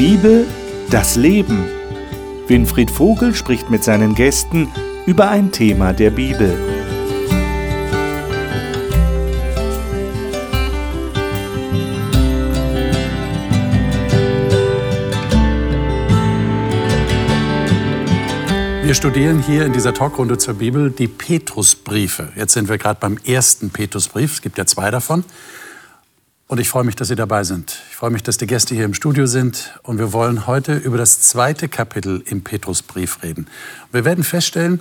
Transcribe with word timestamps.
Bibel, 0.00 0.46
das 0.88 1.16
Leben. 1.16 1.62
Winfried 2.46 2.90
Vogel 2.90 3.34
spricht 3.34 3.68
mit 3.68 3.84
seinen 3.84 4.14
Gästen 4.14 4.72
über 5.04 5.28
ein 5.28 5.52
Thema 5.52 5.92
der 5.92 6.08
Bibel. 6.08 6.58
Wir 18.82 18.94
studieren 18.94 19.42
hier 19.42 19.66
in 19.66 19.74
dieser 19.74 19.92
Talkrunde 19.92 20.38
zur 20.38 20.54
Bibel 20.54 20.90
die 20.90 21.08
Petrusbriefe. 21.08 22.32
Jetzt 22.36 22.54
sind 22.54 22.70
wir 22.70 22.78
gerade 22.78 22.98
beim 22.98 23.18
ersten 23.26 23.68
Petrusbrief. 23.68 24.32
Es 24.32 24.40
gibt 24.40 24.56
ja 24.56 24.64
zwei 24.64 24.90
davon. 24.90 25.24
Und 26.50 26.58
ich 26.58 26.68
freue 26.68 26.82
mich, 26.82 26.96
dass 26.96 27.06
Sie 27.06 27.14
dabei 27.14 27.44
sind. 27.44 27.80
Ich 27.90 27.94
freue 27.94 28.10
mich, 28.10 28.24
dass 28.24 28.36
die 28.36 28.48
Gäste 28.48 28.74
hier 28.74 28.84
im 28.84 28.92
Studio 28.92 29.26
sind. 29.26 29.78
Und 29.84 29.98
wir 29.98 30.12
wollen 30.12 30.48
heute 30.48 30.74
über 30.74 30.98
das 30.98 31.20
zweite 31.20 31.68
Kapitel 31.68 32.24
im 32.26 32.42
Petrusbrief 32.42 33.22
reden. 33.22 33.46
Wir 33.92 34.04
werden 34.04 34.24
feststellen, 34.24 34.80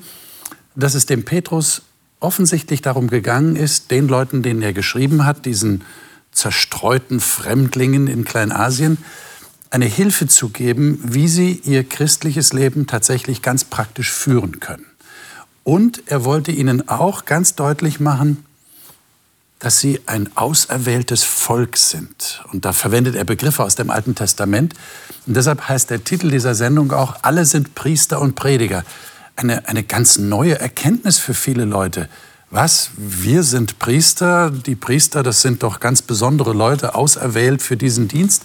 dass 0.74 0.96
es 0.96 1.06
dem 1.06 1.26
Petrus 1.26 1.84
offensichtlich 2.20 2.82
darum 2.82 3.08
gegangen 3.08 3.56
ist, 3.56 3.92
den 3.92 4.08
Leuten, 4.08 4.42
denen 4.42 4.64
er 4.64 4.74
geschrieben 4.74 5.28
hat, 5.28 5.46
diesen 5.46 5.84
zerstreuten 6.32 7.20
Fremdlingen 7.20 8.08
in 8.08 8.26
Kleinasien, 8.26 8.98
eine 9.70 9.86
Hilfe 9.86 10.26
zu 10.26 10.50
geben, 10.50 11.00
wie 11.04 11.28
sie 11.28 11.62
ihr 11.64 11.84
christliches 11.84 12.52
Leben 12.52 12.88
tatsächlich 12.88 13.44
ganz 13.44 13.64
praktisch 13.64 14.12
führen 14.12 14.60
können. 14.60 14.88
Und 15.64 16.02
er 16.08 16.26
wollte 16.26 16.52
ihnen 16.52 16.90
auch 16.90 17.26
ganz 17.26 17.54
deutlich 17.54 18.00
machen, 18.00 18.44
dass 19.60 19.80
sie 19.80 20.00
ein 20.06 20.30
auserwähltes 20.36 21.24
Volk 21.24 21.76
sind. 21.76 22.44
Und 22.52 22.64
da 22.64 22.72
verwendet 22.72 23.16
er 23.16 23.26
Begriffe 23.26 23.64
aus 23.64 23.76
dem 23.76 23.90
Alten 23.90 24.16
Testament. 24.16 24.74
Und 25.28 25.36
deshalb 25.36 25.68
heißt 25.68 25.90
der 25.90 26.04
Titel 26.04 26.32
dieser 26.32 26.56
Sendung 26.56 26.92
auch, 26.94 27.18
alle 27.24 27.46
sind 27.46 27.76
Priester 27.76 28.22
und 28.22 28.36
Prediger. 28.36 28.84
Eine, 29.36 29.68
eine 29.68 29.84
ganz 29.84 30.18
neue 30.18 30.58
Erkenntnis 30.60 31.20
für 31.20 31.34
viele 31.34 31.66
Leute. 31.66 32.08
Was? 32.52 32.92
Wir 32.96 33.44
sind 33.44 33.80
Priester? 33.80 34.50
Die 34.50 34.76
Priester, 34.76 35.24
das 35.24 35.42
sind 35.42 35.62
doch 35.62 35.82
ganz 35.82 36.02
besondere 36.02 36.54
Leute, 36.54 36.96
auserwählt 36.96 37.62
für 37.62 37.76
diesen 37.76 38.08
Dienst. 38.08 38.44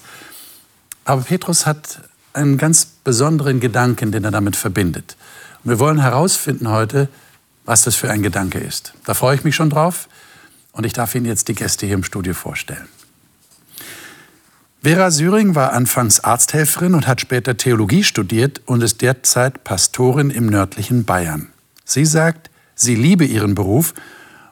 Aber 1.04 1.22
Petrus 1.22 1.64
hat 1.64 2.00
einen 2.32 2.58
ganz 2.58 2.86
besonderen 3.04 3.60
Gedanken, 3.60 4.10
den 4.10 4.24
er 4.24 4.32
damit 4.32 4.56
verbindet. 4.56 5.16
Und 5.62 5.70
wir 5.70 5.78
wollen 5.78 6.00
herausfinden 6.00 6.68
heute, 6.70 7.08
was 7.64 7.82
das 7.82 7.94
für 7.94 8.10
ein 8.10 8.22
Gedanke 8.22 8.58
ist. 8.58 8.94
Da 9.04 9.14
freue 9.14 9.36
ich 9.36 9.44
mich 9.44 9.54
schon 9.54 9.70
drauf 9.70 10.08
und 10.74 10.84
ich 10.84 10.92
darf 10.92 11.14
Ihnen 11.14 11.26
jetzt 11.26 11.48
die 11.48 11.54
Gäste 11.54 11.86
hier 11.86 11.94
im 11.94 12.04
Studio 12.04 12.34
vorstellen. 12.34 12.88
Vera 14.82 15.10
Syring 15.10 15.54
war 15.54 15.72
anfangs 15.72 16.20
Arzthelferin 16.20 16.94
und 16.94 17.06
hat 17.06 17.22
später 17.22 17.56
Theologie 17.56 18.04
studiert 18.04 18.60
und 18.66 18.82
ist 18.82 19.00
derzeit 19.00 19.64
Pastorin 19.64 20.28
im 20.28 20.46
nördlichen 20.46 21.06
Bayern. 21.06 21.48
Sie 21.86 22.04
sagt, 22.04 22.50
sie 22.74 22.94
liebe 22.94 23.24
ihren 23.24 23.54
Beruf 23.54 23.94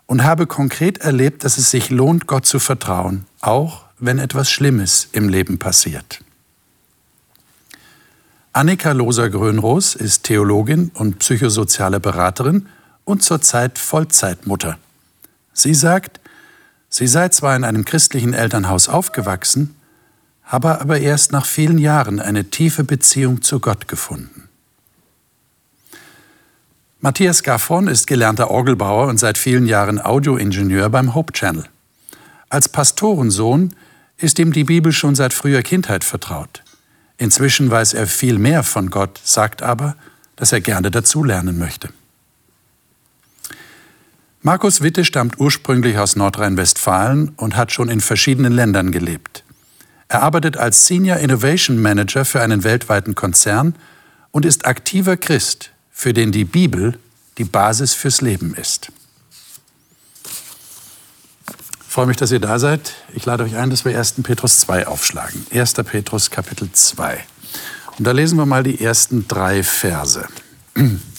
und 0.06 0.24
habe 0.24 0.46
konkret 0.46 0.98
erlebt, 0.98 1.44
dass 1.44 1.58
es 1.58 1.70
sich 1.70 1.90
lohnt, 1.90 2.26
Gott 2.26 2.46
zu 2.46 2.60
vertrauen, 2.60 3.26
auch 3.42 3.84
wenn 3.98 4.18
etwas 4.18 4.50
Schlimmes 4.50 5.08
im 5.12 5.28
Leben 5.28 5.58
passiert. 5.58 6.20
Annika 8.54 8.92
Loser-Grönroos 8.92 9.94
ist 9.94 10.24
Theologin 10.24 10.90
und 10.94 11.18
psychosoziale 11.18 12.00
Beraterin 12.00 12.68
und 13.04 13.22
zurzeit 13.22 13.78
Vollzeitmutter. 13.78 14.78
Sie 15.52 15.74
sagt, 15.74 16.20
sie 16.88 17.06
sei 17.06 17.28
zwar 17.28 17.56
in 17.56 17.64
einem 17.64 17.84
christlichen 17.84 18.34
Elternhaus 18.34 18.88
aufgewachsen, 18.88 19.74
habe 20.44 20.80
aber 20.80 21.00
erst 21.00 21.32
nach 21.32 21.46
vielen 21.46 21.78
Jahren 21.78 22.20
eine 22.20 22.50
tiefe 22.50 22.84
Beziehung 22.84 23.42
zu 23.42 23.60
Gott 23.60 23.88
gefunden. 23.88 24.48
Matthias 27.00 27.42
Gaffron 27.42 27.88
ist 27.88 28.06
gelernter 28.06 28.50
Orgelbauer 28.50 29.08
und 29.08 29.18
seit 29.18 29.36
vielen 29.36 29.66
Jahren 29.66 30.00
Audioingenieur 30.00 30.88
beim 30.88 31.14
Hope 31.14 31.32
Channel. 31.32 31.64
Als 32.48 32.68
Pastorensohn 32.68 33.74
ist 34.18 34.38
ihm 34.38 34.52
die 34.52 34.64
Bibel 34.64 34.92
schon 34.92 35.14
seit 35.14 35.32
früher 35.32 35.62
Kindheit 35.62 36.04
vertraut. 36.04 36.62
Inzwischen 37.18 37.70
weiß 37.70 37.94
er 37.94 38.06
viel 38.06 38.38
mehr 38.38 38.62
von 38.62 38.90
Gott, 38.90 39.20
sagt 39.24 39.62
aber, 39.62 39.96
dass 40.36 40.52
er 40.52 40.60
gerne 40.60 40.90
dazulernen 40.90 41.58
möchte. 41.58 41.88
Markus 44.44 44.82
Witte 44.82 45.04
stammt 45.04 45.38
ursprünglich 45.38 45.98
aus 45.98 46.16
Nordrhein-Westfalen 46.16 47.28
und 47.36 47.56
hat 47.56 47.70
schon 47.70 47.88
in 47.88 48.00
verschiedenen 48.00 48.52
Ländern 48.52 48.90
gelebt. 48.90 49.44
Er 50.08 50.24
arbeitet 50.24 50.56
als 50.56 50.84
Senior 50.88 51.18
Innovation 51.18 51.80
Manager 51.80 52.24
für 52.24 52.40
einen 52.40 52.64
weltweiten 52.64 53.14
Konzern 53.14 53.76
und 54.32 54.44
ist 54.44 54.66
aktiver 54.66 55.16
Christ, 55.16 55.70
für 55.92 56.12
den 56.12 56.32
die 56.32 56.44
Bibel 56.44 56.98
die 57.38 57.44
Basis 57.44 57.94
fürs 57.94 58.20
Leben 58.20 58.54
ist. 58.54 58.90
Ich 61.86 61.94
freue 61.94 62.06
mich, 62.06 62.16
dass 62.16 62.32
ihr 62.32 62.40
da 62.40 62.58
seid. 62.58 62.94
Ich 63.14 63.24
lade 63.24 63.44
euch 63.44 63.54
ein, 63.54 63.70
dass 63.70 63.84
wir 63.84 63.96
1. 63.96 64.14
Petrus 64.24 64.58
2 64.58 64.88
aufschlagen. 64.88 65.46
1. 65.52 65.74
Petrus 65.74 66.32
Kapitel 66.32 66.68
2. 66.72 67.24
Und 67.96 68.06
da 68.06 68.10
lesen 68.10 68.38
wir 68.38 68.46
mal 68.46 68.64
die 68.64 68.82
ersten 68.82 69.28
drei 69.28 69.62
Verse. 69.62 70.26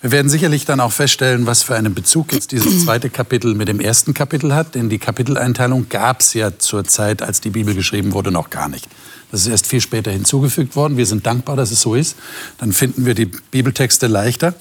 Wir 0.00 0.12
werden 0.12 0.28
sicherlich 0.28 0.64
dann 0.64 0.78
auch 0.78 0.92
feststellen, 0.92 1.46
was 1.46 1.64
für 1.64 1.74
einen 1.74 1.94
Bezug 1.94 2.32
jetzt 2.32 2.52
dieses 2.52 2.84
zweite 2.84 3.10
Kapitel 3.10 3.54
mit 3.54 3.68
dem 3.68 3.80
ersten 3.80 4.14
Kapitel 4.14 4.54
hat, 4.54 4.74
denn 4.74 4.88
die 4.88 4.98
Kapiteleinteilung 4.98 5.88
gab 5.88 6.20
es 6.20 6.34
ja 6.34 6.56
zur 6.58 6.84
Zeit, 6.84 7.22
als 7.22 7.40
die 7.40 7.50
Bibel 7.50 7.74
geschrieben 7.74 8.12
wurde, 8.12 8.30
noch 8.30 8.50
gar 8.50 8.68
nicht. 8.68 8.86
Das 9.30 9.42
ist 9.42 9.48
erst 9.48 9.66
viel 9.66 9.80
später 9.80 10.10
hinzugefügt 10.10 10.76
worden. 10.76 10.96
Wir 10.96 11.04
sind 11.04 11.26
dankbar, 11.26 11.56
dass 11.56 11.70
es 11.70 11.80
so 11.80 11.94
ist. 11.94 12.16
Dann 12.58 12.72
finden 12.72 13.04
wir 13.04 13.14
die 13.14 13.26
Bibeltexte 13.26 14.06
leichter. 14.06 14.54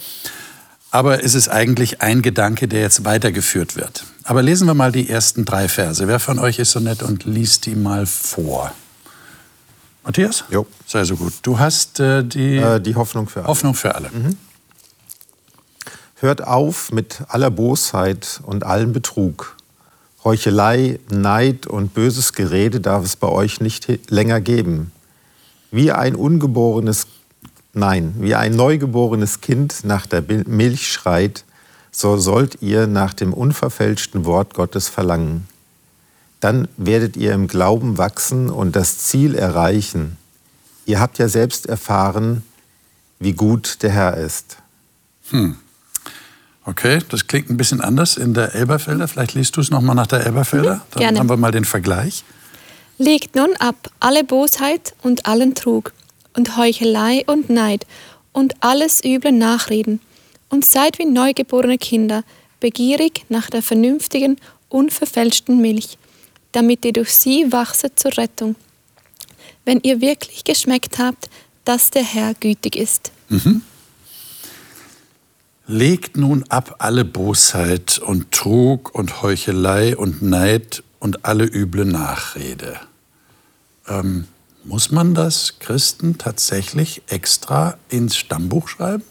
Aber 0.92 1.24
es 1.24 1.36
ist 1.36 1.50
eigentlich 1.50 2.02
ein 2.02 2.22
Gedanke, 2.22 2.68
der 2.68 2.82
jetzt 2.82 3.06
weitergeführt 3.06 3.76
wird. 3.76 4.06
Aber 4.24 4.42
lesen 4.42 4.68
wir 4.68 4.74
mal 4.74 4.92
die 4.92 5.10
ersten 5.10 5.46
drei 5.46 5.70
Verse. 5.70 6.06
Wer 6.08 6.20
von 6.20 6.40
euch 6.40 6.60
ist 6.60 6.72
so 6.72 6.80
nett 6.80 7.04
und 7.04 7.26
liest 7.26 7.66
die 7.66 7.76
mal 7.76 8.06
vor? 8.06 8.74
Matthias? 10.04 10.46
Jo. 10.50 10.66
Sei 10.86 11.04
so 11.04 11.16
gut. 11.16 11.34
Du 11.42 11.60
hast 11.60 12.00
äh, 12.00 12.24
die, 12.24 12.58
äh, 12.58 12.80
die 12.80 12.96
Hoffnung 12.96 13.28
für 13.28 13.40
alle. 13.40 13.48
Hoffnung 13.48 13.74
für 13.74 13.96
alle. 13.96 14.10
Mhm. 14.10 14.38
Hört 16.20 16.44
auf 16.44 16.92
mit 16.92 17.22
aller 17.28 17.52
Bosheit 17.52 18.42
und 18.44 18.66
allem 18.66 18.92
Betrug. 18.92 19.56
Heuchelei, 20.24 21.00
Neid 21.12 21.68
und 21.68 21.94
böses 21.94 22.34
Gerede 22.34 22.80
darf 22.80 23.06
es 23.06 23.16
bei 23.16 23.28
euch 23.28 23.62
nicht 23.62 24.10
länger 24.10 24.42
geben. 24.42 24.92
Wie 25.70 25.92
ein 25.92 26.16
ungeborenes 26.16 27.06
Nein, 27.74 28.16
wie 28.18 28.34
ein 28.34 28.56
neugeborenes 28.56 29.42
Kind 29.42 29.84
nach 29.84 30.08
der 30.08 30.24
Milch 30.48 30.92
schreit, 30.92 31.44
so 31.92 32.18
sollt 32.18 32.64
ihr 32.64 32.88
nach 32.88 33.14
dem 33.14 33.32
unverfälschten 33.32 34.26
Wort 34.26 34.56
Gottes 34.56 34.90
verlangen. 34.90 35.48
Dann 36.40 36.68
werdet 36.78 37.16
ihr 37.16 37.34
im 37.34 37.46
Glauben 37.48 38.00
wachsen 38.00 38.50
und 38.50 38.76
das 38.76 38.98
Ziel 38.98 39.36
erreichen. 39.36 40.18
Ihr 40.88 41.00
habt 41.00 41.20
ja 41.20 41.28
selbst 41.28 41.68
erfahren, 41.68 42.42
wie 43.20 43.34
gut 43.34 43.84
der 43.84 43.92
Herr 43.92 44.18
ist. 44.18 44.58
Hm. 45.30 45.58
Okay, 46.68 47.00
das 47.08 47.28
klingt 47.28 47.50
ein 47.50 47.56
bisschen 47.56 47.80
anders 47.80 48.18
in 48.18 48.34
der 48.34 48.54
Elberfelder. 48.54 49.08
Vielleicht 49.08 49.36
liest 49.36 49.56
du 49.56 49.62
es 49.62 49.72
nochmal 49.72 49.96
nach 49.96 50.08
der 50.08 50.26
Elberfelder. 50.26 50.76
Mhm, 50.76 50.82
Dann 50.92 51.00
gerne. 51.00 51.20
haben 51.20 51.30
wir 51.30 51.38
mal 51.38 51.52
den 51.52 51.64
Vergleich. 51.64 52.26
Legt 52.98 53.38
nun 53.38 53.56
ab 53.60 53.90
alle 54.02 54.26
Bosheit 54.26 54.94
und 55.02 55.28
allen 55.28 55.56
Trug 55.56 55.94
und 56.36 56.58
Heuchelei 56.58 57.24
und 57.26 57.50
Neid 57.50 57.88
und 58.34 58.56
alles 58.60 59.02
üble 59.02 59.32
Nachreden 59.32 60.02
und 60.50 60.66
seid 60.66 61.00
wie 61.00 61.06
neugeborene 61.06 61.78
Kinder, 61.78 62.26
begierig 62.60 63.24
nach 63.30 63.50
der 63.50 63.62
vernünftigen, 63.62 64.36
unverfälschten 64.68 65.62
Milch, 65.62 65.98
damit 66.52 66.84
ihr 66.84 66.92
durch 66.92 67.14
sie 67.14 67.50
wachset 67.50 67.98
zur 67.98 68.18
Rettung, 68.18 68.58
wenn 69.64 69.80
ihr 69.84 70.02
wirklich 70.02 70.44
geschmeckt 70.44 71.00
habt, 71.00 71.30
dass 71.64 71.92
der 71.92 72.04
Herr 72.04 72.34
gütig 72.34 72.76
ist. 72.76 73.12
Mhm. 73.30 73.62
Legt 75.70 76.16
nun 76.16 76.46
ab 76.48 76.76
alle 76.80 77.04
Bosheit 77.04 78.00
und 78.00 78.32
Trug 78.32 78.96
und 78.96 79.22
Heuchelei 79.22 79.98
und 79.98 80.22
Neid 80.22 80.82
und 81.00 81.26
alle 81.26 81.44
üble 81.44 81.84
Nachrede. 81.84 82.80
Ähm, 83.86 84.28
muss 84.64 84.92
man 84.92 85.14
das 85.14 85.60
Christen 85.60 86.18
tatsächlich 86.18 87.02
extra 87.08 87.78
ins 87.90 88.16
Stammbuch 88.16 88.70
schreiben? 88.70 89.04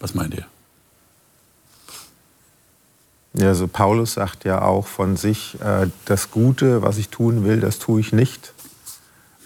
Was 0.00 0.14
meint 0.14 0.34
ihr? 0.34 0.46
Ja, 3.32 3.48
also 3.48 3.66
Paulus 3.68 4.14
sagt 4.14 4.44
ja 4.44 4.60
auch 4.60 4.86
von 4.86 5.16
sich, 5.16 5.58
äh, 5.62 5.88
das 6.04 6.30
Gute, 6.30 6.82
was 6.82 6.98
ich 6.98 7.08
tun 7.08 7.44
will, 7.44 7.60
das 7.60 7.78
tue 7.78 8.00
ich 8.00 8.12
nicht. 8.12 8.52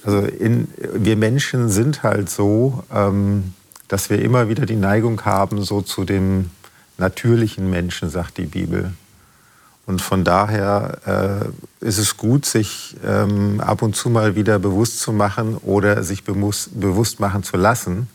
Also 0.03 0.19
in, 0.19 0.67
wir 0.77 1.17
Menschen 1.17 1.69
sind 1.69 2.03
halt 2.03 2.29
so, 2.29 2.83
ähm, 2.93 3.55
dass 3.91 4.09
wir 4.09 4.23
immer 4.23 4.49
wieder 4.49 4.67
die 4.67 4.77
Neigung 4.77 5.25
haben, 5.25 5.65
so 5.65 5.83
zu 5.83 6.05
dem 6.05 6.51
natürlichen 6.97 7.69
Menschen, 7.69 8.09
sagt 8.09 8.39
die 8.39 8.47
Bibel. 8.47 8.93
Und 9.85 10.01
von 10.01 10.23
daher 10.23 11.51
äh, 11.83 11.85
ist 11.85 11.99
es 11.99 12.17
gut, 12.17 12.47
sich 12.47 12.97
ähm, 13.05 13.61
ab 13.61 13.83
und 13.83 13.97
zu 13.97 14.09
mal 14.09 14.37
wieder 14.37 14.61
bewusst 14.61 15.01
zu 15.01 15.13
machen 15.13 15.57
oder 15.57 16.05
sich 16.05 16.23
bewusst, 16.23 16.79
bewusst 16.79 17.19
machen 17.19 17.43
zu 17.43 17.57
lassen, 17.57 18.09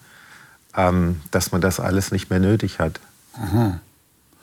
ähm, 0.78 1.20
dass 1.32 1.52
man 1.52 1.60
das 1.60 1.82
alles 1.82 2.14
nicht 2.14 2.30
mehr 2.30 2.40
nötig 2.40 2.80
hat. 2.80 3.02
Aha. 3.34 3.82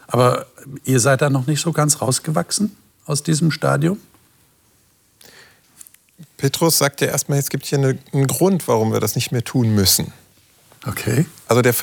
Aber 0.09 0.45
ihr 0.85 1.01
seid 1.01 1.23
da 1.23 1.31
noch 1.31 1.47
nicht 1.47 1.63
so 1.63 1.73
ganz 1.73 2.03
rausgewachsen 2.03 2.77
aus 3.07 3.23
diesem 3.23 3.51
Stadium? 3.51 3.99
Petrus 6.37 6.77
sagt 6.77 7.01
ja 7.01 7.07
erstmal, 7.07 7.39
es 7.39 7.49
gibt 7.49 7.65
hier 7.65 7.79
eine, 7.79 7.99
einen 8.13 8.27
Grund, 8.27 8.69
warum 8.69 8.93
wir 8.93 9.01
das 9.01 9.15
nicht 9.15 9.33
mehr 9.33 9.45
tun 9.45 9.75
müssen. 9.75 10.13
Okay. 10.87 11.27
Also 11.47 11.63
der, 11.63 11.75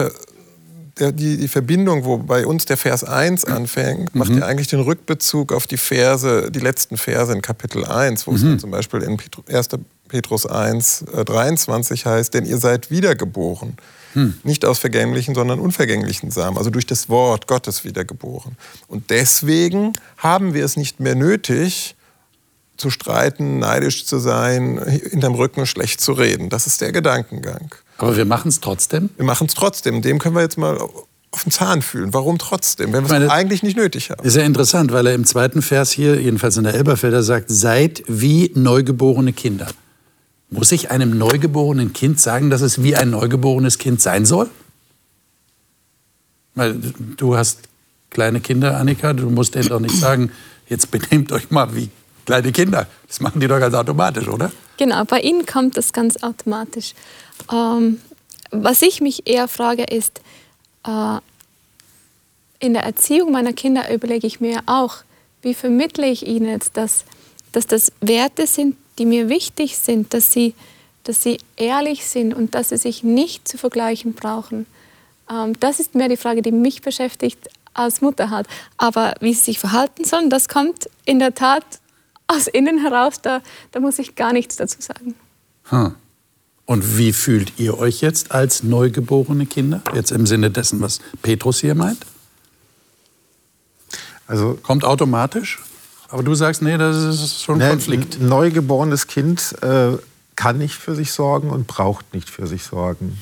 der, 1.00 1.12
die, 1.12 1.38
die 1.38 1.48
Verbindung, 1.48 2.04
wo 2.06 2.18
bei 2.18 2.46
uns 2.46 2.66
der 2.66 2.78
Vers 2.78 3.04
1 3.04 3.46
anfängt, 3.46 4.14
macht 4.16 4.32
mhm. 4.32 4.40
ja 4.40 4.46
eigentlich 4.46 4.68
den 4.68 4.82
Rückbezug 4.82 5.54
auf 5.54 5.68
die 5.68 5.78
Verse, 5.78 6.52
die 6.52 6.60
letzten 6.60 6.98
Verse 6.98 7.32
in 7.32 7.42
Kapitel 7.42 7.86
1, 7.86 8.28
wo 8.28 8.32
mhm. 8.32 8.38
es 8.38 8.44
dann 8.44 8.60
zum 8.60 8.72
Beispiel 8.72 9.02
in 9.02 9.18
1. 9.48 9.70
Petrus 10.10 10.46
1, 10.46 11.04
äh, 11.14 11.24
23 11.24 12.06
heißt, 12.06 12.34
denn 12.34 12.46
ihr 12.46 12.58
seid 12.58 12.92
wiedergeboren. 12.92 13.78
Hm. 14.14 14.34
Nicht 14.44 14.66
aus 14.66 14.80
vergänglichen, 14.80 15.36
sondern 15.36 15.60
unvergänglichen 15.60 16.32
Samen, 16.32 16.58
also 16.58 16.72
durch 16.72 16.88
das 16.88 17.10
Wort 17.10 17.46
Gottes 17.46 17.84
wiedergeboren. 17.84 18.58
Und 18.88 19.12
deswegen 19.12 19.94
haben 20.18 20.56
wir 20.56 20.66
es 20.66 20.78
nicht 20.78 21.00
mehr 21.00 21.14
nötig, 21.14 21.96
zu 22.76 22.90
streiten, 22.90 23.60
neidisch 23.60 24.06
zu 24.06 24.18
sein, 24.20 24.82
hinterm 24.84 25.36
Rücken 25.36 25.66
schlecht 25.66 26.02
zu 26.02 26.14
reden. 26.14 26.50
Das 26.50 26.66
ist 26.66 26.82
der 26.82 26.92
Gedankengang. 26.92 27.76
Aber 28.00 28.18
wir 28.18 28.26
machen 28.26 28.50
es 28.50 28.60
trotzdem? 28.60 29.10
Wir 29.18 29.26
machen 29.26 29.48
es 29.48 29.54
trotzdem. 29.54 30.02
Dem 30.02 30.20
können 30.20 30.36
wir 30.36 30.42
jetzt 30.42 30.58
mal 30.58 30.78
auf 31.32 31.44
den 31.44 31.52
Zahn 31.52 31.82
fühlen. 31.82 32.14
Warum 32.14 32.38
trotzdem, 32.38 32.94
wenn 32.94 33.08
wir 33.08 33.22
es 33.22 33.30
eigentlich 33.30 33.62
nicht 33.62 33.78
nötig 33.78 34.10
haben? 34.10 34.26
Ist 34.26 34.36
ja 34.36 34.44
interessant, 34.44 34.92
weil 34.92 35.06
er 35.08 35.14
im 35.14 35.26
zweiten 35.26 35.62
Vers 35.62 35.92
hier, 35.92 36.20
jedenfalls 36.20 36.58
in 36.58 36.64
der 36.64 36.74
Elberfelder, 36.74 37.22
sagt, 37.24 37.46
seid 37.50 38.04
wie 38.08 38.52
neugeborene 38.56 39.34
Kinder. 39.34 39.68
Muss 40.50 40.72
ich 40.72 40.90
einem 40.90 41.18
neugeborenen 41.18 41.94
Kind 41.94 42.20
sagen, 42.20 42.50
dass 42.50 42.62
es 42.62 42.82
wie 42.82 42.96
ein 42.96 43.12
neugeborenes 43.12 43.78
Kind 43.78 44.02
sein 44.02 44.26
soll? 44.26 44.50
Weil 46.56 46.76
du 47.18 47.38
hast 47.38 47.60
kleine 48.10 48.40
Kinder, 48.40 48.78
Annika, 48.78 49.14
du 49.14 49.30
musst 49.30 49.54
denen 49.54 49.70
doch 49.70 49.80
nicht 49.80 49.96
sagen, 49.96 50.32
jetzt 50.68 50.90
benehmt 50.90 51.32
euch 51.32 51.52
mal 51.52 51.76
wie 51.76 51.90
kleine 52.30 52.52
Kinder. 52.52 52.86
Das 53.08 53.22
machen 53.22 53.42
die 53.42 53.48
doch 53.48 53.60
ganz 53.60 53.74
automatisch, 53.74 54.28
oder? 54.28 54.52
Genau, 54.78 55.04
bei 55.04 55.20
ihnen 55.20 55.48
kommt 55.48 55.78
das 55.78 55.94
ganz 55.94 56.22
automatisch. 56.22 56.94
Ähm, 57.52 58.00
was 58.52 58.84
ich 58.84 59.02
mich 59.02 59.28
eher 59.28 59.48
frage, 59.48 59.84
ist, 59.84 60.22
äh, 60.86 61.18
in 62.60 62.74
der 62.74 62.84
Erziehung 62.84 63.32
meiner 63.32 63.54
Kinder 63.54 63.92
überlege 63.92 64.28
ich 64.28 64.40
mir 64.40 64.62
auch, 64.68 64.98
wie 65.42 65.56
vermittle 65.56 66.06
ich 66.08 66.28
ihnen 66.28 66.48
jetzt, 66.48 66.78
dass, 66.78 67.04
dass 67.52 67.66
das 67.66 67.92
Werte 68.00 68.46
sind, 68.46 68.76
die 69.00 69.08
mir 69.08 69.28
wichtig 69.28 69.80
sind, 69.80 70.14
dass 70.14 70.32
sie, 70.32 70.54
dass 71.06 71.24
sie 71.24 71.40
ehrlich 71.56 72.06
sind 72.06 72.36
und 72.36 72.54
dass 72.54 72.70
sie 72.70 72.78
sich 72.78 73.02
nicht 73.02 73.48
zu 73.48 73.58
vergleichen 73.58 74.14
brauchen. 74.14 74.68
Ähm, 75.32 75.60
das 75.60 75.80
ist 75.80 75.96
mehr 75.96 76.10
die 76.10 76.18
Frage, 76.18 76.44
die 76.44 76.52
mich 76.52 76.84
beschäftigt 76.84 77.50
als 77.74 78.02
Mutter 78.02 78.30
hat. 78.30 78.46
Aber 78.78 79.16
wie 79.20 79.34
sie 79.34 79.46
sich 79.46 79.58
verhalten 79.58 80.04
sollen, 80.04 80.30
das 80.30 80.48
kommt 80.48 80.92
in 81.06 81.18
der 81.18 81.34
Tat 81.34 81.66
aus 82.30 82.48
innen 82.48 82.80
heraus. 82.80 83.22
Da, 83.22 83.42
da 83.72 83.80
muss 83.80 84.00
ich 84.00 84.16
gar 84.16 84.32
nichts 84.34 84.56
dazu 84.56 84.82
sagen. 84.82 85.16
Hm. 85.66 85.96
Und 86.66 86.98
wie 86.98 87.14
fühlt 87.14 87.54
ihr 87.58 87.80
euch 87.80 88.02
jetzt 88.02 88.32
als 88.32 88.64
neugeborene 88.64 89.48
Kinder? 89.48 89.82
Jetzt 89.96 90.12
im 90.12 90.28
Sinne 90.28 90.52
dessen, 90.52 90.82
was 90.82 91.00
Petrus 91.24 91.60
hier 91.60 91.74
meint? 91.74 92.06
Also 94.28 94.60
kommt 94.62 94.86
automatisch? 94.86 95.60
Aber 96.10 96.22
du 96.22 96.36
sagst, 96.36 96.62
nee, 96.62 96.78
das 96.78 96.96
ist 96.98 97.42
schon 97.42 97.56
ein 97.56 97.66
ne, 97.66 97.70
Konflikt. 97.70 98.20
Ein 98.20 98.28
neugeborenes 98.28 99.08
Kind 99.08 99.56
äh, 99.62 99.98
kann 100.36 100.60
nicht 100.60 100.76
für 100.76 100.96
sich 100.96 101.12
sorgen 101.12 101.50
und 101.50 101.66
braucht 101.66 102.14
nicht 102.14 102.30
für 102.30 102.46
sich 102.46 102.64
sorgen. 102.64 103.20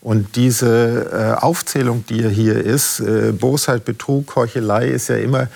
Und 0.00 0.36
diese 0.36 1.10
äh, 1.12 1.42
Aufzählung, 1.42 2.04
die 2.08 2.26
hier 2.28 2.56
ist, 2.56 3.00
äh, 3.00 3.32
Bosheit, 3.32 3.84
Betrug, 3.84 4.34
Heuchelei, 4.36 4.88
ist 4.88 5.08
ja 5.08 5.16
immer, 5.16 5.48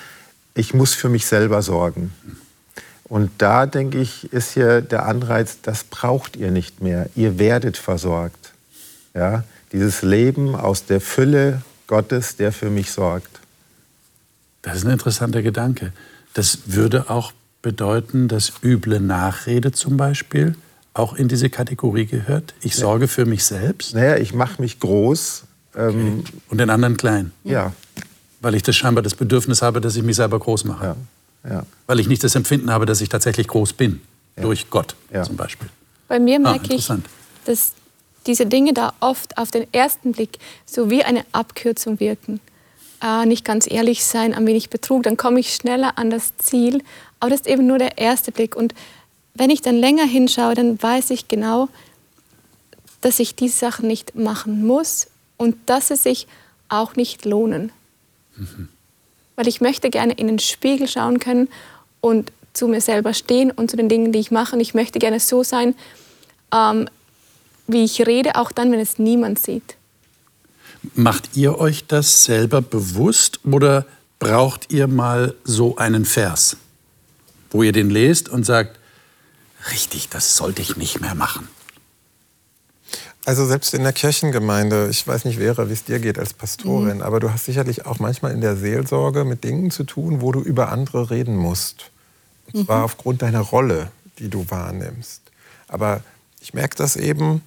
ich 0.54 0.74
muss 0.74 0.94
für 0.94 1.08
mich 1.08 1.26
selber 1.26 1.62
sorgen. 1.62 2.12
Und 3.04 3.30
da, 3.38 3.66
denke 3.66 3.98
ich, 3.98 4.32
ist 4.32 4.54
hier 4.54 4.80
der 4.80 5.06
Anreiz, 5.06 5.58
das 5.62 5.84
braucht 5.84 6.36
ihr 6.36 6.50
nicht 6.50 6.80
mehr. 6.80 7.08
Ihr 7.14 7.38
werdet 7.38 7.76
versorgt. 7.76 8.52
Ja? 9.14 9.44
Dieses 9.72 10.02
Leben 10.02 10.54
aus 10.54 10.86
der 10.86 11.00
Fülle 11.00 11.62
Gottes, 11.86 12.36
der 12.36 12.52
für 12.52 12.70
mich 12.70 12.92
sorgt. 12.92 13.40
Das 14.62 14.76
ist 14.76 14.84
ein 14.84 14.92
interessanter 14.92 15.42
Gedanke. 15.42 15.92
Das 16.34 16.60
würde 16.66 17.10
auch 17.10 17.32
bedeuten, 17.60 18.28
dass 18.28 18.52
üble 18.62 19.00
Nachrede 19.00 19.72
zum 19.72 19.96
Beispiel 19.96 20.56
auch 20.94 21.14
in 21.14 21.28
diese 21.28 21.48
Kategorie 21.48 22.06
gehört. 22.06 22.54
Ich 22.60 22.76
sorge 22.76 23.08
für 23.08 23.24
mich 23.24 23.44
selbst. 23.44 23.94
Naja, 23.94 24.16
ich 24.16 24.34
mache 24.34 24.60
mich 24.60 24.78
groß. 24.80 25.44
Ähm, 25.74 26.20
okay. 26.20 26.32
Und 26.48 26.58
den 26.58 26.70
anderen 26.70 26.96
klein. 26.96 27.32
Ja. 27.44 27.72
Weil 28.40 28.54
ich 28.54 28.62
das 28.62 28.76
scheinbar 28.76 29.02
das 29.02 29.14
Bedürfnis 29.14 29.62
habe, 29.62 29.80
dass 29.80 29.96
ich 29.96 30.02
mich 30.02 30.16
selber 30.16 30.38
groß 30.38 30.64
mache. 30.64 30.84
Ja. 30.84 30.96
Ja. 31.48 31.64
Weil 31.86 32.00
ich 32.00 32.08
nicht 32.08 32.22
das 32.22 32.34
Empfinden 32.34 32.70
habe, 32.70 32.86
dass 32.86 33.00
ich 33.00 33.08
tatsächlich 33.08 33.48
groß 33.48 33.72
bin. 33.72 34.00
Ja. 34.36 34.44
Durch 34.44 34.70
Gott 34.70 34.96
zum 35.24 35.36
Beispiel. 35.36 35.68
Bei 36.08 36.18
mir 36.18 36.36
ah, 36.36 36.52
merke 36.52 36.68
ah, 36.70 36.74
ich, 36.74 36.88
dass 37.44 37.72
diese 38.26 38.46
Dinge 38.46 38.72
da 38.72 38.94
oft 39.00 39.36
auf 39.36 39.50
den 39.50 39.66
ersten 39.74 40.12
Blick 40.12 40.38
so 40.64 40.88
wie 40.88 41.04
eine 41.04 41.24
Abkürzung 41.32 42.00
wirken 42.00 42.40
äh, 43.02 43.26
nicht 43.26 43.44
ganz 43.44 43.70
ehrlich 43.70 44.04
sein, 44.04 44.32
ein 44.32 44.46
wenig 44.46 44.70
Betrug, 44.70 45.02
dann 45.02 45.16
komme 45.16 45.40
ich 45.40 45.54
schneller 45.54 45.98
an 45.98 46.10
das 46.10 46.36
Ziel. 46.38 46.82
Aber 47.20 47.30
das 47.30 47.40
ist 47.40 47.48
eben 47.48 47.66
nur 47.66 47.78
der 47.78 47.98
erste 47.98 48.32
Blick. 48.32 48.56
Und 48.56 48.74
wenn 49.34 49.50
ich 49.50 49.60
dann 49.60 49.76
länger 49.76 50.04
hinschaue, 50.04 50.54
dann 50.54 50.80
weiß 50.80 51.10
ich 51.10 51.28
genau, 51.28 51.68
dass 53.00 53.18
ich 53.18 53.34
diese 53.34 53.58
Sachen 53.58 53.88
nicht 53.88 54.14
machen 54.14 54.64
muss 54.64 55.08
und 55.36 55.56
dass 55.66 55.88
sie 55.88 55.96
sich 55.96 56.28
auch 56.68 56.94
nicht 56.94 57.24
lohnen. 57.24 57.72
Mhm. 58.36 58.68
Weil 59.36 59.48
ich 59.48 59.60
möchte 59.60 59.90
gerne 59.90 60.12
in 60.14 60.26
den 60.26 60.38
Spiegel 60.38 60.88
schauen 60.88 61.18
können 61.18 61.48
und 62.00 62.32
zu 62.52 62.68
mir 62.68 62.80
selber 62.80 63.14
stehen 63.14 63.50
und 63.50 63.70
zu 63.70 63.76
den 63.76 63.88
Dingen, 63.88 64.12
die 64.12 64.18
ich 64.18 64.30
mache. 64.30 64.56
Und 64.56 64.60
ich 64.60 64.74
möchte 64.74 64.98
gerne 64.98 65.20
so 65.20 65.42
sein, 65.42 65.74
ähm, 66.52 66.88
wie 67.66 67.84
ich 67.84 68.06
rede, 68.06 68.36
auch 68.36 68.52
dann, 68.52 68.70
wenn 68.72 68.80
es 68.80 68.98
niemand 68.98 69.38
sieht. 69.38 69.76
Macht 70.94 71.36
ihr 71.36 71.58
euch 71.58 71.86
das 71.86 72.24
selber 72.24 72.60
bewusst 72.60 73.40
oder 73.44 73.86
braucht 74.18 74.72
ihr 74.72 74.88
mal 74.88 75.34
so 75.44 75.76
einen 75.76 76.04
Vers, 76.04 76.56
wo 77.50 77.62
ihr 77.62 77.72
den 77.72 77.90
lest 77.90 78.28
und 78.28 78.44
sagt, 78.44 78.78
richtig, 79.70 80.08
das 80.08 80.36
sollte 80.36 80.60
ich 80.60 80.76
nicht 80.76 81.00
mehr 81.00 81.14
machen? 81.14 81.48
Also 83.24 83.46
selbst 83.46 83.72
in 83.72 83.84
der 83.84 83.92
Kirchengemeinde, 83.92 84.88
ich 84.90 85.06
weiß 85.06 85.24
nicht, 85.24 85.38
Vera, 85.38 85.68
wie 85.68 85.72
es 85.72 85.84
dir 85.84 86.00
geht 86.00 86.18
als 86.18 86.34
Pastorin, 86.34 86.96
mhm. 86.96 87.02
aber 87.02 87.20
du 87.20 87.32
hast 87.32 87.44
sicherlich 87.44 87.86
auch 87.86 88.00
manchmal 88.00 88.32
in 88.32 88.40
der 88.40 88.56
Seelsorge 88.56 89.24
mit 89.24 89.44
Dingen 89.44 89.70
zu 89.70 89.84
tun, 89.84 90.20
wo 90.20 90.32
du 90.32 90.40
über 90.40 90.70
andere 90.70 91.10
reden 91.10 91.36
musst. 91.36 91.90
Und 92.46 92.60
mhm. 92.60 92.66
zwar 92.66 92.84
aufgrund 92.84 93.22
deiner 93.22 93.40
Rolle, 93.40 93.92
die 94.18 94.28
du 94.28 94.44
wahrnimmst. 94.48 95.22
Aber 95.68 96.02
ich 96.40 96.52
merke 96.52 96.76
das 96.76 96.96
eben, 96.96 97.42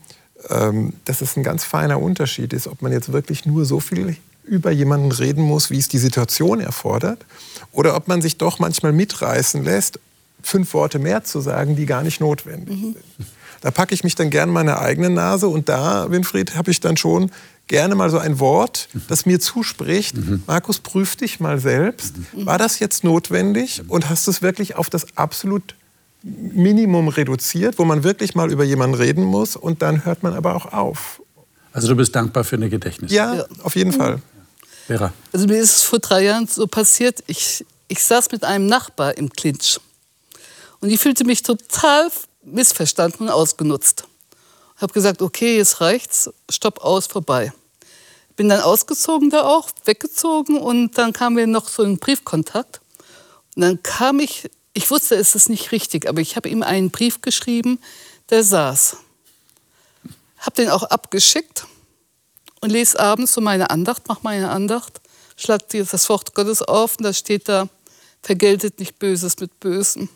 ähm, 0.50 0.94
dass 1.04 1.22
es 1.22 1.36
ein 1.36 1.44
ganz 1.44 1.66
feiner 1.66 2.02
Unterschied 2.02 2.54
ist, 2.54 2.68
ob 2.68 2.82
man 2.82 2.94
jetzt 2.94 3.12
wirklich 3.12 3.46
nur 3.46 3.66
so 3.66 3.82
viel 3.82 4.16
über 4.44 4.72
jemanden 4.72 5.12
reden 5.12 5.44
muss, 5.44 5.72
wie 5.72 5.80
es 5.80 5.90
die 5.90 5.98
Situation 5.98 6.62
erfordert, 6.62 7.26
oder 7.72 7.96
ob 7.96 8.08
man 8.08 8.22
sich 8.22 8.38
doch 8.38 8.60
manchmal 8.60 8.94
mitreißen 8.94 9.64
lässt, 9.64 10.00
fünf 10.42 10.74
Worte 10.74 11.00
mehr 11.00 11.24
zu 11.24 11.42
sagen, 11.42 11.76
die 11.76 11.86
gar 11.86 12.04
nicht 12.04 12.22
notwendig 12.22 12.78
mhm. 12.78 12.94
sind. 12.94 13.28
Da 13.62 13.72
packe 13.72 13.94
ich 13.94 14.04
mich 14.04 14.16
dann 14.16 14.30
gern 14.30 14.50
meine 14.50 14.80
eigene 14.80 15.10
Nase 15.10 15.48
und 15.48 15.70
da, 15.70 16.10
Winfried, 16.10 16.56
habe 16.56 16.72
ich 16.72 16.80
dann 16.80 16.98
schon 16.98 17.32
gerne 17.68 17.96
mal 17.96 18.10
so 18.10 18.20
ein 18.20 18.40
Wort, 18.40 18.90
das 19.08 19.26
mir 19.26 19.40
zuspricht. 19.40 20.16
Mhm. 20.16 20.44
Markus, 20.46 20.80
prüf 20.80 21.16
dich 21.16 21.40
mal 21.40 21.60
selbst. 21.60 22.16
Mhm. 22.34 22.46
War 22.46 22.58
das 22.58 22.80
jetzt 22.80 23.04
notwendig 23.04 23.82
und 23.88 24.10
hast 24.10 24.28
du 24.28 24.32
es 24.32 24.42
wirklich 24.42 24.76
auf 24.76 24.90
das 24.90 25.18
absolut 25.18 25.76
Minimum 26.22 27.08
reduziert, 27.08 27.78
wo 27.78 27.86
man 27.86 28.04
wirklich 28.04 28.34
mal 28.34 28.52
über 28.52 28.64
jemanden 28.64 28.96
reden 28.96 29.24
muss 29.24 29.56
und 29.56 29.82
dann 29.82 30.06
hört 30.06 30.24
man 30.24 30.34
aber 30.34 30.56
auch 30.56 30.74
auf. 30.74 31.22
Also 31.72 31.88
du 31.88 31.96
bist 31.96 32.16
dankbar 32.16 32.44
für 32.44 32.56
eine 32.56 32.70
Gedächtnis? 32.70 33.12
Ja, 33.12 33.36
ja. 33.36 33.46
auf 33.62 33.76
jeden 33.76 33.92
Fall. 33.92 34.22
Vera? 34.88 35.14
Also 35.34 35.46
mir 35.46 35.58
ist 35.58 35.76
es 35.76 35.82
vor 35.84 36.00
drei 36.00 36.24
Jahren 36.24 36.48
so 36.48 36.68
passiert, 36.68 37.24
ich, 37.28 37.66
ich 37.88 38.02
saß 38.02 38.32
mit 38.32 38.44
einem 38.44 38.66
Nachbar 38.68 39.18
im 39.18 39.30
Clinch 39.30 39.80
und 40.80 40.90
ich 40.90 41.00
fühlte 41.00 41.26
mich 41.26 41.44
total 41.44 42.10
missverstanden 42.46 43.30
ausgenutzt. 43.30 44.06
Ich 44.76 44.82
habe 44.82 44.94
gesagt, 44.94 45.22
okay, 45.22 45.58
jetzt 45.58 45.82
reicht's, 45.82 46.30
stopp 46.50 46.84
aus, 46.84 47.08
vorbei. 47.08 47.54
Bin 48.36 48.50
dann 48.50 48.62
ausgezogen 48.62 49.30
da 49.30 49.44
auch, 49.44 49.70
weggezogen 49.86 50.58
und 50.58 50.98
dann 50.98 51.14
kam 51.14 51.36
mir 51.36 51.48
noch 51.48 51.70
so 51.70 51.84
ein 51.84 51.98
Briefkontakt. 51.98 52.82
Und 53.56 53.62
dann 53.62 53.82
kam 53.84 54.20
ich 54.20 54.50
ich 54.76 54.92
wusste, 54.92 55.16
es 55.16 55.36
ist 55.36 55.50
nicht 55.50 55.72
richtig, 55.72 56.08
aber 56.08 56.20
ich 56.20 56.36
habe 56.36 56.50
ihm 56.50 56.62
einen 56.62 56.92
Brief 56.92 57.22
geschrieben, 57.22 57.80
der 58.30 58.44
saß. 58.44 58.98
Habe 60.40 60.56
den 60.58 60.70
auch 60.70 60.84
abgeschickt 60.84 61.66
und 62.60 62.72
lese 62.72 63.00
abends 63.00 63.34
so 63.34 63.40
meine 63.40 63.70
Andacht, 63.70 64.08
mache 64.10 64.20
meine 64.24 64.52
Andacht, 64.52 65.00
schlag 65.38 65.62
das 65.70 66.10
Wort 66.10 66.36
Gottes 66.36 66.62
auf 66.62 66.98
und 66.98 67.04
da 67.04 67.14
steht 67.14 67.48
da, 67.48 67.70
vergeltet 68.22 68.80
nicht 68.80 69.00
Böses 69.00 69.40
mit 69.40 69.62
Bösem. 69.62 70.10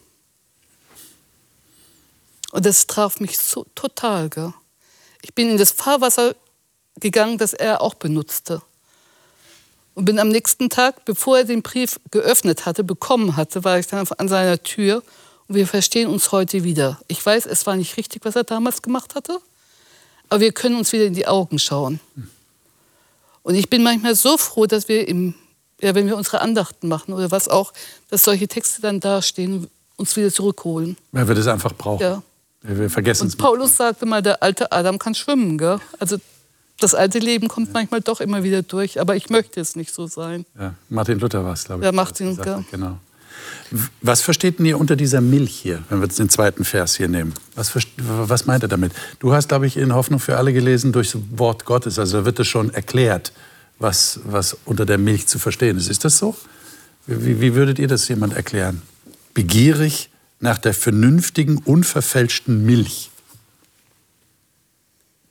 Und 2.51 2.65
das 2.65 2.88
traf 2.88 3.20
mich 3.20 3.38
so 3.38 3.65
total. 3.75 4.29
Gell? 4.29 4.53
Ich 5.22 5.34
bin 5.34 5.50
in 5.50 5.58
das 5.58 5.72
Fahrwasser 5.72 6.36
gegangen, 7.00 7.38
das 7.38 7.53
er 7.53 7.82
auch 7.82 7.94
benutzte. 7.94 8.62
Und 9.96 10.06
bin 10.06 10.20
am 10.20 10.29
nächsten 10.29 10.70
Tag, 10.70 11.06
bevor 11.06 11.39
er 11.39 11.44
den 11.44 11.62
Brief 11.62 12.00
geöffnet 12.12 12.65
hatte, 12.65 12.84
bekommen 12.84 13.36
hatte, 13.36 13.63
war 13.63 13.79
ich 13.79 13.88
dann 13.88 14.08
an 14.18 14.27
seiner 14.27 14.62
Tür. 14.63 15.03
Und 15.48 15.56
wir 15.56 15.68
verstehen 15.68 16.08
uns 16.08 16.32
heute 16.32 16.63
wieder. 16.63 17.00
Ich 17.08 17.25
weiß, 17.25 17.46
es 17.46 17.65
war 17.65 17.75
nicht 17.75 17.98
richtig, 17.98 18.24
was 18.24 18.36
er 18.36 18.44
damals 18.44 18.82
gemacht 18.82 19.15
hatte, 19.15 19.39
aber 20.29 20.41
wir 20.41 20.51
können 20.51 20.75
uns 20.75 20.94
wieder 20.94 21.06
in 21.06 21.15
die 21.15 21.27
Augen 21.27 21.60
schauen. 21.60 22.00
Und 23.41 23.56
ich 23.56 23.70
bin 23.70 23.82
manchmal 23.82 24.15
so 24.15 24.38
froh, 24.38 24.68
dass 24.68 24.88
wir, 24.88 25.08
im, 25.08 25.34
ja, 25.82 25.96
wenn 25.96 26.06
wir 26.06 26.15
unsere 26.15 26.41
Andachten 26.41 26.88
machen 26.88 27.13
oder 27.13 27.32
was 27.32 27.48
auch, 27.48 27.74
dass 28.10 28.24
solche 28.24 28.48
Texte 28.48 28.82
dann 28.82 29.00
dastehen 29.00 29.53
und 29.53 29.70
uns 29.98 30.15
wieder 30.15 30.32
zurückholen. 30.32 30.98
Weil 31.12 31.27
wir 31.27 31.36
das 31.36 31.48
einfach 31.48 31.74
brauchen. 31.74 32.03
Ja. 32.03 32.24
Wir 32.62 32.89
vergessen 32.89 33.28
es. 33.28 33.36
Und 33.36 33.39
Paulus 33.39 33.78
sagte 33.78 34.06
mal, 34.06 34.22
der 34.22 34.44
alte 34.44 34.72
Adam 34.72 35.00
kann 35.00 35.16
schwimmen. 35.16 35.58
Gell? 35.58 35.80
Also 36.00 36.18
das 36.80 36.96
alte 36.96 37.20
Leben 37.20 37.48
kommt 37.48 37.74
manchmal 37.74 38.01
doch 38.01 38.22
immer 38.22 38.44
wieder 38.44 38.62
durch, 38.62 39.00
aber 39.00 39.16
ich 39.16 39.30
möchte 39.30 39.60
es 39.60 39.75
nicht 39.75 39.94
so 39.94 40.08
sein. 40.08 40.46
Ja, 40.58 40.74
Martin 40.89 41.20
Luther 41.20 41.44
war 41.44 41.54
es, 41.54 41.66
glaube 41.66 41.82
ich. 41.82 41.86
Ja, 41.86 41.92
Martin, 41.92 42.32
ja. 42.32 42.36
gesagt 42.36 42.72
Genau. 42.72 43.00
Was 44.01 44.22
versteht 44.22 44.60
denn 44.60 44.66
ihr 44.66 44.80
unter 44.80 44.96
dieser 44.96 45.22
Milch 45.22 45.56
hier, 45.56 45.84
wenn 45.89 46.00
wir 46.00 46.06
jetzt 46.06 46.20
den 46.20 46.30
zweiten 46.30 46.66
Vers 46.66 46.96
hier 46.96 47.08
nehmen? 47.08 47.34
Was, 47.56 47.74
was 47.98 48.46
meint 48.46 48.63
er 48.63 48.70
damit? 48.70 48.92
Du 49.20 49.34
hast, 49.34 49.50
glaube 49.50 49.68
ich, 49.68 49.78
in 49.78 49.94
Hoffnung 49.94 50.20
für 50.20 50.38
alle 50.38 50.51
gelesen 50.51 50.92
durch 50.92 51.12
das 51.12 51.22
Wort 51.36 51.66
Gottes. 51.66 52.00
Also 52.00 52.20
da 52.20 52.25
wird 52.25 52.39
es 52.39 52.48
schon 52.48 52.74
erklärt, 52.74 53.32
was, 53.78 54.20
was 54.25 54.58
unter 54.66 54.86
der 54.86 54.98
Milch 54.98 55.28
zu 55.28 55.39
verstehen 55.39 55.78
ist. 55.78 55.89
Ist 55.89 56.04
das 56.04 56.18
so? 56.18 56.36
Wie, 57.06 57.39
wie 57.39 57.56
würdet 57.56 57.80
ihr 57.80 57.88
das 57.88 58.08
jemand 58.08 58.36
erklären? 58.36 58.82
Begierig 59.34 60.09
nach 60.39 60.58
der 60.58 60.74
vernünftigen, 60.74 61.58
unverfälschten 61.58 62.65
Milch. 62.65 63.10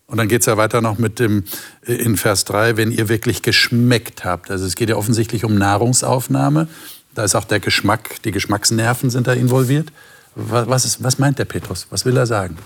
Und 0.07 0.17
dann 0.17 0.29
geht 0.29 0.41
es 0.41 0.47
ja 0.47 0.57
weiter 0.57 0.81
noch 0.81 0.99
mit 0.99 1.19
dem 1.19 1.45
äh, 1.87 1.95
in 1.95 2.17
Vers 2.17 2.45
3, 2.47 2.77
wenn 2.77 2.91
ihr 2.91 3.09
wirklich 3.09 3.43
geschmeckt 3.43 4.25
habt. 4.25 4.51
Also 4.51 4.65
es 4.65 4.75
geht 4.75 4.89
ja 4.89 4.97
offensichtlich 4.97 5.45
um 5.45 5.55
Nahrungsaufnahme. 5.57 6.69
Da 7.15 7.25
ist 7.25 7.35
auch 7.35 7.45
der 7.45 7.61
Geschmack, 7.61 8.23
die 8.23 8.31
Geschmacksnerven 8.31 9.11
sind 9.11 9.27
da 9.27 9.33
involviert. 9.35 9.93
Was, 10.35 10.85
ist, 10.85 11.03
was 11.03 11.19
meint 11.19 11.39
der 11.39 11.45
Petrus? 11.45 11.87
Was 11.91 12.05
will 12.05 12.17
er 12.17 12.27
sagen? 12.27 12.57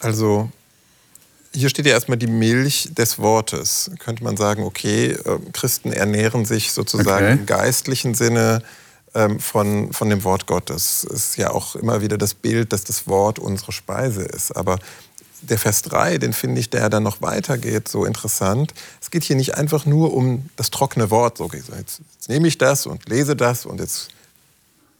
Also 0.00 0.50
hier 1.54 1.68
steht 1.68 1.86
ja 1.86 1.92
erstmal 1.92 2.18
die 2.18 2.26
Milch 2.26 2.88
des 2.92 3.18
Wortes. 3.18 3.90
Könnte 3.98 4.24
man 4.24 4.36
sagen, 4.36 4.62
okay, 4.62 5.12
äh, 5.12 5.38
Christen 5.52 5.92
ernähren 5.92 6.44
sich 6.44 6.72
sozusagen 6.72 7.24
Okay. 7.26 7.32
im 7.32 7.46
geistlichen 7.46 8.14
Sinne 8.14 8.62
von, 9.38 9.92
von 9.92 10.08
dem 10.08 10.24
Wort 10.24 10.46
Gottes. 10.46 11.04
Es 11.04 11.26
ist 11.26 11.36
ja 11.36 11.50
auch 11.50 11.76
immer 11.76 12.00
wieder 12.00 12.16
das 12.16 12.34
Bild, 12.34 12.72
dass 12.72 12.84
das 12.84 13.06
Wort 13.06 13.38
unsere 13.38 13.72
Speise 13.72 14.22
ist. 14.22 14.56
Aber 14.56 14.78
der 15.42 15.58
Vers 15.58 15.82
3, 15.82 16.18
den 16.18 16.32
finde 16.32 16.60
ich, 16.60 16.70
der 16.70 16.88
dann 16.88 17.02
noch 17.02 17.20
weitergeht, 17.20 17.88
so 17.88 18.04
interessant. 18.04 18.72
Es 19.00 19.10
geht 19.10 19.24
hier 19.24 19.36
nicht 19.36 19.56
einfach 19.56 19.84
nur 19.86 20.14
um 20.14 20.48
das 20.56 20.70
trockene 20.70 21.10
Wort. 21.10 21.38
So 21.38 21.50
jetzt, 21.52 21.70
jetzt 21.70 22.28
nehme 22.28 22.48
ich 22.48 22.58
das 22.58 22.86
und 22.86 23.08
lese 23.08 23.36
das 23.36 23.66
und 23.66 23.80
jetzt 23.80 24.08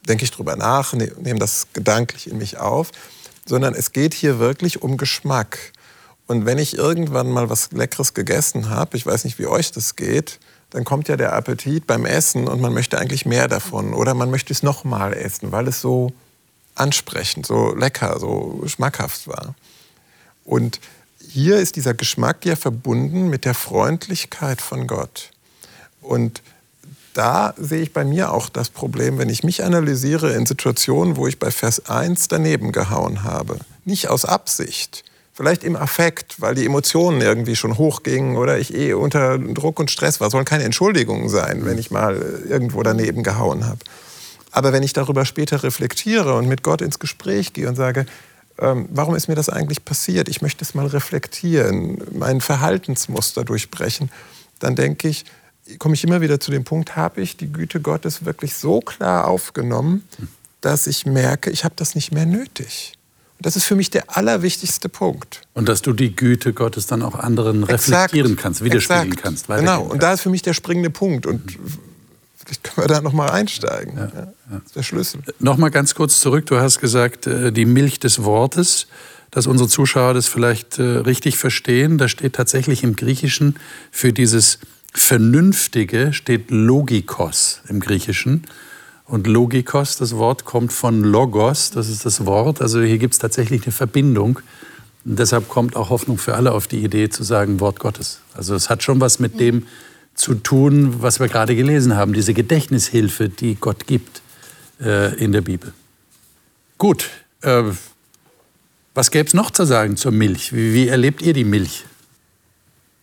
denke 0.09 0.25
ich 0.25 0.31
drüber 0.31 0.57
nach, 0.57 0.93
ne- 0.95 1.13
nehme 1.21 1.39
das 1.39 1.69
gedanklich 1.73 2.29
in 2.29 2.39
mich 2.39 2.59
auf, 2.59 2.91
sondern 3.47 3.75
es 3.75 3.93
geht 3.93 4.15
hier 4.15 4.39
wirklich 4.39 4.83
um 4.83 4.97
Geschmack. 4.97 5.59
Und 6.27 6.45
wenn 6.45 6.59
ich 6.59 6.77
irgendwann 6.77 7.31
mal 7.31 7.49
was 7.51 7.71
Leckeres 7.73 8.15
gegessen 8.15 8.69
habe, 8.69 8.97
ich 8.97 9.07
weiß 9.07 9.25
nicht, 9.25 9.39
wie 9.39 9.47
euch 9.47 9.71
das 9.73 9.97
geht, 9.97 10.39
dann 10.73 10.85
kommt 10.85 11.09
ja 11.09 11.17
der 11.17 11.35
Appetit 11.35 11.87
beim 11.87 12.07
Essen 12.07 12.49
und 12.49 12.61
man 12.61 12.73
möchte 12.73 12.99
eigentlich 12.99 13.27
mehr 13.27 13.47
davon 13.47 13.93
oder 13.93 14.15
man 14.15 14.31
möchte 14.31 14.53
es 14.53 14.63
nochmal 14.63 15.13
essen, 15.13 15.53
weil 15.53 15.69
es 15.69 15.81
so 15.81 16.13
ansprechend, 16.75 17.47
so 17.47 17.75
lecker, 17.75 18.19
so 18.19 18.63
schmackhaft 18.67 19.29
war. 19.29 19.55
Und 20.47 20.81
hier 21.29 21.59
ist 21.59 21.77
dieser 21.77 21.93
Geschmack 21.93 22.47
ja 22.47 22.57
verbunden 22.57 23.29
mit 23.29 23.45
der 23.45 23.55
Freundlichkeit 23.55 24.63
von 24.63 24.87
Gott. 24.87 25.31
Und 26.01 26.43
da 27.13 27.53
sehe 27.59 27.83
ich 27.83 27.93
bei 27.93 28.07
mir 28.07 28.33
auch 28.33 28.49
das 28.49 28.71
Problem, 28.71 29.19
wenn 29.19 29.29
ich 29.29 29.45
mich 29.45 29.63
analysiere 29.63 30.33
in 30.33 30.47
Situationen, 30.47 31.19
wo 31.19 31.27
ich 31.27 31.39
bei 31.39 31.51
Vers 31.51 31.91
1 31.91 32.29
daneben 32.29 32.73
gehauen 32.73 33.25
habe. 33.25 33.59
Nicht 33.85 34.09
aus 34.09 34.25
Absicht, 34.25 35.05
vielleicht 35.33 35.65
im 35.65 35.77
Affekt, 35.77 36.41
weil 36.41 36.55
die 36.55 36.67
Emotionen 36.67 37.21
irgendwie 37.21 37.57
schon 37.57 37.79
hochgingen 37.79 38.37
oder 38.37 38.59
ich 38.59 38.75
eh 38.75 38.93
unter 38.93 39.39
Druck 39.39 39.81
und 39.81 39.91
Stress 39.91 40.21
war. 40.21 40.31
Sollen 40.31 40.45
keine 40.45 40.65
Entschuldigungen 40.65 41.29
sein, 41.29 41.65
wenn 41.65 41.79
ich 41.79 41.91
mal 41.91 42.17
irgendwo 42.49 42.83
daneben 42.83 43.23
gehauen 43.23 43.67
habe. 43.67 43.81
Aber 44.51 44.73
wenn 44.73 44.83
ich 44.83 44.93
darüber 44.93 45.25
später 45.25 45.63
reflektiere 45.63 46.35
und 46.35 46.47
mit 46.47 46.63
Gott 46.63 46.83
ins 46.83 46.99
Gespräch 46.99 47.55
gehe 47.55 47.69
und 47.69 47.77
sage, 47.77 48.05
ähm, 48.59 48.87
warum 48.91 49.15
ist 49.15 49.29
mir 49.29 49.35
das 49.35 49.49
eigentlich 49.49 49.85
passiert? 49.85 50.29
Ich 50.29 50.43
möchte 50.43 50.63
es 50.63 50.75
mal 50.75 50.87
reflektieren, 50.87 52.03
mein 52.13 52.43
Verhaltensmuster 52.43 53.45
durchbrechen. 53.45 54.11
Dann 54.59 54.77
denke 54.77 55.09
ich, 55.09 55.25
komme 55.79 55.95
ich 55.95 56.05
immer 56.05 56.21
wieder 56.21 56.39
zu 56.39 56.51
dem 56.51 56.65
Punkt, 56.65 56.97
habe 56.97 57.23
ich 57.23 57.39
die 57.39 57.51
Güte 57.51 57.81
Gottes 57.81 58.27
wirklich 58.27 58.55
so 58.55 58.81
klar 58.81 59.27
aufgenommen, 59.27 60.07
dass 60.61 60.87
ich 60.87 61.07
merke, 61.07 61.51
ich 61.51 61.65
habe 61.65 61.75
das 61.77 61.95
nicht 61.95 62.13
mehr 62.13 62.27
nötig. 62.27 62.93
Das 63.43 63.57
ist 63.57 63.65
für 63.65 63.75
mich 63.75 63.91
der 63.91 64.17
allerwichtigste 64.17 64.89
Punkt. 64.89 65.43
Und 65.55 65.69
dass 65.69 65.83
du 65.83 65.93
die 65.93 66.15
Güte 66.15 66.53
Gottes 66.53 66.87
dann 66.87 67.03
auch 67.03 67.15
anderen 67.15 67.63
Exakt. 67.65 68.13
reflektieren 68.13 68.37
kannst, 68.37 68.65
widerspiegeln 68.65 69.13
Exakt. 69.13 69.23
kannst. 69.23 69.47
Genau, 69.49 69.57
weitergeben 69.59 69.91
und 69.91 70.03
da 70.03 70.13
ist 70.15 70.21
für 70.23 70.31
mich 70.31 70.43
der 70.43 70.55
springende 70.55 70.91
Punkt. 70.91 71.27
Und 71.27 71.59
vielleicht 72.37 72.65
können 72.65 72.87
wir 72.87 72.95
da 72.95 73.01
nochmal 73.01 73.31
einsteigen. 73.31 73.97
Ja, 73.97 74.07
Das 74.51 74.63
ist 74.67 74.77
der 74.77 74.83
Schlüssel. 74.83 75.21
Nochmal 75.39 75.71
ganz 75.71 75.95
kurz 75.95 76.21
zurück. 76.21 76.47
Du 76.47 76.59
hast 76.59 76.81
gesagt, 76.81 77.27
äh, 77.27 77.53
die 77.53 77.65
Milch 77.67 78.01
des 78.01 78.23
Wortes, 78.23 78.87
dass 79.31 79.47
unsere 79.47 79.69
Zuschauer 79.69 80.15
das 80.15 80.29
vielleicht 80.29 80.79
äh, 80.79 80.83
richtig 80.83 81.37
verstehen. 81.37 81.99
Da 81.99 82.09
steht 82.09 82.35
tatsächlich 82.35 82.83
im 82.83 82.97
Griechischen 82.97 83.57
für 83.91 84.13
dieses 84.13 84.59
Vernünftige 84.95 86.13
steht 86.13 86.51
Logikos 86.51 87.63
im 87.69 87.81
Griechischen. 87.81 88.45
Und 89.13 89.27
Logikos, 89.27 89.99
das 89.99 90.17
Wort 90.17 90.47
kommt 90.47 90.73
von 90.73 91.03
Logos, 91.03 91.71
das 91.71 91.91
ist 91.91 92.07
das 92.07 92.25
Wort. 92.25 92.63
Also 92.63 92.81
hier 92.81 92.97
gibt 92.97 93.13
es 93.13 93.19
tatsächlich 93.21 93.65
eine 93.65 93.73
Verbindung. 93.73 94.41
Und 95.05 95.19
deshalb 95.19 95.51
kommt 95.51 95.77
auch 95.77 95.91
Hoffnung 95.91 96.17
für 96.17 96.35
alle 96.35 96.53
auf 96.53 96.67
die 96.67 96.83
Idee 96.83 97.11
zu 97.11 97.23
sagen 97.23 97.61
Wort 97.61 97.79
Gottes. 97.79 98.21
Also 98.33 98.55
es 98.55 98.71
hat 98.71 98.83
schon 98.83 99.03
was 99.03 99.19
mit 99.19 99.39
dem 99.39 99.67
zu 100.15 100.33
tun, 100.33 101.03
was 101.03 101.21
wir 101.21 101.29
gerade 101.29 101.55
gelesen 101.55 101.95
haben, 101.95 102.15
diese 102.15 102.33
Gedächtnishilfe, 102.33 103.29
die 103.29 103.57
Gott 103.57 103.87
gibt 103.87 104.23
äh, 104.81 105.15
in 105.23 105.33
der 105.33 105.43
Bibel. 105.43 105.75
Gut, 106.79 107.11
äh, 107.43 107.65
was 108.95 109.11
gäbe 109.11 109.27
es 109.27 109.35
noch 109.35 109.51
zu 109.51 109.67
sagen 109.67 109.99
zur 109.99 110.13
Milch? 110.13 110.55
Wie, 110.55 110.73
wie 110.73 110.89
erlebt 110.89 111.21
ihr 111.21 111.35
die 111.35 111.45
Milch 111.45 111.85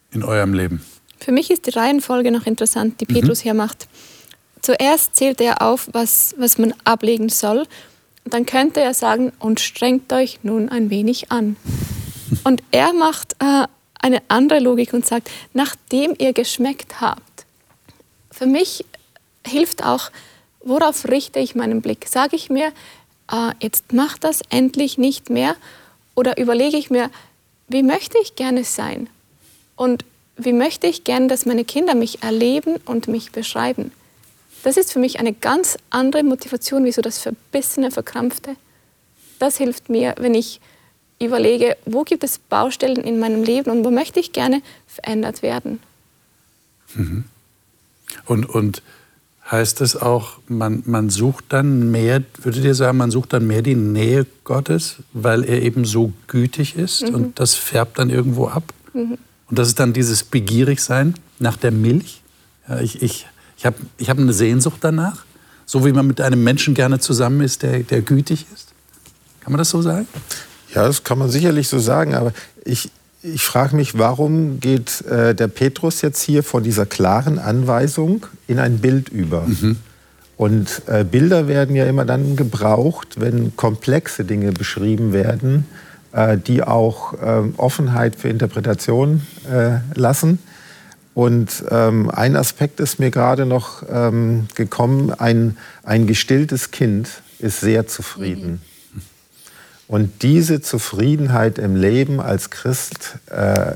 in 0.10 0.24
eurem 0.24 0.56
Leben? 0.56 0.82
Für 1.20 1.32
mich 1.32 1.52
ist 1.52 1.68
die 1.68 1.72
Reihenfolge 1.72 2.32
noch 2.32 2.48
interessant, 2.48 3.00
die 3.00 3.06
Petrus 3.06 3.42
hier 3.42 3.54
macht. 3.54 3.88
Zuerst 4.62 5.16
zählt 5.16 5.42
er 5.42 5.62
auf, 5.62 5.90
was, 5.94 6.36
was 6.38 6.58
man 6.58 6.74
ablegen 6.84 7.30
soll. 7.30 7.66
Und 8.26 8.34
dann 8.34 8.46
könnte 8.46 8.82
er 8.82 8.94
sagen, 8.94 9.32
und 9.40 9.60
strengt 9.60 10.12
euch 10.14 10.40
nun 10.44 10.70
ein 10.70 10.90
wenig 10.90 11.32
an. 11.32 11.56
Und 12.44 12.62
er 12.72 12.94
macht 12.94 13.34
äh, 13.40 13.66
eine 14.00 14.22
andere 14.28 14.60
Logik 14.60 14.94
und 14.94 15.06
sagt, 15.06 15.30
nachdem 15.54 16.14
ihr 16.20 16.32
geschmeckt 16.32 17.02
habt. 17.02 17.46
Für 18.32 18.46
mich 18.46 18.86
hilft 19.46 19.84
auch, 19.84 20.12
worauf 20.64 21.08
richte 21.08 21.40
ich 21.40 21.56
meinen 21.56 21.82
Blick? 21.82 22.08
Sage 22.08 22.36
ich 22.36 22.50
mir, 22.50 22.72
äh, 23.32 23.52
jetzt 23.60 23.92
mach 23.92 24.18
das 24.18 24.42
endlich 24.50 24.98
nicht 24.98 25.30
mehr? 25.30 25.56
Oder 26.16 26.38
überlege 26.38 26.78
ich 26.78 26.90
mir, 26.90 27.10
wie 27.68 27.84
möchte 27.84 28.18
ich 28.22 28.36
gerne 28.36 28.64
sein? 28.64 29.10
Und 29.76 30.06
wie 30.38 30.54
möchte 30.54 30.88
ich 30.88 31.04
gerne, 31.04 31.28
dass 31.28 31.46
meine 31.46 31.66
Kinder 31.66 31.96
mich 31.96 32.24
erleben 32.24 32.78
und 32.86 33.08
mich 33.08 33.32
beschreiben? 33.32 33.92
Das 34.64 34.78
ist 34.78 34.92
für 34.92 35.00
mich 35.00 35.20
eine 35.20 35.34
ganz 35.34 35.78
andere 35.90 36.24
Motivation, 36.24 36.84
wie 36.86 36.92
so 36.92 37.02
das 37.02 37.20
verbissene, 37.20 37.92
verkrampfte. 37.92 38.56
Das 39.40 39.58
hilft 39.58 39.90
mir, 39.90 40.16
wenn 40.20 40.34
ich 40.34 40.60
überlege, 41.22 41.78
wo 41.86 42.04
gibt 42.04 42.24
es 42.24 42.40
Baustellen 42.40 42.98
in 42.98 43.20
meinem 43.20 43.44
Leben 43.44 43.72
und 43.72 43.86
wo 43.86 43.92
möchte 43.92 44.20
ich 44.20 44.32
gerne 44.34 44.62
verändert 44.88 45.42
werden. 45.42 45.80
Und, 48.26 48.46
und 48.46 48.82
heißt 49.50 49.82
es 49.82 49.96
auch, 49.96 50.40
man, 50.48 50.84
man 50.86 51.10
sucht 51.10 51.46
dann 51.50 51.92
mehr, 51.92 52.24
würdet 52.42 52.64
ihr 52.64 52.76
sagen, 52.76 52.98
man 52.98 53.12
sucht 53.12 53.34
dann 53.34 53.48
mehr 53.48 53.62
die 53.62 53.76
Nähe 53.76 54.26
Gottes, 54.44 54.98
weil 55.14 55.44
er 55.44 55.62
eben 55.62 55.86
so 55.86 56.14
gütig 56.28 56.76
ist 56.76 57.04
und 57.04 57.40
das 57.40 57.56
färbt 57.56 58.00
dann 58.00 58.10
irgendwo 58.10 58.48
ab? 58.48 58.74
Und 59.50 59.58
das 59.58 59.68
ist 59.70 59.80
dann 59.80 59.94
dieses 59.94 60.24
Begierigsein 60.24 61.16
nach 61.40 61.58
der 61.58 61.72
Milch? 61.72 62.22
Ja, 62.68 62.80
ich 62.80 63.02
ich, 63.02 63.26
ich 63.60 63.66
habe 63.66 63.76
ich 63.98 64.10
hab 64.10 64.18
eine 64.18 64.32
Sehnsucht 64.32 64.78
danach, 64.82 65.26
so 65.66 65.86
wie 65.86 65.92
man 65.92 66.08
mit 66.08 66.22
einem 66.22 66.44
Menschen 66.44 66.74
gerne 66.74 67.00
zusammen 67.00 67.42
ist, 67.42 67.62
der, 67.62 67.80
der 67.80 68.02
gütig 68.02 68.48
ist. 68.54 68.70
Kann 69.42 69.52
man 69.52 69.58
das 69.58 69.70
so 69.70 69.82
sagen? 69.82 70.08
Ja, 70.74 70.88
das 70.88 71.04
kann 71.04 71.20
man 71.20 71.30
sicherlich 71.30 71.68
so 71.68 71.78
sagen, 71.78 72.16
aber 72.16 72.32
ich, 72.64 72.90
ich 73.22 73.46
frage 73.46 73.76
mich, 73.76 73.98
warum 73.98 74.62
geht 74.62 75.02
äh, 75.02 75.36
der 75.36 75.50
Petrus 75.50 76.02
jetzt 76.02 76.22
hier 76.22 76.42
von 76.42 76.64
dieser 76.64 76.86
klaren 76.86 77.38
Anweisung 77.38 78.26
in 78.48 78.60
ein 78.60 78.80
Bild 78.80 79.10
über? 79.10 79.46
Und 80.38 80.84
äh, 80.88 81.04
Bilder 81.04 81.50
werden 81.50 81.76
ja 81.76 81.86
immer 81.86 82.06
dann 82.06 82.38
gebraucht, 82.38 83.20
wenn 83.20 83.58
komplexe 83.58 84.24
Dinge 84.24 84.54
beschrieben 84.54 85.12
werden, 85.12 85.66
äh, 86.14 86.38
die 86.38 86.64
auch 86.64 87.14
äh, 87.14 87.42
Offenheit 87.58 88.16
für 88.16 88.30
Interpretation 88.30 89.22
äh, 89.52 89.80
lassen. 90.00 90.40
Und 91.14 91.64
ähm, 91.70 92.10
ein 92.10 92.36
Aspekt 92.36 92.80
ist 92.80 93.00
mir 93.00 93.12
gerade 93.12 93.46
noch 93.46 93.84
ähm, 93.90 94.48
gekommen, 94.56 95.12
ein, 95.12 95.58
ein 95.84 96.08
gestilltes 96.08 96.72
Kind 96.72 97.10
ist 97.40 97.60
sehr 97.60 97.88
zufrieden. 97.88 98.62
Mhm. 98.94 99.02
Und 99.88 100.24
diese 100.24 100.62
Zufriedenheit 100.62 101.58
im 101.58 101.76
Leben 101.76 102.22
als 102.22 102.50
Christ 102.52 103.18
äh, 103.28 103.74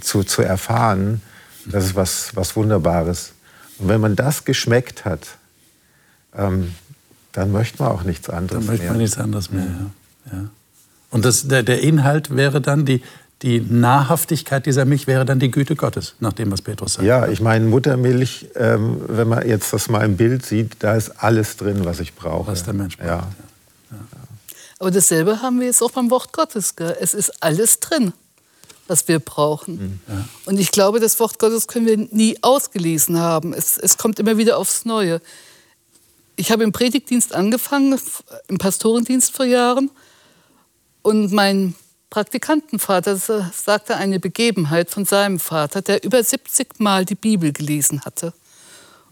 zu, 0.00 0.22
zu 0.22 0.42
erfahren, 0.42 1.22
das 1.66 1.86
ist 1.86 1.94
was, 1.96 2.36
was 2.36 2.54
Wunderbares. 2.54 3.32
Und 3.78 3.88
wenn 3.88 4.00
man 4.00 4.14
das 4.14 4.44
geschmeckt 4.44 5.04
hat, 5.04 5.38
ähm, 6.36 6.74
dann 7.32 7.50
möchte 7.50 7.82
man 7.82 7.92
auch 7.92 8.04
nichts 8.04 8.28
anderes 8.28 8.58
mehr. 8.58 8.60
Dann 8.60 8.76
möchte 8.76 8.86
man 8.86 8.98
nichts 8.98 9.18
anderes 9.18 9.50
mehr, 9.50 9.64
ja. 9.64 10.32
ja. 10.32 10.44
Und 11.10 11.24
das, 11.24 11.46
der, 11.46 11.62
der 11.62 11.80
Inhalt 11.80 12.34
wäre 12.34 12.60
dann 12.60 12.84
die, 12.84 13.00
die 13.44 13.60
Nahrhaftigkeit 13.60 14.64
dieser 14.64 14.86
Milch 14.86 15.06
wäre 15.06 15.26
dann 15.26 15.38
die 15.38 15.50
Güte 15.50 15.76
Gottes, 15.76 16.14
nach 16.18 16.32
dem, 16.32 16.50
was 16.50 16.62
Petrus 16.62 16.94
sagt. 16.94 17.06
Ja, 17.06 17.28
ich 17.28 17.42
meine, 17.42 17.66
Muttermilch, 17.66 18.46
ähm, 18.54 19.02
wenn 19.06 19.28
man 19.28 19.46
jetzt 19.46 19.70
das 19.74 19.90
mal 19.90 20.02
im 20.02 20.16
Bild 20.16 20.46
sieht, 20.46 20.76
da 20.78 20.96
ist 20.96 21.10
alles 21.22 21.58
drin, 21.58 21.84
was 21.84 22.00
ich 22.00 22.14
brauche. 22.14 22.50
Was 22.50 22.64
der 22.64 22.72
Mensch 22.72 22.96
braucht. 22.96 23.06
Ja. 23.06 23.28
Ja. 23.90 23.98
Aber 24.78 24.90
dasselbe 24.90 25.42
haben 25.42 25.60
wir 25.60 25.66
jetzt 25.66 25.82
auch 25.82 25.90
beim 25.90 26.10
Wort 26.10 26.32
Gottes. 26.32 26.74
Gell? 26.74 26.96
Es 26.98 27.12
ist 27.12 27.42
alles 27.42 27.80
drin, 27.80 28.14
was 28.88 29.08
wir 29.08 29.18
brauchen. 29.18 29.74
Mhm. 29.76 30.00
Ja. 30.08 30.24
Und 30.46 30.58
ich 30.58 30.70
glaube, 30.70 30.98
das 30.98 31.20
Wort 31.20 31.38
Gottes 31.38 31.66
können 31.66 31.84
wir 31.84 31.98
nie 31.98 32.38
ausgelesen 32.40 33.18
haben. 33.18 33.52
Es, 33.52 33.76
es 33.76 33.98
kommt 33.98 34.18
immer 34.18 34.38
wieder 34.38 34.56
aufs 34.56 34.86
Neue. 34.86 35.20
Ich 36.36 36.50
habe 36.50 36.64
im 36.64 36.72
Predigtdienst 36.72 37.34
angefangen, 37.34 38.00
im 38.48 38.56
Pastorendienst 38.56 39.36
vor 39.36 39.44
Jahren. 39.44 39.90
Und 41.02 41.30
mein 41.30 41.74
Praktikantenvater 42.14 43.16
sagte 43.16 43.96
eine 43.96 44.20
Begebenheit 44.20 44.88
von 44.88 45.04
seinem 45.04 45.40
Vater, 45.40 45.82
der 45.82 46.04
über 46.04 46.22
70 46.22 46.78
Mal 46.78 47.04
die 47.04 47.16
Bibel 47.16 47.52
gelesen 47.52 48.02
hatte. 48.04 48.32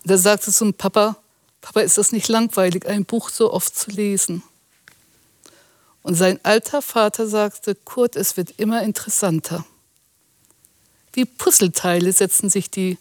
Und 0.05 0.11
er 0.13 0.19
sagte 0.19 0.53
zum 0.53 0.73
Papa, 0.75 1.17
Papa, 1.61 1.81
ist 1.81 1.99
das 1.99 2.13
nicht 2.13 2.29
langweilig, 2.29 2.87
ein 2.87 3.05
Buch 3.05 3.31
so 3.31 3.53
oft 3.53 3.75
zu 3.75 3.91
lesen? 3.91 4.45
Und 6.05 6.15
sein 6.15 6.39
alter 6.45 6.81
Vater 6.81 7.27
sagte, 7.27 7.75
Kurt, 7.75 8.15
es 8.15 8.37
wird 8.37 8.61
immer 8.61 8.85
interessanter. 8.85 9.65
Wie 11.13 11.25
Puzzleteile 11.25 12.13
setzen 12.13 12.51
sich 12.51 12.71
die, 12.71 12.99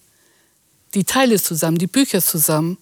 die 0.95 1.03
Teile 1.03 1.39
zusammen, 1.39 1.77
die 1.77 1.85
Bücher 1.85 2.23
zusammen. 2.23 2.79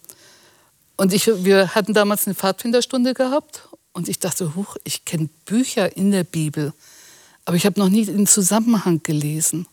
Und 0.96 1.12
ich, 1.12 1.28
wir 1.28 1.76
hatten 1.76 1.94
damals 1.94 2.28
eine 2.28 2.36
Pfadfinderstunde 2.36 3.14
gehabt 3.14 3.68
und 3.92 4.08
ich 4.08 4.20
dachte, 4.20 4.56
huch, 4.56 4.78
ich 4.86 5.04
kenne 5.04 5.28
Bücher 5.44 5.98
in 5.98 6.12
der 6.12 6.24
Bibel, 6.24 6.72
aber 7.50 7.56
ich 7.56 7.66
habe 7.66 7.80
noch 7.80 7.90
nie 7.90 8.06
den 8.06 8.28
Zusammenhang 8.28 9.02
gelesen. 9.02 9.66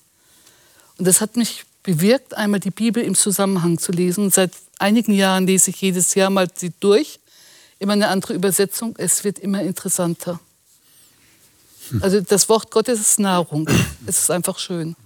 Und 0.97 1.07
das 1.07 1.21
hat 1.21 1.37
mich 1.37 1.65
bewirkt, 1.83 2.35
einmal 2.35 2.59
die 2.59 2.71
Bibel 2.71 3.03
im 3.03 3.15
Zusammenhang 3.15 3.77
zu 3.77 3.93
lesen. 3.93 4.25
Und 4.25 4.33
seit 4.33 4.53
einigen 4.79 5.13
Jahren 5.13 5.47
lese 5.47 5.69
ich 5.69 5.83
jedes 5.83 6.15
Jahr 6.15 6.31
mal 6.31 6.49
sie 6.55 6.73
durch, 6.81 7.21
immer 7.79 7.93
eine 7.93 8.09
andere 8.09 8.33
Übersetzung. 8.33 8.95
Es 8.97 9.25
wird 9.25 9.39
immer 9.39 9.61
interessanter. 9.61 10.41
Also 12.01 12.23
das 12.23 12.49
Wort 12.49 12.71
Gottes 12.71 12.99
ist 12.99 13.19
Nahrung. 13.19 13.69
Es 14.07 14.21
ist 14.21 14.31
einfach 14.31 14.59
schön. 14.59 14.97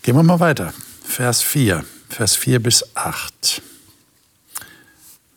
Gehen 0.00 0.16
wir 0.16 0.22
mal 0.22 0.40
weiter. 0.40 0.72
Vers 1.04 1.42
4, 1.42 1.84
Vers 2.08 2.36
4 2.36 2.62
bis 2.62 2.96
8. 2.96 3.60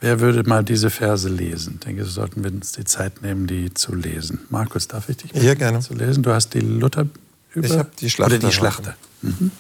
Wer 0.02 0.20
würde 0.22 0.48
mal 0.48 0.64
diese 0.64 0.90
Verse 0.90 1.28
lesen? 1.28 1.76
Ich 1.76 1.86
denke, 1.86 2.06
so 2.06 2.12
sollten 2.12 2.44
wir 2.44 2.52
uns 2.52 2.72
die 2.72 2.86
Zeit 2.86 3.22
nehmen, 3.22 3.48
die 3.48 3.74
zu 3.74 3.94
lesen. 3.94 4.40
Markus, 4.50 4.88
darf 4.88 5.10
ich 5.10 5.18
dich 5.18 5.34
ja, 5.34 5.56
gerne. 5.56 5.82
zu 5.82 5.94
lesen? 5.94 6.24
Du 6.24 6.32
hast 6.32 6.54
die 6.54 6.62
Luther 6.62 7.08
über 7.54 7.68
Ich 7.68 7.78
habe 7.78 7.90
die 8.00 8.10
Schlachter. 8.10 8.36
Oder 8.36 8.48
die 8.48 8.54
Schlachter. 8.54 8.96
Mhm. 9.22 9.52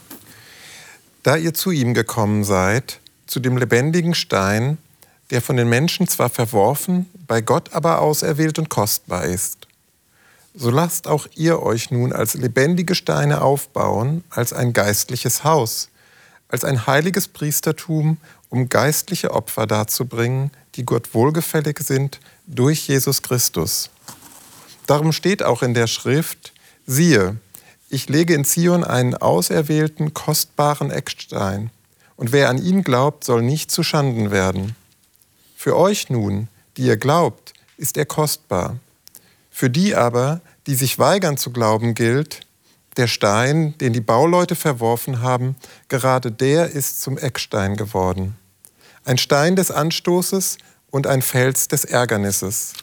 Da 1.23 1.35
ihr 1.35 1.53
zu 1.53 1.71
ihm 1.71 1.93
gekommen 1.93 2.45
seid, 2.45 3.01
zu 3.27 3.41
dem 3.41 3.57
lebendigen 3.57 4.15
Stein, 4.15 4.77
der 5.29 5.41
von 5.41 5.57
den 5.57 5.67
Menschen 5.67 6.07
zwar 6.07 6.29
verworfen, 6.29 7.07
bei 7.27 7.41
Gott 7.41 7.73
aber 7.73 8.01
auserwählt 8.01 8.57
und 8.59 8.69
kostbar 8.69 9.25
ist. 9.25 9.67
So 10.55 10.71
lasst 10.71 11.07
auch 11.07 11.27
ihr 11.35 11.61
euch 11.61 11.91
nun 11.91 12.13
als 12.13 12.33
lebendige 12.33 12.95
Steine 12.95 13.41
aufbauen, 13.41 14.23
als 14.29 14.53
ein 14.53 14.73
geistliches 14.73 15.43
Haus, 15.43 15.89
als 16.47 16.63
ein 16.63 16.87
heiliges 16.87 17.27
Priestertum 17.27 18.17
um 18.49 18.69
geistliche 18.69 19.31
Opfer 19.31 19.67
darzubringen, 19.67 20.51
die 20.75 20.85
Gott 20.85 21.13
wohlgefällig 21.13 21.79
sind 21.79 22.19
durch 22.47 22.87
Jesus 22.87 23.21
Christus. 23.21 23.89
Darum 24.87 25.11
steht 25.11 25.43
auch 25.43 25.61
in 25.61 25.73
der 25.73 25.87
Schrift, 25.87 26.53
siehe, 26.85 27.37
ich 27.89 28.09
lege 28.09 28.33
in 28.33 28.45
Zion 28.45 28.83
einen 28.83 29.15
auserwählten, 29.15 30.13
kostbaren 30.13 30.91
Eckstein, 30.91 31.71
und 32.15 32.31
wer 32.31 32.49
an 32.49 32.61
ihn 32.61 32.83
glaubt, 32.83 33.23
soll 33.23 33.41
nicht 33.41 33.71
zu 33.71 33.81
Schanden 33.81 34.29
werden. 34.29 34.75
Für 35.55 35.77
euch 35.77 36.09
nun, 36.09 36.47
die 36.75 36.83
ihr 36.83 36.97
glaubt, 36.97 37.53
ist 37.77 37.97
er 37.97 38.05
kostbar. 38.05 38.77
Für 39.51 39.69
die 39.69 39.95
aber, 39.95 40.41
die 40.67 40.75
sich 40.75 40.99
weigern 40.99 41.37
zu 41.37 41.51
glauben, 41.51 41.95
gilt, 41.95 42.41
der 42.97 43.07
Stein, 43.07 43.77
den 43.77 43.93
die 43.93 44.01
Bauleute 44.01 44.55
verworfen 44.55 45.21
haben, 45.21 45.55
gerade 45.87 46.31
der 46.31 46.71
ist 46.71 47.01
zum 47.01 47.17
Eckstein 47.17 47.77
geworden. 47.77 48.35
Ein 49.05 49.17
Stein 49.17 49.55
des 49.55 49.71
Anstoßes 49.71 50.57
und 50.91 51.07
ein 51.07 51.21
Fels 51.21 51.67
des 51.67 51.85
Ärgernisses. 51.85 52.73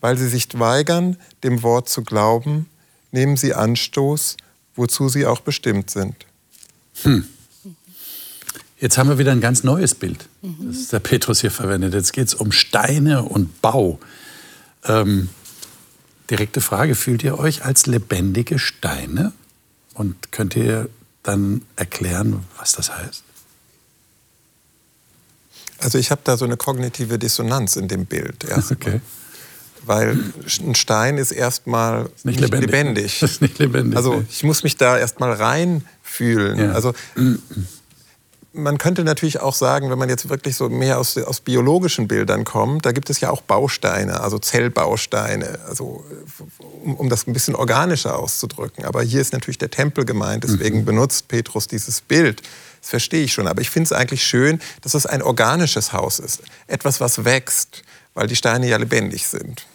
Weil 0.00 0.18
sie 0.18 0.28
sich 0.28 0.48
weigern, 0.58 1.16
dem 1.44 1.62
Wort 1.62 1.88
zu 1.88 2.02
glauben, 2.02 2.68
nehmen 3.12 3.36
sie 3.36 3.54
Anstoß, 3.54 4.36
wozu 4.74 5.08
sie 5.08 5.26
auch 5.26 5.40
bestimmt 5.40 5.90
sind. 5.90 6.26
Hm. 7.02 7.26
Jetzt 8.80 8.98
haben 8.98 9.08
wir 9.08 9.18
wieder 9.18 9.30
ein 9.30 9.40
ganz 9.40 9.62
neues 9.62 9.94
Bild, 9.94 10.28
das 10.42 10.88
der 10.88 10.98
Petrus 10.98 11.40
hier 11.40 11.52
verwendet. 11.52 11.94
Jetzt 11.94 12.12
geht 12.12 12.26
es 12.26 12.34
um 12.34 12.50
Steine 12.50 13.22
und 13.22 13.62
Bau. 13.62 14.00
Ähm, 14.84 15.28
direkte 16.30 16.60
Frage, 16.60 16.96
fühlt 16.96 17.22
ihr 17.22 17.38
euch 17.38 17.64
als 17.64 17.86
lebendige 17.86 18.58
Steine? 18.58 19.32
Und 19.94 20.32
könnt 20.32 20.56
ihr 20.56 20.88
dann 21.22 21.62
erklären, 21.76 22.40
was 22.58 22.72
das 22.72 22.96
heißt? 22.96 23.22
Also 25.82 25.98
ich 25.98 26.10
habe 26.10 26.20
da 26.24 26.36
so 26.36 26.44
eine 26.44 26.56
kognitive 26.56 27.18
Dissonanz 27.18 27.76
in 27.76 27.88
dem 27.88 28.06
Bild. 28.06 28.46
Okay. 28.70 29.00
Weil 29.84 30.16
ein 30.60 30.74
Stein 30.76 31.18
ist 31.18 31.32
erstmal 31.32 32.04
nicht, 32.22 32.40
nicht, 32.40 32.40
lebendig. 32.40 32.70
lebendig. 32.70 33.22
Ist 33.22 33.42
nicht 33.42 33.58
lebendig. 33.58 33.96
Also 33.96 34.24
ich 34.30 34.44
muss 34.44 34.62
mich 34.62 34.76
da 34.76 34.96
erstmal 34.96 35.32
reinfühlen. 35.32 36.58
Ja. 36.58 36.72
Also 36.72 36.94
man 38.52 38.78
könnte 38.78 39.04
natürlich 39.04 39.40
auch 39.40 39.54
sagen, 39.54 39.90
wenn 39.90 39.98
man 39.98 40.08
jetzt 40.08 40.28
wirklich 40.28 40.56
so 40.56 40.68
mehr 40.68 40.98
aus, 40.98 41.16
aus 41.16 41.40
biologischen 41.40 42.06
Bildern 42.06 42.44
kommt, 42.44 42.84
da 42.84 42.92
gibt 42.92 43.08
es 43.10 43.20
ja 43.20 43.30
auch 43.30 43.40
Bausteine, 43.40 44.20
also 44.20 44.38
Zellbausteine, 44.38 45.58
also 45.66 46.04
um, 46.84 46.94
um 46.96 47.08
das 47.08 47.26
ein 47.26 47.32
bisschen 47.32 47.54
organischer 47.54 48.18
auszudrücken. 48.18 48.84
Aber 48.84 49.02
hier 49.02 49.20
ist 49.20 49.32
natürlich 49.32 49.58
der 49.58 49.70
Tempel 49.70 50.04
gemeint, 50.04 50.44
deswegen 50.44 50.80
mhm. 50.80 50.84
benutzt 50.84 51.28
Petrus 51.28 51.66
dieses 51.66 52.00
Bild. 52.02 52.42
Das 52.82 52.90
verstehe 52.90 53.24
ich 53.24 53.32
schon. 53.32 53.46
Aber 53.46 53.62
ich 53.62 53.70
finde 53.70 53.86
es 53.86 53.92
eigentlich 53.92 54.22
schön, 54.22 54.60
dass 54.82 54.94
es 54.94 55.06
ein 55.06 55.22
organisches 55.22 55.92
Haus 55.92 56.18
ist. 56.18 56.42
Etwas, 56.66 57.00
was 57.00 57.24
wächst, 57.24 57.82
weil 58.12 58.26
die 58.26 58.36
Steine 58.36 58.68
ja 58.68 58.76
lebendig 58.76 59.26
sind. 59.26 59.66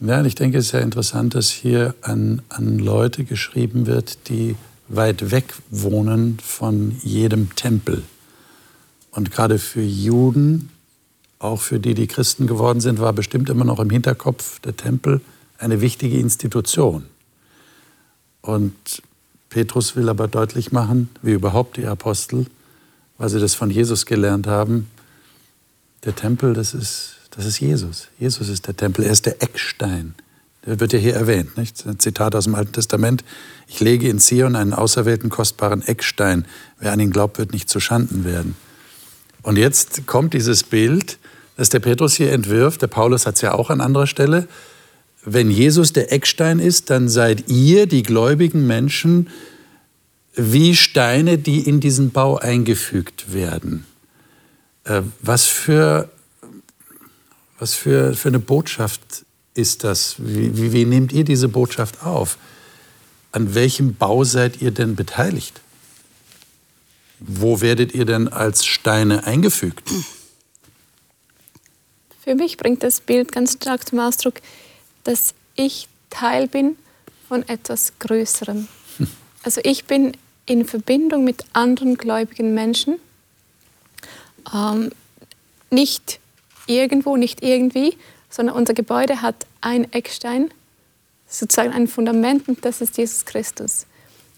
Ja, 0.00 0.24
ich 0.24 0.34
denke, 0.34 0.58
es 0.58 0.66
ist 0.66 0.72
ja 0.72 0.80
interessant, 0.80 1.34
dass 1.34 1.50
hier 1.50 1.94
an, 2.02 2.42
an 2.48 2.78
Leute 2.78 3.24
geschrieben 3.24 3.86
wird, 3.86 4.28
die 4.28 4.56
weit 4.88 5.30
weg 5.30 5.54
wohnen 5.70 6.38
von 6.42 6.96
jedem 7.02 7.54
Tempel. 7.56 8.04
Und 9.10 9.32
gerade 9.32 9.58
für 9.58 9.82
Juden, 9.82 10.70
auch 11.38 11.60
für 11.60 11.80
die, 11.80 11.94
die 11.94 12.06
Christen 12.06 12.46
geworden 12.46 12.80
sind, 12.80 13.00
war 13.00 13.12
bestimmt 13.12 13.50
immer 13.50 13.64
noch 13.64 13.80
im 13.80 13.90
Hinterkopf 13.90 14.60
der 14.60 14.76
Tempel 14.76 15.20
eine 15.58 15.80
wichtige 15.80 16.18
Institution. 16.18 17.06
Und 18.42 19.02
Petrus 19.50 19.96
will 19.96 20.08
aber 20.08 20.28
deutlich 20.28 20.72
machen, 20.72 21.08
wie 21.22 21.32
überhaupt 21.32 21.76
die 21.76 21.86
Apostel, 21.86 22.46
weil 23.18 23.28
sie 23.28 23.40
das 23.40 23.54
von 23.54 23.70
Jesus 23.70 24.06
gelernt 24.06 24.46
haben, 24.46 24.88
der 26.04 26.14
Tempel, 26.14 26.54
das 26.54 26.74
ist, 26.74 27.16
das 27.30 27.46
ist 27.46 27.60
Jesus. 27.60 28.08
Jesus 28.18 28.48
ist 28.48 28.66
der 28.66 28.76
Tempel, 28.76 29.04
er 29.04 29.12
ist 29.12 29.26
der 29.26 29.42
Eckstein. 29.42 30.14
Der 30.64 30.80
wird 30.80 30.92
ja 30.92 30.98
hier 30.98 31.14
erwähnt, 31.14 31.56
nicht? 31.56 31.86
Ein 31.86 31.98
Zitat 31.98 32.34
aus 32.34 32.44
dem 32.44 32.54
Alten 32.54 32.72
Testament. 32.72 33.24
Ich 33.68 33.80
lege 33.80 34.08
in 34.08 34.18
Zion 34.18 34.56
einen 34.56 34.72
auserwählten, 34.72 35.30
kostbaren 35.30 35.82
Eckstein. 35.82 36.44
Wer 36.80 36.92
an 36.92 37.00
ihn 37.00 37.12
glaubt, 37.12 37.38
wird 37.38 37.52
nicht 37.52 37.70
zu 37.70 37.78
Schanden 37.78 38.24
werden. 38.24 38.56
Und 39.42 39.56
jetzt 39.58 40.06
kommt 40.06 40.34
dieses 40.34 40.64
Bild, 40.64 41.18
das 41.56 41.68
der 41.68 41.78
Petrus 41.78 42.14
hier 42.14 42.32
entwirft. 42.32 42.82
Der 42.82 42.88
Paulus 42.88 43.26
hat 43.26 43.36
es 43.36 43.42
ja 43.42 43.54
auch 43.54 43.70
an 43.70 43.80
anderer 43.80 44.08
Stelle. 44.08 44.48
Wenn 45.28 45.50
Jesus 45.50 45.92
der 45.92 46.12
Eckstein 46.12 46.60
ist, 46.60 46.88
dann 46.88 47.08
seid 47.08 47.50
ihr, 47.50 47.86
die 47.86 48.04
gläubigen 48.04 48.64
Menschen, 48.64 49.28
wie 50.36 50.76
Steine, 50.76 51.36
die 51.36 51.68
in 51.68 51.80
diesen 51.80 52.12
Bau 52.12 52.36
eingefügt 52.36 53.34
werden. 53.34 53.86
Äh, 54.84 55.02
was 55.20 55.46
für, 55.46 56.08
was 57.58 57.74
für, 57.74 58.14
für 58.14 58.28
eine 58.28 58.38
Botschaft 58.38 59.24
ist 59.54 59.82
das? 59.82 60.14
Wie, 60.18 60.56
wie, 60.56 60.72
wie 60.72 60.84
nehmt 60.84 61.12
ihr 61.12 61.24
diese 61.24 61.48
Botschaft 61.48 62.04
auf? 62.04 62.38
An 63.32 63.56
welchem 63.56 63.96
Bau 63.96 64.22
seid 64.22 64.62
ihr 64.62 64.70
denn 64.70 64.94
beteiligt? 64.94 65.60
Wo 67.18 67.60
werdet 67.60 67.94
ihr 67.94 68.04
denn 68.04 68.28
als 68.28 68.64
Steine 68.64 69.24
eingefügt? 69.24 69.90
Für 72.22 72.36
mich 72.36 72.56
bringt 72.58 72.84
das 72.84 73.00
Bild 73.00 73.32
ganz 73.32 73.54
stark 73.54 73.88
zum 73.88 73.98
Ausdruck, 73.98 74.40
dass 75.06 75.34
ich 75.54 75.88
Teil 76.10 76.48
bin 76.48 76.76
von 77.28 77.48
etwas 77.48 77.98
Größerem. 77.98 78.68
Also 79.42 79.60
ich 79.62 79.84
bin 79.84 80.16
in 80.46 80.64
Verbindung 80.64 81.22
mit 81.22 81.44
anderen 81.52 81.96
gläubigen 81.96 82.52
Menschen, 82.52 82.98
ähm, 84.52 84.90
nicht 85.70 86.18
irgendwo, 86.66 87.16
nicht 87.16 87.44
irgendwie, 87.44 87.96
sondern 88.28 88.56
unser 88.56 88.74
Gebäude 88.74 89.22
hat 89.22 89.46
ein 89.60 89.92
Eckstein, 89.92 90.50
sozusagen 91.28 91.72
ein 91.72 91.86
Fundament 91.86 92.48
und 92.48 92.64
das 92.64 92.80
ist 92.80 92.98
Jesus 92.98 93.24
Christus. 93.24 93.86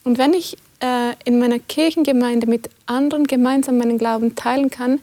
Und 0.05 0.19
wenn 0.19 0.35
ich 0.35 0.59
äh, 0.81 1.15
in 1.25 1.39
meiner 1.39 1.59
Kirchengemeinde 1.59 2.47
mit 2.47 2.69
anderen 2.85 3.27
gemeinsam 3.27 3.79
meinen 3.79 3.97
Glauben 3.97 4.37
teilen 4.37 4.71
kann, 4.71 5.01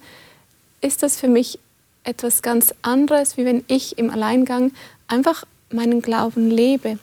ist 0.81 1.01
das 1.01 1.17
für 1.17 1.27
mich 1.27 1.57
etwas 2.03 2.41
ganz 2.41 2.73
anderes, 2.83 3.37
wie 3.37 3.45
wenn 3.45 3.63
ich 3.67 3.97
im 3.97 4.11
Alleingang 4.11 4.71
einfach 5.07 5.45
meinen 5.75 6.01
Glauben 6.01 6.49
lebe. 6.49 6.97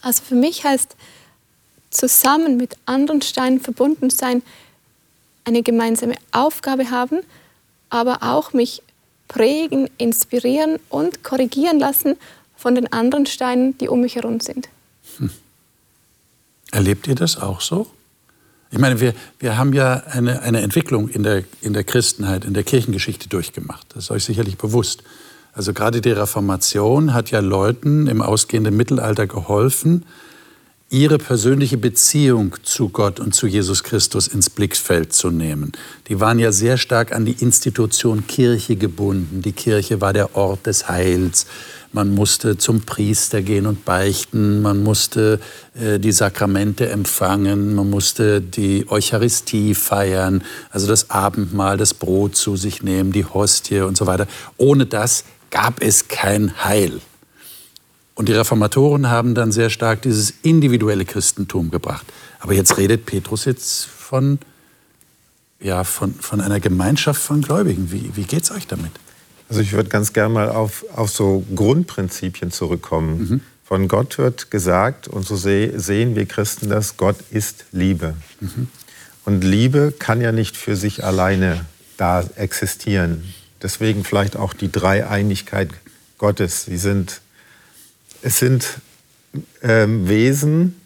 Also 0.00 0.22
für 0.22 0.34
mich 0.34 0.64
heißt 0.64 0.96
zusammen 1.90 2.56
mit 2.56 2.76
anderen 2.86 3.22
Steinen 3.22 3.60
verbunden 3.60 4.10
sein, 4.10 4.42
eine 5.44 5.62
gemeinsame 5.62 6.14
Aufgabe 6.32 6.90
haben, 6.90 7.20
aber 7.88 8.22
auch 8.22 8.52
mich 8.52 8.82
prägen, 9.26 9.88
inspirieren 9.98 10.78
und 10.88 11.24
korrigieren 11.24 11.78
lassen 11.78 12.16
von 12.56 12.74
den 12.74 12.92
anderen 12.92 13.26
Steinen, 13.26 13.76
die 13.78 13.88
um 13.88 14.00
mich 14.00 14.16
herum 14.16 14.40
sind. 14.40 14.68
Hm. 15.18 15.30
Erlebt 16.72 17.06
ihr 17.08 17.14
das 17.14 17.36
auch 17.36 17.60
so? 17.60 17.90
Ich 18.70 18.78
meine, 18.78 19.00
wir, 19.00 19.14
wir 19.40 19.56
haben 19.56 19.72
ja 19.72 20.04
eine, 20.06 20.42
eine 20.42 20.60
Entwicklung 20.60 21.08
in 21.08 21.24
der, 21.24 21.42
in 21.60 21.72
der 21.72 21.82
Christenheit, 21.82 22.44
in 22.44 22.54
der 22.54 22.62
Kirchengeschichte 22.62 23.28
durchgemacht. 23.28 23.86
Das 23.94 24.04
ist 24.04 24.10
euch 24.12 24.24
sicherlich 24.24 24.56
bewusst. 24.58 25.02
Also 25.52 25.72
gerade 25.72 26.00
die 26.00 26.10
Reformation 26.10 27.12
hat 27.12 27.30
ja 27.30 27.40
Leuten 27.40 28.06
im 28.06 28.22
ausgehenden 28.22 28.76
Mittelalter 28.76 29.26
geholfen, 29.26 30.04
ihre 30.90 31.18
persönliche 31.18 31.78
Beziehung 31.78 32.56
zu 32.64 32.88
Gott 32.88 33.20
und 33.20 33.32
zu 33.32 33.46
Jesus 33.46 33.84
Christus 33.84 34.26
ins 34.26 34.50
Blickfeld 34.50 35.12
zu 35.12 35.30
nehmen. 35.30 35.70
Die 36.08 36.18
waren 36.18 36.40
ja 36.40 36.50
sehr 36.50 36.78
stark 36.78 37.12
an 37.12 37.24
die 37.24 37.36
Institution 37.38 38.26
Kirche 38.26 38.74
gebunden. 38.74 39.40
Die 39.40 39.52
Kirche 39.52 40.00
war 40.00 40.12
der 40.12 40.34
Ort 40.34 40.66
des 40.66 40.88
Heils. 40.88 41.46
Man 41.92 42.12
musste 42.12 42.58
zum 42.58 42.82
Priester 42.82 43.40
gehen 43.42 43.66
und 43.66 43.84
beichten, 43.84 44.62
man 44.62 44.82
musste 44.82 45.40
äh, 45.74 45.98
die 45.98 46.12
Sakramente 46.12 46.88
empfangen, 46.88 47.74
man 47.74 47.90
musste 47.90 48.40
die 48.40 48.86
Eucharistie 48.88 49.74
feiern, 49.74 50.44
also 50.70 50.86
das 50.86 51.10
Abendmahl, 51.10 51.76
das 51.76 51.94
Brot 51.94 52.36
zu 52.36 52.56
sich 52.56 52.82
nehmen, 52.82 53.10
die 53.10 53.24
Hostie 53.24 53.80
und 53.80 53.96
so 53.96 54.06
weiter. 54.06 54.28
Ohne 54.56 54.86
das 54.86 55.24
gab 55.50 55.82
es 55.82 56.08
kein 56.08 56.64
Heil. 56.64 57.00
Und 58.14 58.28
die 58.28 58.32
Reformatoren 58.32 59.08
haben 59.08 59.34
dann 59.34 59.52
sehr 59.52 59.70
stark 59.70 60.02
dieses 60.02 60.34
individuelle 60.42 61.04
Christentum 61.04 61.70
gebracht. 61.70 62.06
Aber 62.38 62.54
jetzt 62.54 62.76
redet 62.76 63.06
Petrus 63.06 63.44
jetzt 63.44 63.86
von, 63.86 64.38
ja, 65.60 65.84
von, 65.84 66.14
von 66.14 66.40
einer 66.40 66.60
Gemeinschaft 66.60 67.22
von 67.22 67.42
Gläubigen. 67.42 67.90
Wie, 67.92 68.10
wie 68.14 68.24
geht 68.24 68.42
es 68.42 68.50
euch 68.50 68.66
damit? 68.66 68.90
Also 69.48 69.62
ich 69.62 69.72
würde 69.72 69.88
ganz 69.88 70.12
gerne 70.12 70.32
mal 70.32 70.48
auf, 70.50 70.84
auf 70.94 71.10
so 71.10 71.44
Grundprinzipien 71.54 72.50
zurückkommen. 72.50 73.18
Mhm. 73.18 73.40
Von 73.64 73.88
Gott 73.88 74.18
wird 74.18 74.50
gesagt, 74.50 75.08
und 75.08 75.26
so 75.26 75.36
seh, 75.36 75.72
sehen 75.76 76.14
wir 76.14 76.26
Christen 76.26 76.68
das, 76.68 76.96
Gott 76.96 77.16
ist 77.30 77.64
Liebe. 77.72 78.14
Mhm. 78.40 78.68
Und 79.24 79.44
Liebe 79.44 79.94
kann 79.98 80.20
ja 80.20 80.32
nicht 80.32 80.56
für 80.56 80.76
sich 80.76 81.04
alleine 81.04 81.64
da 81.96 82.24
existieren. 82.36 83.32
Deswegen 83.62 84.04
vielleicht 84.04 84.36
auch 84.36 84.54
die 84.54 84.70
Dreieinigkeit 84.70 85.70
Gottes. 86.18 86.64
Sie 86.64 86.76
sind 86.76 87.20
es 88.22 88.38
sind 88.38 88.80
ähm, 89.62 90.08
Wesen, 90.08 90.80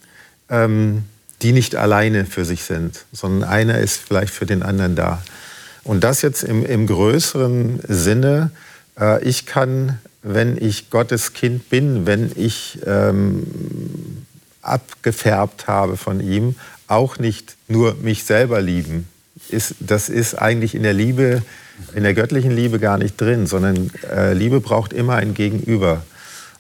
ähm, 0.49 1.05
die 1.43 1.53
nicht 1.53 1.77
alleine 1.77 2.27
für 2.27 2.45
sich 2.45 2.65
sind, 2.65 3.05
sondern 3.13 3.49
einer 3.49 3.79
ist 3.79 3.97
vielleicht 3.97 4.33
für 4.33 4.47
den 4.47 4.63
anderen 4.63 4.95
da. 4.95 5.23
Und 5.83 6.05
das 6.05 6.23
jetzt 6.23 6.45
im, 6.45 6.65
im 6.65 6.87
größeren 6.87 7.81
Sinne, 7.87 8.51
äh, 8.99 9.23
ich 9.25 9.47
kann, 9.47 9.99
wenn 10.23 10.57
ich 10.57 10.91
Gottes 10.91 11.33
Kind 11.33 11.69
bin, 11.69 12.07
wenn 12.07 12.33
ich 12.37 12.79
ähm, 12.87 13.47
abgefärbt 14.63 15.67
habe 15.67 15.97
von 15.97 16.21
ihm, 16.21 16.55
auch 16.87 17.19
nicht 17.19 17.57
nur 17.69 17.95
mich 17.97 18.25
selber 18.25 18.63
lieben. 18.63 19.09
Ist, 19.49 19.75
das 19.81 20.09
ist 20.09 20.35
eigentlich 20.37 20.75
in 20.75 20.85
der 20.85 20.95
Liebe, 20.95 21.43
in 21.95 22.03
der 22.03 22.15
göttlichen 22.15 22.51
Liebe 22.51 22.79
gar 22.79 22.99
nicht 22.99 23.21
drin, 23.21 23.47
sondern 23.47 23.91
äh, 24.11 24.33
Liebe 24.33 24.61
braucht 24.61 24.93
immer 24.93 25.17
ein 25.17 25.35
Gegenüber. 25.35 26.03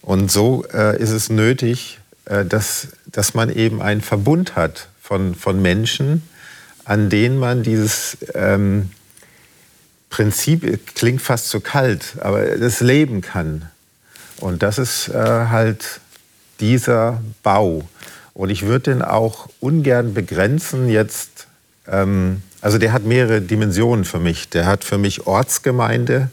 Und 0.02 0.30
so 0.30 0.64
äh, 0.72 1.00
ist 1.00 1.10
es 1.10 1.30
nötig, 1.30 1.98
äh, 2.26 2.44
dass, 2.44 2.88
dass 3.06 3.34
man 3.34 3.50
eben 3.50 3.80
einen 3.80 4.00
Verbund 4.00 4.56
hat 4.56 4.88
von, 5.00 5.34
von 5.34 5.60
Menschen, 5.62 6.22
an 6.84 7.08
denen 7.08 7.38
man 7.38 7.62
dieses 7.62 8.18
ähm, 8.34 8.90
Prinzip, 10.10 10.94
klingt 10.94 11.22
fast 11.22 11.48
zu 11.48 11.60
kalt, 11.60 12.16
aber 12.20 12.44
das 12.56 12.80
leben 12.80 13.20
kann. 13.20 13.68
Und 14.38 14.62
das 14.62 14.78
ist 14.78 15.08
äh, 15.08 15.14
halt 15.14 16.00
dieser 16.60 17.20
Bau. 17.42 17.82
Und 18.32 18.50
ich 18.50 18.62
würde 18.62 18.92
den 18.92 19.02
auch 19.02 19.48
ungern 19.60 20.14
begrenzen 20.14 20.88
jetzt. 20.88 21.46
Ähm, 21.86 22.42
also 22.64 22.78
der 22.78 22.94
hat 22.94 23.04
mehrere 23.04 23.42
Dimensionen 23.42 24.06
für 24.06 24.18
mich. 24.18 24.48
Der 24.48 24.64
hat 24.64 24.84
für 24.84 24.96
mich 24.96 25.26
Ortsgemeinde, 25.26 26.30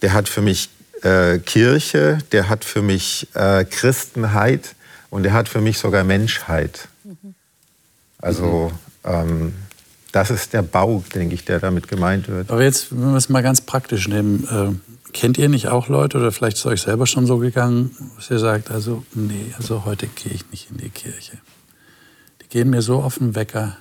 der 0.00 0.14
hat 0.14 0.26
für 0.26 0.40
mich 0.40 0.70
äh, 1.02 1.38
Kirche, 1.38 2.16
der 2.32 2.48
hat 2.48 2.64
für 2.64 2.80
mich 2.80 3.28
äh, 3.34 3.66
Christenheit 3.66 4.74
und 5.10 5.22
der 5.22 5.34
hat 5.34 5.50
für 5.50 5.60
mich 5.60 5.76
sogar 5.76 6.02
Menschheit. 6.02 6.88
Also 8.22 8.72
ähm, 9.04 9.52
das 10.12 10.30
ist 10.30 10.54
der 10.54 10.62
Bau, 10.62 11.04
denke 11.14 11.34
ich, 11.34 11.44
der 11.44 11.60
damit 11.60 11.88
gemeint 11.88 12.28
wird. 12.28 12.50
Aber 12.50 12.62
jetzt, 12.62 12.90
wenn 12.90 13.10
wir 13.10 13.18
es 13.18 13.28
mal 13.28 13.42
ganz 13.42 13.60
praktisch 13.60 14.08
nehmen, 14.08 14.48
äh, 14.50 15.12
kennt 15.12 15.36
ihr 15.36 15.50
nicht 15.50 15.68
auch 15.68 15.88
Leute 15.88 16.16
oder 16.16 16.32
vielleicht 16.32 16.56
ist 16.56 16.64
es 16.64 16.72
euch 16.72 16.80
selber 16.80 17.06
schon 17.06 17.26
so 17.26 17.36
gegangen, 17.36 17.94
dass 18.16 18.30
ihr 18.30 18.38
sagt, 18.38 18.70
also 18.70 19.04
nee, 19.12 19.54
also 19.58 19.84
heute 19.84 20.06
gehe 20.06 20.32
ich 20.32 20.50
nicht 20.50 20.70
in 20.70 20.78
die 20.78 20.88
Kirche. 20.88 21.36
Die 22.40 22.48
gehen 22.48 22.70
mir 22.70 22.80
so 22.80 23.02
auf 23.02 23.18
den 23.18 23.34
Wecker. 23.34 23.76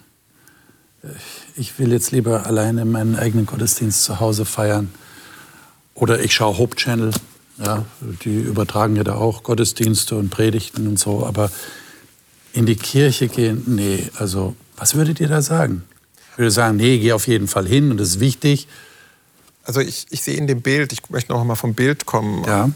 Ich 1.55 1.79
will 1.79 1.91
jetzt 1.91 2.11
lieber 2.11 2.45
alleine 2.45 2.85
meinen 2.85 3.15
eigenen 3.15 3.45
Gottesdienst 3.45 4.03
zu 4.03 4.19
Hause 4.19 4.45
feiern. 4.45 4.89
Oder 5.93 6.19
ich 6.21 6.33
schaue 6.33 6.57
Hope 6.57 6.75
Channel, 6.75 7.11
ja, 7.57 7.85
die 8.23 8.37
übertragen 8.37 8.95
ja 8.95 9.03
da 9.03 9.15
auch 9.15 9.43
Gottesdienste 9.43 10.15
und 10.15 10.29
Predigten 10.29 10.87
und 10.87 10.97
so, 10.97 11.25
aber 11.25 11.51
in 12.53 12.65
die 12.65 12.75
Kirche 12.75 13.27
gehen, 13.27 13.63
nee, 13.67 14.09
also 14.17 14.55
was 14.77 14.95
würdet 14.95 15.19
ihr 15.19 15.27
da 15.27 15.41
sagen? 15.41 15.83
Ich 16.31 16.37
würde 16.37 16.51
sagen, 16.51 16.77
nee, 16.77 16.99
geh 16.99 17.11
auf 17.11 17.27
jeden 17.27 17.47
Fall 17.47 17.67
hin 17.67 17.91
und 17.91 17.97
das 17.97 18.09
ist 18.09 18.19
wichtig. 18.19 18.67
Also 19.63 19.81
ich, 19.81 20.07
ich 20.09 20.23
sehe 20.23 20.37
in 20.37 20.47
dem 20.47 20.61
Bild, 20.61 20.93
ich 20.93 21.09
möchte 21.09 21.33
noch 21.33 21.43
mal 21.43 21.55
vom 21.55 21.73
Bild 21.73 22.05
kommen. 22.05 22.43
Ja. 22.45 22.69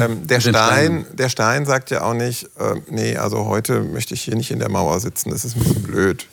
Ähm, 0.00 0.26
der, 0.26 0.40
Stein, 0.40 1.06
der 1.12 1.28
Stein 1.28 1.64
sagt 1.64 1.90
ja 1.90 2.02
auch 2.02 2.14
nicht, 2.14 2.50
äh, 2.58 2.74
nee, 2.90 3.16
also 3.16 3.46
heute 3.46 3.82
möchte 3.82 4.14
ich 4.14 4.22
hier 4.22 4.34
nicht 4.34 4.50
in 4.50 4.58
der 4.58 4.68
Mauer 4.68 4.98
sitzen, 4.98 5.30
das 5.30 5.44
ist 5.44 5.56
ein 5.56 5.62
bisschen 5.62 5.82
blöd. 5.84 6.26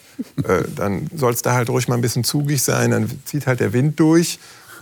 Äh, 0.44 0.64
dann 0.74 1.08
soll 1.14 1.32
es 1.32 1.42
da 1.42 1.54
halt 1.54 1.68
ruhig 1.68 1.88
mal 1.88 1.96
ein 1.96 2.00
bisschen 2.00 2.24
zugig 2.24 2.62
sein, 2.62 2.90
dann 2.90 3.10
zieht 3.24 3.46
halt 3.46 3.60
der 3.60 3.72
Wind 3.72 3.98
durch. 3.98 4.38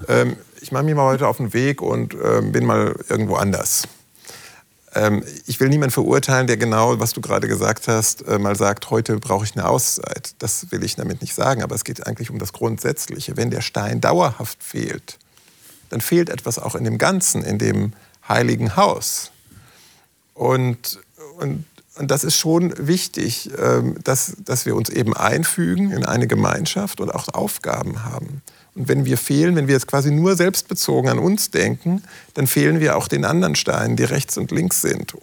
Ähm, 0.09 0.37
ich 0.61 0.73
mache 0.73 0.85
mich 0.85 0.95
mal 0.95 1.07
heute 1.07 1.27
auf 1.27 1.39
den 1.39 1.53
Weg 1.53 1.83
und 1.83 2.15
äh, 2.15 2.41
bin 2.43 2.65
mal 2.65 2.95
irgendwo 3.09 3.37
anders. 3.37 3.89
Ähm, 4.95 5.25
ich 5.47 5.59
will 5.59 5.69
niemanden 5.69 5.93
verurteilen, 5.93 6.47
der 6.47 6.57
genau, 6.57 7.01
was 7.01 7.13
du 7.13 7.21
gerade 7.21 7.49
gesagt 7.49 7.89
hast, 7.89 8.27
äh, 8.29 8.39
mal 8.39 8.57
sagt, 8.57 8.91
heute 8.91 9.19
brauche 9.19 9.45
ich 9.45 9.57
eine 9.57 9.67
Auszeit. 9.67 10.35
Das 10.39 10.71
will 10.71 10.85
ich 10.85 10.97
damit 10.97 11.23
nicht 11.23 11.35
sagen, 11.35 11.63
aber 11.63 11.75
es 11.75 11.85
geht 11.85 12.07
eigentlich 12.07 12.31
um 12.31 12.39
das 12.39 12.53
Grundsätzliche. 12.53 13.37
Wenn 13.37 13.51
der 13.51 13.63
Stein 13.63 14.01
dauerhaft 14.01 14.63
fehlt, 14.63 15.19
dann 15.89 16.01
fehlt 16.01 16.29
etwas 16.29 16.59
auch 16.59 16.75
in 16.75 16.85
dem 16.85 16.99
Ganzen, 16.99 17.43
in 17.43 17.59
dem 17.59 17.93
heiligen 18.29 18.77
Haus. 18.77 19.31
Und, 20.35 21.01
und, 21.39 21.65
und 21.97 22.11
das 22.11 22.25
ist 22.25 22.37
schon 22.37 22.75
wichtig, 22.79 23.51
ähm, 23.59 23.97
dass, 24.03 24.35
dass 24.45 24.65
wir 24.65 24.75
uns 24.75 24.89
eben 24.89 25.15
einfügen 25.15 25.91
in 25.91 26.05
eine 26.05 26.27
Gemeinschaft 26.27 27.01
und 27.01 27.11
auch 27.11 27.29
Aufgaben 27.29 28.05
haben. 28.05 28.43
Und 28.75 28.89
wenn 28.89 29.05
wir 29.05 29.19
fehlen, 29.19 29.57
wenn 29.57 29.67
wir 29.67 29.75
jetzt 29.75 29.87
quasi 29.87 30.11
nur 30.11 30.35
selbstbezogen 30.35 31.11
an 31.11 31.19
uns 31.19 31.51
denken, 31.51 32.03
dann 32.35 32.47
fehlen 32.47 32.81
wir 32.81 32.97
auch 32.97 33.09
den 33.09 33.27
anderen 33.27 33.55
Steinen, 33.55 33.97
die 33.97 34.05
rechts 34.05 34.39
und 34.39 34.51
links 34.51 34.81
sind. 34.81 35.15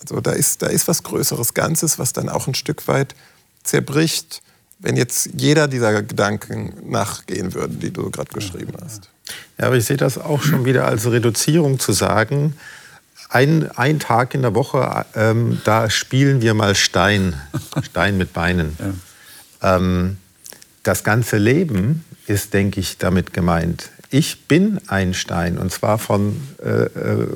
Also 0.00 0.20
da 0.20 0.32
ist, 0.32 0.62
da 0.62 0.66
ist 0.66 0.88
was 0.88 1.04
Größeres 1.04 1.54
Ganzes, 1.54 2.00
was 2.00 2.12
dann 2.12 2.28
auch 2.28 2.48
ein 2.48 2.54
Stück 2.54 2.88
weit 2.88 3.14
zerbricht, 3.62 4.42
wenn 4.80 4.96
jetzt 4.96 5.30
jeder 5.36 5.68
dieser 5.68 6.02
Gedanken 6.02 6.90
nachgehen 6.90 7.54
würde, 7.54 7.74
die 7.74 7.92
du 7.92 8.10
gerade 8.10 8.32
geschrieben 8.32 8.72
hast. 8.82 9.08
Ja, 9.58 9.66
aber 9.66 9.76
ich 9.76 9.84
sehe 9.84 9.96
das 9.96 10.18
auch 10.18 10.42
schon 10.42 10.64
wieder 10.64 10.86
als 10.86 11.08
Reduzierung 11.08 11.78
zu 11.78 11.92
sagen, 11.92 12.56
ein, 13.32 13.70
ein 13.76 13.98
Tag 13.98 14.34
in 14.34 14.42
der 14.42 14.54
Woche, 14.54 15.06
ähm, 15.14 15.60
da 15.64 15.88
spielen 15.88 16.42
wir 16.42 16.54
mal 16.54 16.74
Stein, 16.74 17.34
Stein 17.82 18.18
mit 18.18 18.32
Beinen. 18.32 18.76
Ja. 19.62 19.76
Ähm, 19.76 20.18
das 20.82 21.02
ganze 21.02 21.38
Leben 21.38 22.04
ist, 22.26 22.52
denke 22.52 22.80
ich, 22.80 22.98
damit 22.98 23.32
gemeint. 23.32 23.90
Ich 24.10 24.46
bin 24.46 24.80
ein 24.88 25.14
Stein 25.14 25.56
und 25.56 25.72
zwar 25.72 25.98
von 25.98 26.40
äh, 26.62 26.68
äh, 26.68 27.28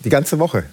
die 0.00 0.10
ganze 0.10 0.38
Woche, 0.38 0.64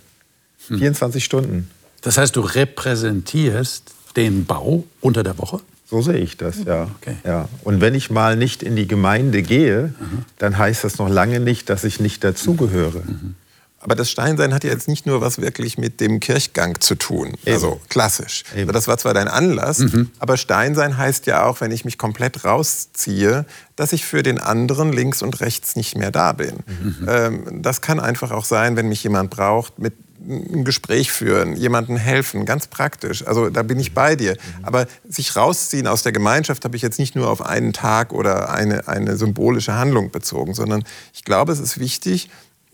24 0.67 1.21
hm. 1.21 1.25
Stunden. 1.25 1.71
Das 2.01 2.17
heißt, 2.17 2.35
du 2.35 2.41
repräsentierst 2.41 3.93
den 4.15 4.45
Bau 4.45 4.83
unter 5.01 5.23
der 5.23 5.37
Woche? 5.37 5.59
So 5.89 6.01
sehe 6.01 6.17
ich 6.17 6.37
das, 6.37 6.63
ja. 6.65 6.87
Okay. 7.01 7.15
ja. 7.25 7.49
Und 7.63 7.81
wenn 7.81 7.95
ich 7.95 8.11
mal 8.11 8.35
nicht 8.35 8.61
in 8.61 8.75
die 8.75 8.87
Gemeinde 8.87 9.41
gehe, 9.41 9.93
mhm. 9.99 10.25
dann 10.37 10.57
heißt 10.57 10.83
das 10.83 10.99
noch 10.99 11.09
lange 11.09 11.39
nicht, 11.39 11.69
dass 11.69 11.83
ich 11.83 11.99
nicht 11.99 12.23
dazugehöre. 12.23 12.99
Mhm. 12.99 13.35
Aber 13.81 13.95
das 13.95 14.11
Steinsein 14.11 14.53
hat 14.53 14.63
ja 14.63 14.71
jetzt 14.71 14.87
nicht 14.87 15.05
nur 15.05 15.21
was 15.21 15.39
wirklich 15.39 15.77
mit 15.77 16.01
dem 16.01 16.19
Kirchgang 16.19 16.81
zu 16.81 16.95
tun, 16.95 17.29
Eben. 17.45 17.53
also 17.53 17.79
klassisch. 17.87 18.43
Eben. 18.55 18.71
Das 18.73 18.87
war 18.87 18.97
zwar 18.97 19.13
dein 19.13 19.27
Anlass, 19.27 19.79
mhm. 19.79 20.11
aber 20.19 20.35
Steinsein 20.37 20.97
heißt 20.97 21.25
ja 21.27 21.45
auch, 21.45 21.61
wenn 21.61 21.71
ich 21.71 21.85
mich 21.85 21.97
komplett 21.97 22.43
rausziehe, 22.43 23.45
dass 23.75 23.93
ich 23.93 24.05
für 24.05 24.21
den 24.21 24.39
anderen 24.39 24.91
links 24.91 25.21
und 25.21 25.39
rechts 25.39 25.75
nicht 25.77 25.97
mehr 25.97 26.11
da 26.11 26.33
bin. 26.33 26.55
Mhm. 26.67 27.05
Ähm, 27.07 27.61
das 27.61 27.81
kann 27.81 27.99
einfach 27.99 28.31
auch 28.31 28.45
sein, 28.45 28.75
wenn 28.75 28.89
mich 28.89 29.03
jemand 29.03 29.29
braucht, 29.29 29.79
mit 29.79 29.93
ein 30.27 30.65
Gespräch 30.65 31.11
führen, 31.11 31.55
jemandem 31.55 31.95
helfen, 31.95 32.45
ganz 32.45 32.67
praktisch. 32.67 33.25
Also 33.25 33.49
da 33.49 33.63
bin 33.63 33.79
ich 33.79 33.93
bei 33.93 34.15
dir. 34.15 34.33
Mhm. 34.33 34.65
Aber 34.65 34.87
sich 35.07 35.35
rausziehen 35.35 35.87
aus 35.87 36.03
der 36.03 36.11
Gemeinschaft 36.11 36.65
habe 36.65 36.75
ich 36.75 36.81
jetzt 36.81 36.99
nicht 36.99 37.15
nur 37.15 37.29
auf 37.29 37.41
einen 37.45 37.73
Tag 37.73 38.11
oder 38.11 38.49
eine, 38.49 38.87
eine 38.87 39.15
symbolische 39.15 39.75
Handlung 39.75 40.11
bezogen, 40.11 40.53
sondern 40.53 40.83
ich 41.13 41.23
glaube, 41.23 41.53
es 41.53 41.59
ist 41.59 41.79
wichtig, 41.79 42.29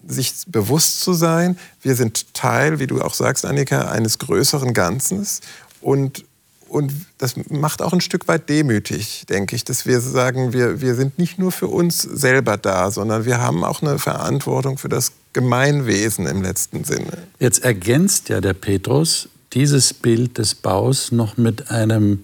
sich 0.07 0.33
bewusst 0.47 1.01
zu 1.01 1.13
sein, 1.13 1.57
wir 1.81 1.95
sind 1.95 2.33
Teil, 2.33 2.79
wie 2.79 2.87
du 2.87 3.01
auch 3.01 3.13
sagst, 3.13 3.45
Annika, 3.45 3.89
eines 3.89 4.19
größeren 4.19 4.73
Ganzes. 4.73 5.41
Und, 5.81 6.25
und 6.67 6.93
das 7.17 7.35
macht 7.49 7.81
auch 7.81 7.93
ein 7.93 8.01
Stück 8.01 8.27
weit 8.27 8.49
demütig, 8.49 9.25
denke 9.29 9.55
ich, 9.55 9.63
dass 9.63 9.85
wir 9.85 9.99
sagen, 10.01 10.53
wir, 10.53 10.81
wir 10.81 10.95
sind 10.95 11.17
nicht 11.17 11.39
nur 11.39 11.51
für 11.51 11.67
uns 11.67 12.01
selber 12.01 12.57
da, 12.57 12.91
sondern 12.91 13.25
wir 13.25 13.39
haben 13.39 13.63
auch 13.63 13.81
eine 13.81 13.99
Verantwortung 13.99 14.77
für 14.77 14.89
das 14.89 15.11
Gemeinwesen 15.33 16.27
im 16.27 16.41
letzten 16.41 16.83
Sinne. 16.83 17.17
Jetzt 17.39 17.63
ergänzt 17.63 18.29
ja 18.29 18.41
der 18.41 18.53
Petrus 18.53 19.29
dieses 19.53 19.93
Bild 19.93 20.37
des 20.37 20.55
Baus 20.55 21.11
noch 21.11 21.37
mit 21.37 21.71
einem, 21.71 22.23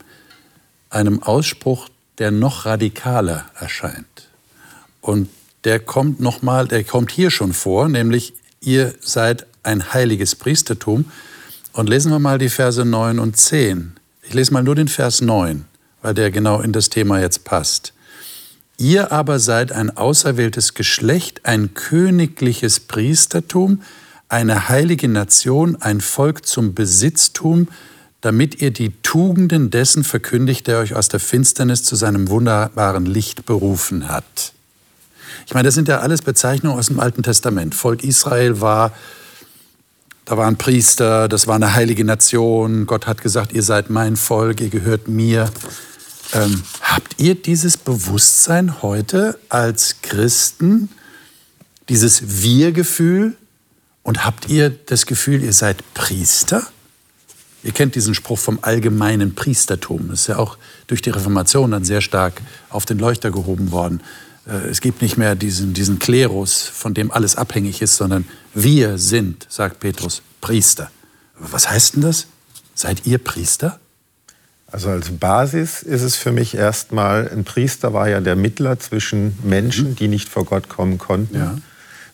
einem 0.89 1.23
Ausspruch, 1.23 1.89
der 2.17 2.31
noch 2.31 2.65
radikaler 2.65 3.45
erscheint. 3.59 4.29
Und 5.01 5.29
der 5.63 5.79
kommt 5.79 6.19
noch 6.19 6.41
mal, 6.41 6.67
der 6.67 6.83
kommt 6.83 7.11
hier 7.11 7.31
schon 7.31 7.53
vor, 7.53 7.87
nämlich 7.87 8.33
ihr 8.61 8.93
seid 9.01 9.45
ein 9.63 9.93
heiliges 9.93 10.35
Priestertum. 10.35 11.05
Und 11.73 11.87
lesen 11.87 12.11
wir 12.11 12.19
mal 12.19 12.37
die 12.37 12.49
Verse 12.49 12.83
9 12.83 13.19
und 13.19 13.37
10. 13.37 13.93
Ich 14.23 14.33
lese 14.33 14.53
mal 14.53 14.63
nur 14.63 14.75
den 14.75 14.87
Vers 14.87 15.21
9, 15.21 15.65
weil 16.01 16.13
der 16.13 16.31
genau 16.31 16.61
in 16.61 16.73
das 16.73 16.89
Thema 16.89 17.19
jetzt 17.19 17.43
passt. 17.45 17.93
Ihr 18.77 19.11
aber 19.11 19.39
seid 19.39 19.71
ein 19.71 19.95
auserwähltes 19.95 20.73
Geschlecht, 20.73 21.45
ein 21.45 21.73
königliches 21.73 22.79
Priestertum, 22.79 23.81
eine 24.27 24.69
heilige 24.69 25.07
Nation, 25.07 25.75
ein 25.81 26.01
Volk 26.01 26.45
zum 26.45 26.73
Besitztum, 26.73 27.67
damit 28.21 28.61
ihr 28.61 28.71
die 28.71 28.91
Tugenden 29.03 29.69
dessen 29.69 30.03
verkündigt, 30.03 30.67
der 30.67 30.79
euch 30.79 30.95
aus 30.95 31.09
der 31.09 31.19
Finsternis 31.19 31.83
zu 31.83 31.95
seinem 31.95 32.29
wunderbaren 32.29 33.05
Licht 33.05 33.45
berufen 33.45 34.07
hat. 34.07 34.53
Ich 35.47 35.53
meine, 35.53 35.67
das 35.67 35.75
sind 35.75 35.87
ja 35.87 35.99
alles 35.99 36.21
Bezeichnungen 36.21 36.77
aus 36.77 36.87
dem 36.87 36.99
Alten 36.99 37.23
Testament. 37.23 37.75
Volk 37.75 38.03
Israel 38.03 38.61
war, 38.61 38.93
da 40.25 40.37
waren 40.37 40.57
Priester, 40.57 41.27
das 41.27 41.47
war 41.47 41.55
eine 41.55 41.73
heilige 41.73 42.05
Nation. 42.05 42.85
Gott 42.85 43.07
hat 43.07 43.21
gesagt, 43.21 43.53
ihr 43.53 43.63
seid 43.63 43.89
mein 43.89 44.15
Volk, 44.15 44.61
ihr 44.61 44.69
gehört 44.69 45.07
mir. 45.07 45.49
Ähm, 46.33 46.63
habt 46.81 47.15
ihr 47.19 47.35
dieses 47.35 47.77
Bewusstsein 47.77 48.81
heute 48.81 49.37
als 49.49 49.97
Christen, 50.01 50.89
dieses 51.89 52.41
Wir-Gefühl? 52.41 53.35
Und 54.03 54.25
habt 54.25 54.49
ihr 54.49 54.69
das 54.69 55.05
Gefühl, 55.05 55.43
ihr 55.43 55.53
seid 55.53 55.93
Priester? 55.93 56.65
Ihr 57.63 57.71
kennt 57.71 57.93
diesen 57.95 58.15
Spruch 58.15 58.39
vom 58.39 58.59
allgemeinen 58.61 59.35
Priestertum. 59.35 60.09
Das 60.09 60.21
ist 60.21 60.27
ja 60.27 60.37
auch 60.37 60.57
durch 60.87 61.01
die 61.01 61.11
Reformation 61.11 61.71
dann 61.71 61.83
sehr 61.83 62.01
stark 62.01 62.41
auf 62.69 62.85
den 62.85 62.97
Leuchter 62.97 63.29
gehoben 63.29 63.71
worden. 63.71 64.01
Äh, 64.47 64.69
es 64.69 64.81
gibt 64.81 65.01
nicht 65.01 65.17
mehr 65.17 65.35
diesen, 65.35 65.73
diesen 65.73 65.99
Klerus, 65.99 66.63
von 66.63 66.93
dem 66.93 67.11
alles 67.11 67.35
abhängig 67.35 67.81
ist, 67.81 67.95
sondern 67.95 68.25
wir 68.53 68.97
sind, 68.97 69.47
sagt 69.49 69.79
Petrus, 69.79 70.21
Priester. 70.41 70.91
Was 71.37 71.69
heißt 71.69 71.95
denn 71.95 72.03
das? 72.03 72.27
Seid 72.73 73.05
ihr 73.05 73.17
Priester? 73.17 73.79
Also 74.71 74.89
als 74.89 75.09
Basis 75.09 75.83
ist 75.83 76.01
es 76.01 76.15
für 76.15 76.31
mich 76.31 76.55
erstmal, 76.55 77.29
ein 77.29 77.43
Priester 77.43 77.93
war 77.93 78.07
ja 78.07 78.21
der 78.21 78.37
Mittler 78.37 78.79
zwischen 78.79 79.37
Menschen, 79.43 79.95
die 79.95 80.07
nicht 80.07 80.29
vor 80.29 80.45
Gott 80.45 80.69
kommen 80.69 80.97
konnten, 80.97 81.35
ja. 81.35 81.57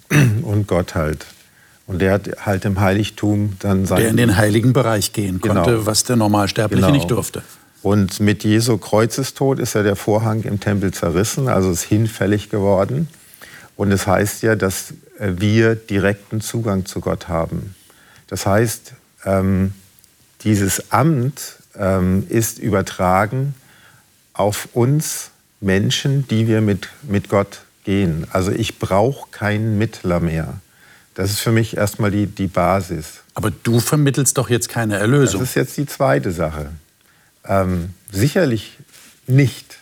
und 0.42 0.68
Gott 0.68 0.96
halt. 0.96 1.26
Und 1.86 2.00
der 2.00 2.14
hat 2.14 2.30
halt 2.46 2.66
im 2.66 2.80
Heiligtum 2.80 3.54
dann 3.60 3.86
sein... 3.86 4.00
Der 4.00 4.10
in 4.10 4.18
den 4.18 4.36
heiligen 4.36 4.74
Bereich 4.74 5.14
gehen 5.14 5.40
genau. 5.40 5.64
konnte, 5.64 5.86
was 5.86 6.04
der 6.04 6.18
Normalsterbliche 6.18 6.82
genau. 6.82 6.94
nicht 6.94 7.10
durfte. 7.10 7.44
Und 7.88 8.20
mit 8.20 8.44
Jesu 8.44 8.78
Kreuzestod 8.78 9.60
ist 9.60 9.74
ja 9.74 9.82
der 9.82 9.96
Vorhang 9.96 10.44
im 10.44 10.60
Tempel 10.60 10.94
zerrissen, 10.94 11.48
also 11.48 11.72
ist 11.72 11.84
hinfällig 11.84 12.50
geworden. 12.50 13.08
Und 13.78 13.94
es 13.94 14.06
heißt 14.06 14.44
ja, 14.44 14.58
dass 14.58 14.92
äh, 15.20 15.36
wir 15.38 15.76
direkten 15.76 16.42
Zugang 16.42 16.86
zu 16.86 17.00
Gott 17.00 17.30
haben. 17.30 17.76
Das 18.28 18.46
heißt, 18.46 18.92
ähm, 19.24 19.74
dieses 20.42 20.92
Amt 20.92 21.60
ähm, 21.78 22.26
ist 22.28 22.60
übertragen 22.60 23.56
auf 24.34 24.68
uns 24.74 25.32
Menschen, 25.62 26.28
die 26.28 26.46
wir 26.46 26.60
mit, 26.60 26.90
mit 27.04 27.30
Gott 27.30 27.62
gehen. 27.86 28.28
Also 28.34 28.52
ich 28.52 28.80
brauche 28.80 29.30
keinen 29.32 29.78
Mittler 29.78 30.20
mehr. 30.20 30.56
Das 31.16 31.32
ist 31.32 31.40
für 31.40 31.54
mich 31.54 31.78
erstmal 31.78 32.12
die, 32.12 32.26
die 32.28 32.48
Basis. 32.48 33.22
Aber 33.34 33.50
du 33.50 33.80
vermittelst 33.80 34.38
doch 34.38 34.50
jetzt 34.50 34.68
keine 34.68 34.98
Erlösung. 34.98 35.40
Das 35.40 35.52
ist 35.52 35.56
jetzt 35.56 35.78
die 35.78 35.86
zweite 35.86 36.34
Sache. 36.34 36.72
Ähm, 37.48 37.94
sicherlich 38.12 38.78
nicht, 39.28 39.78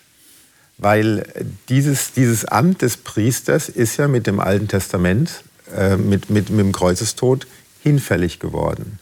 weil 0.78 1.25
dieses, 1.69 2.13
dieses 2.13 2.45
Amt 2.45 2.82
des 2.82 2.97
Priesters 2.97 3.69
ist 3.69 3.97
ja 3.97 4.08
mit 4.08 4.28
dem 4.28 4.39
Alten 4.39 4.67
Testament, 4.67 5.43
äh, 5.75 5.97
mit, 5.97 6.30
mit, 6.30 6.49
mit 6.49 6.60
dem 6.60 6.71
Kreuzestod 6.71 7.47
hinfällig 7.82 8.39
geworden. 8.39 8.99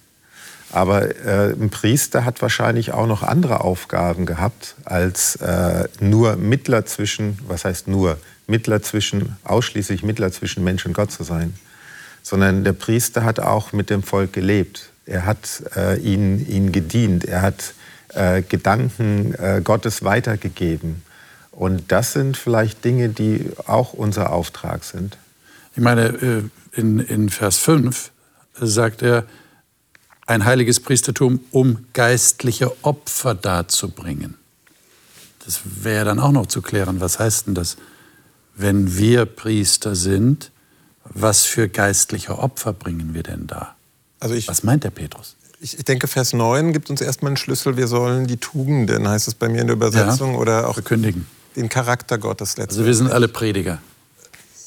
Aber 0.71 1.15
äh, 1.23 1.53
ein 1.53 1.69
Priester 1.69 2.25
hat 2.25 2.41
wahrscheinlich 2.41 2.93
auch 2.93 3.05
noch 3.05 3.21
andere 3.21 3.61
Aufgaben 3.61 4.25
gehabt, 4.25 4.75
als 4.85 5.35
äh, 5.35 5.87
nur 5.99 6.35
Mittler 6.35 6.83
zwischen, 6.85 7.37
was 7.47 7.63
heißt 7.63 7.87
nur, 7.87 8.17
Mittler 8.47 8.81
zwischen, 8.81 9.37
ausschließlich 9.43 10.01
Mittler 10.01 10.31
zwischen 10.31 10.63
Mensch 10.63 10.85
und 10.87 10.93
Gott 10.93 11.11
zu 11.11 11.23
sein. 11.23 11.53
Sondern 12.23 12.63
der 12.63 12.73
Priester 12.73 13.23
hat 13.23 13.39
auch 13.39 13.71
mit 13.71 13.91
dem 13.91 14.01
Volk 14.01 14.33
gelebt. 14.33 14.89
Er 15.05 15.25
hat 15.25 15.63
äh, 15.75 15.99
ihnen, 15.99 16.49
ihnen 16.49 16.71
gedient. 16.71 17.25
Er 17.25 17.43
hat 17.43 17.75
äh, 18.15 18.41
Gedanken 18.41 19.33
äh, 19.35 19.61
Gottes 19.63 20.03
weitergegeben. 20.03 21.03
Und 21.51 21.91
das 21.91 22.13
sind 22.13 22.37
vielleicht 22.37 22.83
Dinge, 22.83 23.09
die 23.09 23.51
auch 23.67 23.93
unser 23.93 24.31
Auftrag 24.31 24.83
sind. 24.83 25.17
Ich 25.75 25.81
meine, 25.81 26.07
äh, 26.07 26.43
in, 26.73 26.99
in 26.99 27.29
Vers 27.29 27.57
5 27.57 28.11
sagt 28.59 29.01
er, 29.01 29.25
ein 30.25 30.45
heiliges 30.45 30.79
Priestertum, 30.79 31.41
um 31.51 31.85
geistliche 31.93 32.71
Opfer 32.83 33.35
darzubringen. 33.35 34.35
Das 35.45 35.61
wäre 35.65 36.05
dann 36.05 36.19
auch 36.19 36.31
noch 36.31 36.47
zu 36.47 36.61
klären. 36.61 37.01
Was 37.01 37.19
heißt 37.19 37.47
denn 37.47 37.55
das? 37.55 37.77
Wenn 38.55 38.97
wir 38.97 39.25
Priester 39.25 39.95
sind, 39.95 40.51
was 41.03 41.43
für 41.43 41.67
geistliche 41.67 42.39
Opfer 42.39 42.71
bringen 42.71 43.13
wir 43.13 43.23
denn 43.23 43.47
da? 43.47 43.75
Also 44.19 44.35
ich, 44.35 44.47
was 44.47 44.63
meint 44.63 44.85
der 44.85 44.91
Petrus? 44.91 45.35
Ich, 45.63 45.79
ich, 45.79 45.85
denke, 45.85 46.07
Vers 46.07 46.33
9 46.33 46.73
gibt 46.73 46.89
uns 46.89 47.01
erstmal 47.01 47.29
einen 47.29 47.37
Schlüssel. 47.37 47.77
Wir 47.77 47.87
sollen 47.87 48.27
die 48.27 48.37
Tugenden, 48.37 49.07
heißt 49.07 49.27
es 49.27 49.33
bei 49.33 49.47
mir 49.47 49.61
in 49.61 49.67
der 49.67 49.75
Übersetzung, 49.77 50.33
ja, 50.33 50.39
oder 50.39 50.69
auch 50.69 50.73
verkündigen. 50.73 51.25
den 51.55 51.69
Charakter 51.69 52.17
Gottes 52.17 52.57
letztendlich. 52.57 52.79
Also 52.79 52.85
wir 52.85 52.95
sind 52.95 53.11
alle 53.11 53.27
Prediger. 53.29 53.79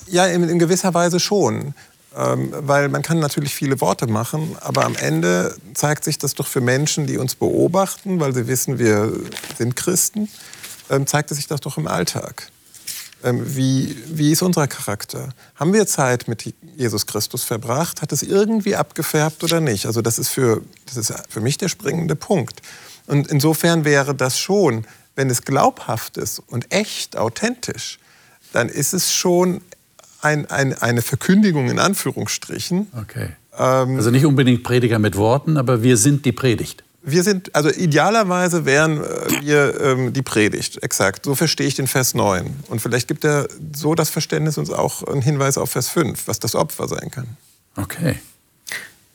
Ja, 0.06 0.26
in, 0.26 0.48
in 0.48 0.59
gewisser 0.59 0.94
Weise 0.94 1.20
schon. 1.20 1.74
Ähm, 2.16 2.50
weil 2.61 2.88
man 2.88 3.02
kann 3.02 3.18
natürlich 3.18 3.54
viele 3.54 3.78
Worte 3.82 4.06
machen, 4.06 4.56
aber 4.62 4.87
am 4.87 4.96
Ende 4.96 5.54
zeigt 5.74 6.02
sich 6.02 6.16
das 6.16 6.32
doch 6.32 6.46
für 6.46 6.62
Menschen, 6.62 7.06
die 7.06 7.18
uns 7.18 7.35
beobachten, 7.35 8.20
weil 8.20 8.32
sie 8.32 8.46
wissen, 8.46 8.78
wir 8.78 9.12
sind 9.59 9.76
Christen, 9.76 10.30
ähm, 10.88 11.06
zeigt 11.06 11.30
es 11.30 11.37
sich 11.37 11.46
das 11.46 11.61
doch 11.61 11.76
im 11.76 11.87
Alltag. 11.87 12.50
Ähm, 13.27 13.43
wie, 13.57 13.95
wie 14.07 14.33
ist 14.33 14.41
unser 14.41 14.67
Charakter? 14.67 15.29
Haben 15.57 15.75
wir 15.75 15.87
Zeit 15.87 16.29
mit 16.29 16.55
Jesus 16.77 17.07
Christus 17.07 17.45
verbracht? 17.45 18.01
Hat 18.01 18.12
es 18.12 18.23
irgendwie 18.23 18.77
abgefärbt 18.77 19.45
oder 19.45 19.61
nicht? 19.61 19.85
Also 19.85 20.01
das 20.01 20.19
ist 20.19 20.31
für, 20.31 20.62
das 20.87 20.97
ist 20.97 21.12
für 21.29 21.41
mich 21.41 21.59
der 21.59 21.69
springende 21.69 22.17
Punkt. 22.17 22.62
Und 23.07 23.29
insofern 23.29 23.85
wäre 23.85 24.15
das 24.15 24.39
schon 24.39 24.87
wenn 25.17 25.31
es 25.31 25.43
glaubhaft 25.43 26.19
ist 26.19 26.41
und 26.47 26.73
echt, 26.73 27.17
authentisch, 27.17 27.99
dann 28.53 28.69
ist 28.69 28.93
es 28.93 29.12
schon 29.12 29.62
ein, 30.21 30.49
ein, 30.51 30.75
eine 30.75 31.03
Verkündigung 31.03 31.69
in 31.69 31.79
Anführungsstrichen. 31.79 32.87
Okay. 33.01 33.31
Ähm, 33.59 33.97
also 33.97 34.11
nicht 34.11 34.27
unbedingt 34.27 34.62
Prediger 34.62 34.99
mit 34.99 35.17
Worten, 35.17 35.57
aber 35.57 35.83
wir 35.83 35.97
sind 35.97 36.25
die 36.25 36.33
Predigt. 36.33 36.85
Wir 37.09 37.23
sind, 37.23 37.55
also 37.55 37.71
idealerweise 37.71 38.64
wären 38.64 39.01
äh, 39.01 39.40
wir 39.40 39.81
ähm, 39.81 40.12
die 40.12 40.23
Predigt, 40.23 40.83
exakt. 40.83 41.25
So 41.25 41.37
verstehe 41.37 41.69
ich 41.69 41.77
den 41.77 41.87
Vers 41.87 42.14
9. 42.14 42.64
Und 42.69 42.81
vielleicht 42.81 43.07
gibt 43.07 43.25
er 43.25 43.47
so 43.73 43.95
das 43.95 44.11
Verständnis 44.11 44.59
uns 44.59 44.71
auch 44.71 45.05
einen 45.05 45.23
Hinweis 45.23 45.57
auf 45.57 45.71
Vers 45.71 45.88
5, 45.88 46.27
was 46.27 46.40
das 46.40 46.57
Opfer 46.57 46.88
sein 46.88 47.12
kann. 47.12 47.37
Okay. 47.77 48.19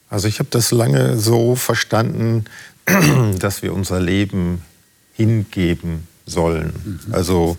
Also 0.08 0.26
ich 0.26 0.38
habe 0.38 0.48
das 0.50 0.70
lange 0.70 1.18
so 1.18 1.54
verstanden, 1.54 2.46
dass 3.38 3.62
wir 3.62 3.74
unser 3.74 4.00
Leben 4.00 4.62
hingeben 5.12 6.08
sollen. 6.24 7.00
Mhm. 7.06 7.14
Also 7.14 7.58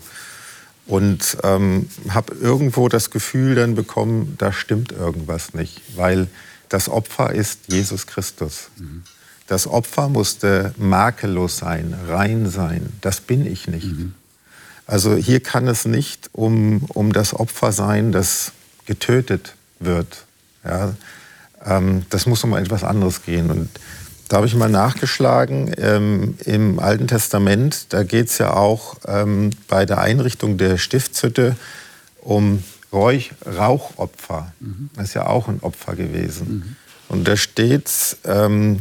und 0.86 1.38
ähm, 1.44 1.88
habe 2.08 2.34
irgendwo 2.34 2.88
das 2.88 3.10
Gefühl 3.10 3.54
dann 3.54 3.76
bekommen, 3.76 4.34
da 4.38 4.52
stimmt 4.52 4.90
irgendwas 4.90 5.54
nicht, 5.54 5.80
weil 5.94 6.26
das 6.68 6.88
Opfer 6.88 7.32
ist 7.32 7.60
Jesus 7.68 8.08
Christus. 8.08 8.68
Mhm. 8.76 9.04
Das 9.46 9.66
Opfer 9.66 10.08
musste 10.08 10.74
makellos 10.78 11.58
sein, 11.58 11.94
rein 12.08 12.48
sein. 12.48 12.92
Das 13.00 13.20
bin 13.20 13.46
ich 13.46 13.68
nicht. 13.68 13.86
Mhm. 13.86 14.14
Also 14.86 15.16
hier 15.16 15.40
kann 15.40 15.68
es 15.68 15.84
nicht 15.84 16.30
um, 16.32 16.84
um 16.88 17.12
das 17.12 17.34
Opfer 17.34 17.72
sein, 17.72 18.12
das 18.12 18.52
getötet 18.86 19.54
wird. 19.80 20.24
Ja, 20.64 20.94
ähm, 21.64 22.04
das 22.10 22.26
muss 22.26 22.44
um 22.44 22.54
etwas 22.54 22.84
anderes 22.84 23.22
gehen. 23.22 23.50
Und 23.50 23.68
da 24.28 24.38
habe 24.38 24.46
ich 24.46 24.54
mal 24.54 24.70
nachgeschlagen, 24.70 25.72
ähm, 25.76 26.36
im 26.44 26.78
Alten 26.78 27.06
Testament, 27.06 27.92
da 27.92 28.02
geht 28.02 28.28
es 28.28 28.38
ja 28.38 28.54
auch 28.54 28.96
ähm, 29.06 29.50
bei 29.68 29.84
der 29.84 30.00
Einrichtung 30.00 30.56
der 30.56 30.78
Stiftshütte 30.78 31.56
um 32.20 32.62
Räuch, 32.92 33.32
Rauchopfer. 33.44 34.52
Mhm. 34.60 34.90
Das 34.96 35.08
ist 35.08 35.14
ja 35.14 35.26
auch 35.26 35.48
ein 35.48 35.60
Opfer 35.60 35.96
gewesen. 35.96 36.48
Mhm. 36.48 36.76
Und 37.08 37.28
da 37.28 37.36
steht, 37.36 37.90
ähm, 38.24 38.80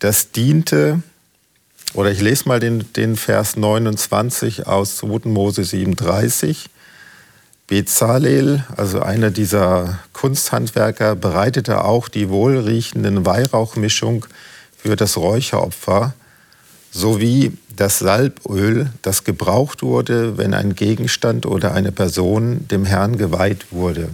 das 0.00 0.32
diente, 0.32 1.02
oder 1.94 2.10
ich 2.10 2.20
lese 2.20 2.48
mal 2.48 2.60
den, 2.60 2.92
den 2.94 3.16
Vers 3.16 3.56
29 3.56 4.66
aus 4.66 4.96
2. 4.96 5.28
Mose 5.28 5.64
37. 5.64 6.68
Bezalel, 7.66 8.64
also 8.76 9.00
einer 9.00 9.30
dieser 9.30 10.00
Kunsthandwerker, 10.12 11.14
bereitete 11.14 11.84
auch 11.84 12.08
die 12.08 12.28
wohlriechenden 12.28 13.24
Weihrauchmischung 13.24 14.26
für 14.76 14.96
das 14.96 15.16
Räucheropfer 15.16 16.14
sowie 16.90 17.52
das 17.76 18.00
Salböl, 18.00 18.90
das 19.02 19.22
gebraucht 19.22 19.82
wurde, 19.82 20.36
wenn 20.36 20.54
ein 20.54 20.74
Gegenstand 20.74 21.46
oder 21.46 21.72
eine 21.72 21.92
Person 21.92 22.66
dem 22.68 22.84
Herrn 22.84 23.16
geweiht 23.16 23.66
wurde. 23.70 24.08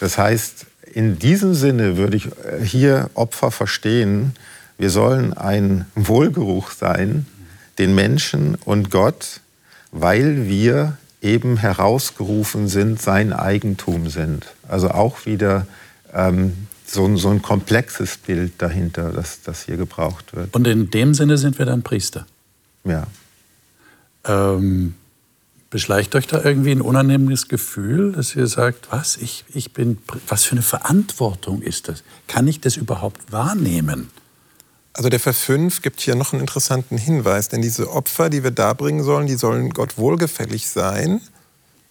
Das 0.00 0.18
heißt, 0.18 0.66
in 0.92 1.18
diesem 1.18 1.54
Sinne 1.54 1.96
würde 1.96 2.16
ich 2.16 2.26
äh, 2.26 2.64
hier 2.64 3.10
Opfer 3.14 3.50
verstehen, 3.50 4.34
wir 4.78 4.90
sollen 4.90 5.32
ein 5.32 5.86
Wohlgeruch 5.94 6.70
sein, 6.70 7.26
den 7.78 7.94
Menschen 7.94 8.54
und 8.64 8.90
Gott, 8.90 9.40
weil 9.90 10.46
wir 10.46 10.96
eben 11.20 11.56
herausgerufen 11.56 12.68
sind, 12.68 13.00
sein 13.00 13.32
Eigentum 13.32 14.08
sind. 14.08 14.46
Also 14.68 14.90
auch 14.90 15.26
wieder 15.26 15.66
ähm, 16.14 16.68
so, 16.86 17.16
so 17.16 17.28
ein 17.30 17.42
komplexes 17.42 18.16
Bild 18.18 18.52
dahinter, 18.58 19.10
das, 19.10 19.42
das 19.42 19.64
hier 19.64 19.76
gebraucht 19.76 20.34
wird. 20.34 20.54
Und 20.54 20.66
in 20.66 20.90
dem 20.90 21.14
Sinne 21.14 21.38
sind 21.38 21.58
wir 21.58 21.66
dann 21.66 21.82
Priester? 21.82 22.26
Ja. 22.84 23.06
Ähm, 24.24 24.94
beschleicht 25.70 26.14
euch 26.14 26.26
da 26.26 26.42
irgendwie 26.42 26.70
ein 26.70 26.80
unannehmendes 26.80 27.48
Gefühl, 27.48 28.12
dass 28.12 28.34
ihr 28.34 28.46
sagt, 28.46 28.90
was, 28.90 29.16
ich, 29.16 29.44
ich 29.52 29.72
bin, 29.72 29.98
was 30.28 30.44
für 30.44 30.52
eine 30.52 30.62
Verantwortung 30.62 31.62
ist 31.62 31.88
das? 31.88 32.02
Kann 32.26 32.46
ich 32.46 32.60
das 32.60 32.76
überhaupt 32.76 33.32
wahrnehmen? 33.32 34.10
Also 34.98 35.10
der 35.10 35.20
Vers 35.20 35.38
5 35.38 35.82
gibt 35.82 36.00
hier 36.00 36.16
noch 36.16 36.32
einen 36.32 36.40
interessanten 36.40 36.98
Hinweis, 36.98 37.48
denn 37.48 37.62
diese 37.62 37.88
Opfer, 37.92 38.30
die 38.30 38.42
wir 38.42 38.50
darbringen 38.50 39.04
sollen, 39.04 39.28
die 39.28 39.36
sollen 39.36 39.70
Gott 39.70 39.96
wohlgefällig 39.96 40.68
sein. 40.68 41.20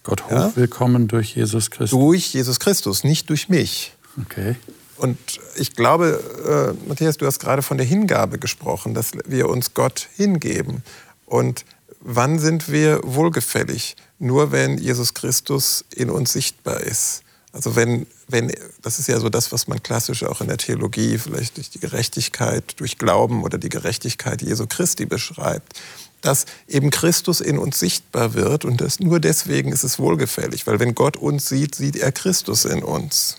Gott 0.03 0.29
hochwillkommen 0.29 1.03
ja? 1.03 1.07
durch 1.07 1.33
Jesus 1.33 1.71
Christus. 1.71 1.97
Durch 1.97 2.33
Jesus 2.33 2.59
Christus, 2.59 3.05
nicht 3.05 3.29
durch 3.29 3.47
mich. 3.47 3.93
Okay. 4.21 4.57
Und 4.97 5.17
ich 5.55 5.73
glaube, 5.73 6.75
äh, 6.83 6.89
Matthias, 6.89 7.15
du 7.15 7.25
hast 7.25 7.39
gerade 7.39 7.61
von 7.61 7.77
der 7.77 7.87
Hingabe 7.87 8.39
gesprochen, 8.39 8.93
dass 8.93 9.11
wir 9.25 9.47
uns 9.47 9.73
Gott 9.73 10.09
hingeben. 10.17 10.83
Und 11.25 11.63
wann 12.01 12.39
sind 12.39 12.69
wir 12.69 12.99
wohlgefällig? 13.05 13.95
Nur 14.19 14.51
wenn 14.51 14.77
Jesus 14.79 15.13
Christus 15.13 15.85
in 15.95 16.09
uns 16.09 16.33
sichtbar 16.33 16.81
ist. 16.81 17.23
Also 17.51 17.75
wenn, 17.75 18.05
wenn, 18.27 18.51
das 18.81 18.99
ist 18.99 19.07
ja 19.07 19.19
so 19.19 19.29
das, 19.29 19.51
was 19.51 19.67
man 19.67 19.81
klassisch 19.81 20.23
auch 20.23 20.41
in 20.41 20.47
der 20.47 20.57
Theologie 20.57 21.17
vielleicht 21.17 21.57
durch 21.57 21.69
die 21.69 21.79
Gerechtigkeit, 21.79 22.79
durch 22.79 22.97
Glauben 22.97 23.43
oder 23.43 23.57
die 23.57 23.69
Gerechtigkeit 23.69 24.41
Jesu 24.41 24.67
Christi 24.67 25.05
beschreibt, 25.05 25.79
dass 26.21 26.45
eben 26.67 26.89
Christus 26.89 27.41
in 27.41 27.57
uns 27.57 27.79
sichtbar 27.79 28.33
wird 28.33 28.65
und 28.65 28.81
das, 28.81 28.99
nur 28.99 29.19
deswegen 29.19 29.71
ist 29.71 29.83
es 29.83 29.97
wohlgefällig, 29.97 30.67
weil 30.67 30.79
wenn 30.79 30.93
Gott 30.93 31.17
uns 31.17 31.47
sieht, 31.47 31.75
sieht 31.75 31.95
er 31.95 32.11
Christus 32.11 32.65
in 32.65 32.83
uns. 32.83 33.37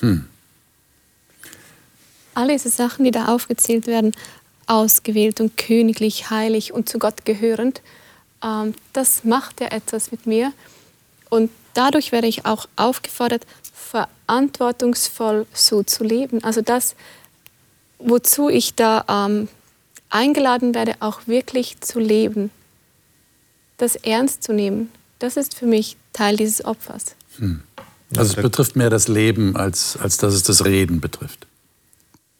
Hm 0.00 0.26
all 2.38 2.48
diese 2.48 2.68
Sachen, 2.68 3.04
die 3.04 3.10
da 3.10 3.26
aufgezählt 3.26 3.88
werden, 3.88 4.12
ausgewählt 4.66 5.40
und 5.40 5.56
königlich, 5.56 6.30
heilig 6.30 6.72
und 6.72 6.88
zu 6.88 6.98
Gott 6.98 7.24
gehörend, 7.24 7.82
ähm, 8.44 8.74
das 8.92 9.24
macht 9.24 9.60
ja 9.60 9.68
etwas 9.68 10.12
mit 10.12 10.26
mir. 10.26 10.52
Und 11.30 11.50
dadurch 11.74 12.12
werde 12.12 12.26
ich 12.26 12.46
auch 12.46 12.68
aufgefordert, 12.76 13.46
verantwortungsvoll 13.72 15.46
so 15.52 15.82
zu 15.82 16.04
leben. 16.04 16.42
Also 16.44 16.60
das, 16.60 16.94
wozu 17.98 18.48
ich 18.48 18.74
da 18.74 19.04
ähm, 19.08 19.48
eingeladen 20.10 20.74
werde, 20.74 20.96
auch 21.00 21.26
wirklich 21.26 21.80
zu 21.80 21.98
leben. 21.98 22.50
Das 23.76 23.94
ernst 23.96 24.42
zu 24.42 24.52
nehmen, 24.52 24.90
das 25.20 25.36
ist 25.36 25.54
für 25.54 25.66
mich 25.66 25.96
Teil 26.12 26.36
dieses 26.36 26.64
Opfers. 26.64 27.14
Hm. 27.38 27.62
Also 28.16 28.34
es 28.34 28.42
betrifft 28.42 28.74
mehr 28.74 28.90
das 28.90 29.06
Leben, 29.06 29.56
als, 29.56 29.96
als 29.96 30.16
dass 30.16 30.34
es 30.34 30.42
das 30.42 30.64
Reden 30.64 31.00
betrifft 31.00 31.46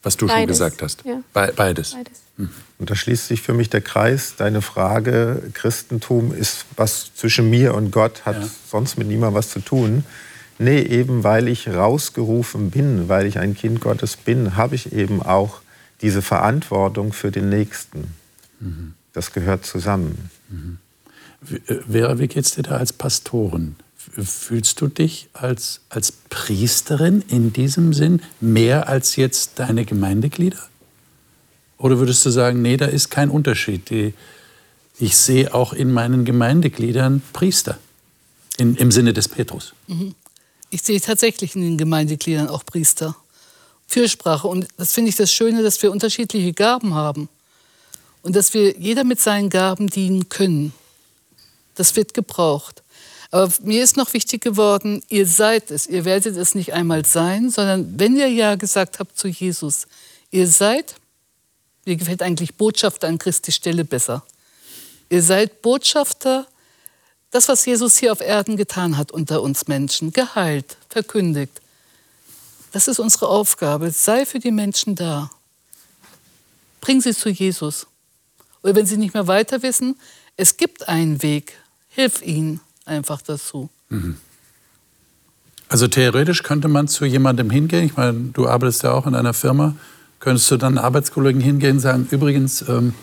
was 0.03 0.17
du 0.17 0.27
Beides. 0.27 0.39
schon 0.39 0.47
gesagt 0.49 0.83
hast. 0.83 1.05
Ja. 1.05 1.23
Be 1.33 1.53
beides. 1.55 1.93
Beides. 1.93 2.21
Mhm. 2.37 2.51
Und 2.79 2.91
da 2.91 2.95
schließt 2.95 3.27
sich 3.27 3.43
für 3.43 3.55
mich 3.55 3.71
der 3.71 3.81
Kreis. 3.81 4.35
Deine 4.37 4.63
Frage, 4.63 5.43
Christentum 5.53 6.33
ist 6.33 6.65
was 6.77 7.13
zwischen 7.15 7.51
mir 7.51 7.75
und 7.75 7.91
Gott, 7.91 8.25
hat 8.25 8.41
ja. 8.41 8.49
sonst 8.71 8.97
mit 8.99 9.09
niemandem 9.09 9.35
was 9.35 9.51
zu 9.51 9.61
tun. 9.61 10.05
Nee, 10.61 10.81
eben 10.81 11.25
weil 11.25 11.49
ich 11.49 11.69
rausgerufen 11.69 12.71
bin, 12.71 13.09
weil 13.09 13.27
ich 13.27 13.39
ein 13.39 13.55
Kind 13.55 13.81
Gottes 13.81 14.17
bin, 14.17 14.57
habe 14.57 14.75
ich 14.75 14.93
eben 14.93 15.23
auch 15.23 15.61
diese 16.03 16.23
Verantwortung 16.23 17.13
für 17.13 17.31
den 17.31 17.49
Nächsten. 17.49 18.15
Mhm. 18.61 18.95
Das 19.13 19.33
gehört 19.33 19.67
zusammen. 19.67 20.31
Mhm. 20.49 20.79
Vera, 21.91 22.19
wie 22.19 22.29
geht 22.29 22.45
es 22.45 22.53
dir 22.53 22.63
da 22.63 22.77
als 22.77 22.93
Pastorin? 22.93 23.77
Fühlst 23.97 24.81
du 24.81 24.89
dich 24.89 25.29
als, 25.33 25.81
als 25.89 26.13
Priesterin 26.13 27.23
in 27.29 27.53
diesem 27.53 27.93
Sinn 27.93 28.23
mehr 28.41 28.89
als 28.89 29.17
jetzt 29.17 29.59
deine 29.59 29.85
Gemeindeglieder? 29.85 30.59
Oder 31.79 31.99
würdest 31.99 32.27
du 32.27 32.31
sagen, 32.31 32.61
nee, 32.61 32.77
da 32.77 32.87
ist 32.87 33.11
kein 33.11 33.31
Unterschied. 33.31 33.91
Ich 34.99 35.17
sehe 35.17 35.55
auch 35.55 35.73
in 35.73 35.93
meinen 35.93 36.25
Gemeindegliedern 36.25 37.23
Priester 37.33 37.79
in, 38.57 38.75
im 38.75 38.91
Sinne 38.91 39.13
des 39.13 39.29
Petrus. 39.29 39.73
Mhm. 39.87 40.15
Ich 40.71 40.83
sehe 40.83 41.01
tatsächlich 41.01 41.55
in 41.55 41.63
den 41.63 41.79
Gemeindegliedern 41.79 42.49
auch 42.49 42.65
Priester. 42.67 43.17
Fürsprache. 43.87 44.47
Und 44.47 44.69
das 44.77 44.93
finde 44.93 45.09
ich 45.09 45.17
das 45.17 45.33
Schöne, 45.33 45.63
dass 45.63 45.83
wir 45.83 45.91
unterschiedliche 45.91 46.53
Gaben 46.53 46.95
haben. 46.95 47.29
Und 48.23 48.37
dass 48.37 48.53
wir 48.53 48.79
jeder 48.79 49.05
mit 49.05 49.21
seinen 49.21 49.49
Gaben 49.49 49.87
dienen 49.87 50.29
können. 50.29 50.75
Das 51.75 51.97
wird 51.97 52.13
gebraucht. 52.13 52.83
Aber 53.31 53.51
mir 53.63 53.83
ist 53.83 53.97
noch 53.97 54.13
wichtig 54.13 54.43
geworden, 54.43 55.03
ihr 55.09 55.27
seid 55.27 55.71
es. 55.71 55.87
Ihr 55.87 56.05
werdet 56.05 56.37
es 56.37 56.55
nicht 56.55 56.73
einmal 56.75 57.07
sein, 57.07 57.51
sondern 57.51 57.99
wenn 57.99 58.17
ihr 58.17 58.29
ja 58.29 58.57
gesagt 58.57 58.99
habt 58.99 59.19
zu 59.19 59.29
Jesus, 59.29 59.87
ihr 60.31 60.47
seid, 60.49 60.97
mir 61.89 61.97
gefällt 61.97 62.23
eigentlich 62.23 62.55
Botschafter 62.55 63.09
an 63.09 63.19
Christi 63.19 63.51
Stelle 63.51 63.85
besser. 63.85 64.23
Ihr 65.09 65.23
seid 65.23 65.63
Botschafter, 65.63 66.47
das, 67.31 67.49
was 67.49 67.65
Jesus 67.67 67.99
hier 67.99 68.13
auf 68.13 68.21
Erden 68.21 68.57
getan 68.57 68.97
hat 68.97 69.11
unter 69.11 69.43
uns 69.43 69.67
Menschen, 69.69 70.13
geheilt, 70.13 70.77
verkündigt. 70.89 71.61
Das 72.73 72.89
ist 72.89 72.99
unsere 72.99 73.29
Aufgabe. 73.29 73.91
Sei 73.91 74.27
für 74.27 74.39
die 74.39 74.51
Menschen 74.51 74.95
da. 74.95 75.31
Bring 76.81 77.01
sie 77.01 77.15
zu 77.15 77.31
Jesus. 77.31 77.87
Oder 78.63 78.75
wenn 78.77 78.87
sie 78.87 78.97
nicht 78.97 79.15
mehr 79.15 79.27
weiter 79.27 79.63
wissen, 79.63 79.99
es 80.37 80.57
gibt 80.57 80.89
einen 80.89 81.23
Weg. 81.23 81.55
Hilf 81.89 82.23
ihnen 82.23 82.61
einfach 82.85 83.23
dazu. 83.23 83.69
Mhm. 83.89 84.19
Also 85.69 85.87
theoretisch 85.89 86.43
könnte 86.43 86.69
man 86.69 86.89
zu 86.89 87.05
jemandem 87.05 87.51
hingehen. 87.51 87.85
Ich 87.85 87.97
meine, 87.97 88.31
du 88.33 88.49
arbeitest 88.49 88.83
ja 88.85 88.93
auch 88.93 89.07
in 89.07 89.15
einer 89.15 89.35
Firma. 89.35 89.75
Könntest 90.21 90.51
du 90.51 90.57
dann 90.57 90.79
Arbeitskollegen 90.79 91.41
hingehen 91.41 91.77
und 91.77 91.81
sagen, 91.81 92.09
übrigens, 92.11 92.63
ähm, 92.69 92.95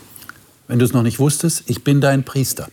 wenn 0.67 0.79
du 0.79 0.85
es 0.85 0.93
noch 0.93 1.03
nicht 1.03 1.19
wusstest, 1.19 1.63
ich 1.67 1.83
bin 1.83 2.01
dein 2.01 2.23
Priester. 2.23 2.69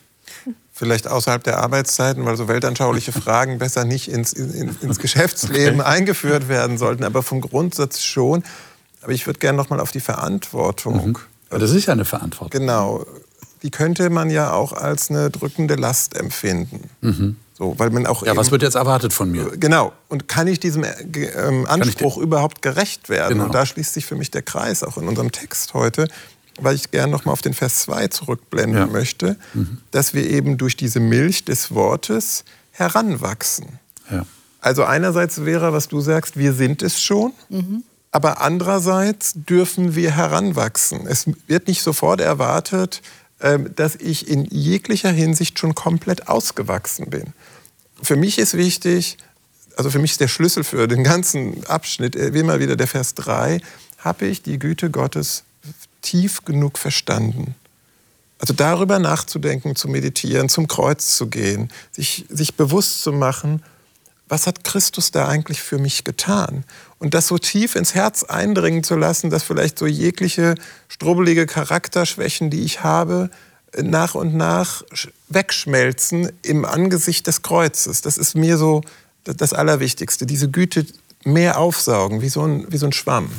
Vielleicht 0.72 1.07
außerhalb 1.07 1.45
der 1.45 1.59
Arbeitszeiten, 1.59 2.24
weil 2.24 2.36
so 2.36 2.49
weltanschauliche 2.49 3.12
Fragen 3.12 3.59
besser 3.59 3.84
nicht 3.84 4.09
ins, 4.09 4.32
in, 4.32 4.74
ins 4.80 4.99
Geschäftsleben 4.99 5.80
okay. 5.80 5.88
eingeführt 5.88 6.49
werden 6.49 6.78
sollten, 6.78 7.05
aber 7.05 7.22
vom 7.22 7.40
Grundsatz 7.40 8.03
schon. 8.03 8.43
Aber 9.03 9.12
ich 9.12 9.26
würde 9.26 9.38
gerne 9.38 9.57
noch 9.57 9.70
mal 9.70 9.80
auf 9.80 9.93
die 9.93 10.01
Verantwortung. 10.01 11.18
Mhm. 11.51 11.59
Das 11.59 11.70
ist 11.70 11.86
ja 11.86 11.93
eine 11.93 12.05
Verantwortung. 12.05 12.59
Genau. 12.59 13.05
Die 13.62 13.70
könnte 13.70 14.11
man 14.11 14.30
ja 14.30 14.53
auch 14.53 14.72
als 14.72 15.11
eine 15.11 15.30
drückende 15.30 15.74
Last 15.76 16.16
empfinden. 16.16 16.88
Mhm. 17.01 17.36
So, 17.63 17.79
weil 17.79 17.91
man 17.91 18.07
auch 18.07 18.27
ja, 18.27 18.37
was 18.37 18.51
wird 18.51 18.63
jetzt 18.63 18.75
erwartet 18.75 19.13
von 19.13 19.31
mir? 19.31 19.53
Genau. 19.57 19.93
Und 20.09 20.27
kann 20.27 20.49
ich 20.49 20.59
diesem 20.59 20.83
äh, 20.83 20.91
ähm, 21.15 21.65
Anspruch 21.69 22.17
ich 22.17 22.23
überhaupt 22.25 22.61
gerecht 22.61 23.09
werden? 23.09 23.35
Genau. 23.35 23.45
Und 23.45 23.55
da 23.55 23.65
schließt 23.65 23.95
sich 23.95 24.05
für 24.05 24.17
mich 24.17 24.33
der 24.33 24.43
Kreis 24.43 24.83
auch 24.83 24.99
in 24.99 25.07
unserem 25.07 25.31
Text 25.31 25.73
heute, 25.73 26.09
weil 26.61 26.75
ich 26.75 26.91
gerne 26.91 27.13
noch 27.13 27.25
mal 27.25 27.31
auf 27.31 27.41
den 27.41 27.55
Vers 27.55 27.79
2 27.83 28.09
zurückblenden 28.09 28.81
ja. 28.81 28.87
möchte, 28.89 29.37
mhm. 29.55 29.79
dass 29.93 30.13
wir 30.13 30.29
eben 30.29 30.59
durch 30.59 30.77
diese 30.77 30.99
Milch 30.99 31.45
des 31.45 31.73
Wortes 31.73 32.45
heranwachsen. 32.73 33.79
Ja. 34.11 34.27
Also 34.61 34.83
einerseits 34.83 35.45
wäre, 35.45 35.73
was 35.73 35.87
du 35.87 36.01
sagst, 36.01 36.37
wir 36.37 36.55
sind 36.55 36.83
es 36.83 37.01
schon. 37.01 37.33
Mhm. 37.49 37.85
Aber 38.11 38.41
andererseits 38.41 39.35
dürfen 39.37 39.95
wir 39.95 40.17
heranwachsen. 40.17 41.07
Es 41.07 41.27
wird 41.47 41.69
nicht 41.69 41.83
sofort 41.83 42.21
erwartet, 42.21 43.03
ähm, 43.43 43.75
dass 43.75 43.97
ich 43.97 44.29
in 44.29 44.45
jeglicher 44.45 45.11
Hinsicht 45.11 45.59
schon 45.59 45.75
komplett 45.75 46.29
ausgewachsen 46.29 47.11
bin. 47.11 47.35
Für 48.03 48.17
mich 48.17 48.39
ist 48.39 48.57
wichtig, 48.57 49.17
also 49.77 49.91
für 49.91 49.99
mich 49.99 50.13
ist 50.13 50.21
der 50.21 50.29
Schlüssel 50.29 50.65
für 50.65 50.89
den 50.89 51.05
ganzen 51.05 51.65
Abschnitt 51.67 52.17
äh, 52.17 52.29
immer 52.29 52.59
wieder 52.61 52.77
der 52.77 52.89
Vers 52.89 53.15
3, 53.15 53.61
habe 53.99 54.27
ich 54.27 54.43
die 54.43 54.59
Güte 54.59 54.91
Gottes 54.91 55.45
tief 56.03 56.45
genug 56.45 56.79
verstanden. 56.79 57.55
Also 58.39 58.55
darüber 58.55 58.99
nachzudenken, 58.99 59.77
zu 59.77 59.87
meditieren, 59.87 60.49
zum 60.49 60.67
Kreuz 60.67 61.17
zu 61.17 61.29
gehen, 61.29 61.71
sich, 61.93 62.27
sich 62.29 62.57
bewusst 62.57 63.03
zu 63.03 63.13
machen, 63.13 63.63
was 64.29 64.47
hat 64.47 64.65
Christus 64.65 65.13
da 65.13 65.29
eigentlich 65.29 65.63
für 65.63 65.79
mich 65.79 66.05
getan? 66.05 66.65
Und 66.99 67.15
das 67.15 67.29
so 67.29 67.39
tief 67.39 67.77
ins 67.77 67.95
Herz 67.95 68.25
eindringen 68.25 68.83
zu 68.83 68.97
lassen, 68.97 69.31
dass 69.31 69.43
vielleicht 69.43 69.79
so 69.79 69.87
jegliche 69.87 70.57
strubbelige 70.89 71.47
Charakterschwächen, 71.47 72.51
die 72.51 72.63
ich 72.63 72.83
habe, 72.83 73.31
nach 73.81 74.14
und 74.14 74.35
nach 74.35 74.83
wegschmelzen 75.29 76.31
im 76.43 76.64
Angesicht 76.64 77.27
des 77.27 77.43
Kreuzes. 77.43 78.03
Das 78.03 78.18
ist 78.18 78.35
mir 78.35 78.59
so 78.59 78.83
das 79.25 79.53
Allerwichtigste. 79.53 80.27
Diese 80.27 80.51
Güte 80.51 80.87
mehr 81.25 81.59
aufsaugen, 81.59 82.20
wie 82.20 82.29
so 82.29 82.43
ein, 82.43 82.66
wie 82.70 82.77
so 82.77 82.87
ein 82.87 82.93
Schwamm. 82.93 83.31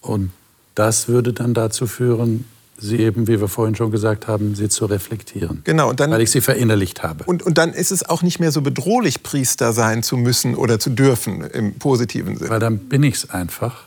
Und 0.00 0.30
das 0.74 1.08
würde 1.08 1.32
dann 1.32 1.54
dazu 1.54 1.86
führen, 1.86 2.44
sie 2.78 2.98
eben, 2.98 3.28
wie 3.28 3.40
wir 3.40 3.48
vorhin 3.48 3.76
schon 3.76 3.90
gesagt 3.90 4.26
haben, 4.26 4.54
sie 4.54 4.68
zu 4.68 4.86
reflektieren. 4.86 5.60
Genau, 5.64 5.90
und 5.90 6.00
dann, 6.00 6.10
weil 6.10 6.22
ich 6.22 6.30
sie 6.30 6.40
verinnerlicht 6.40 7.02
habe. 7.02 7.24
Und, 7.24 7.42
und 7.42 7.58
dann 7.58 7.72
ist 7.72 7.90
es 7.90 8.08
auch 8.08 8.22
nicht 8.22 8.40
mehr 8.40 8.52
so 8.52 8.62
bedrohlich, 8.62 9.22
Priester 9.22 9.72
sein 9.72 10.02
zu 10.02 10.16
müssen 10.16 10.54
oder 10.54 10.78
zu 10.78 10.90
dürfen 10.90 11.42
im 11.42 11.74
positiven 11.74 12.38
Sinne. 12.38 12.50
Weil 12.50 12.60
dann 12.60 12.78
bin 12.78 13.02
ich 13.02 13.16
es 13.16 13.30
einfach, 13.30 13.84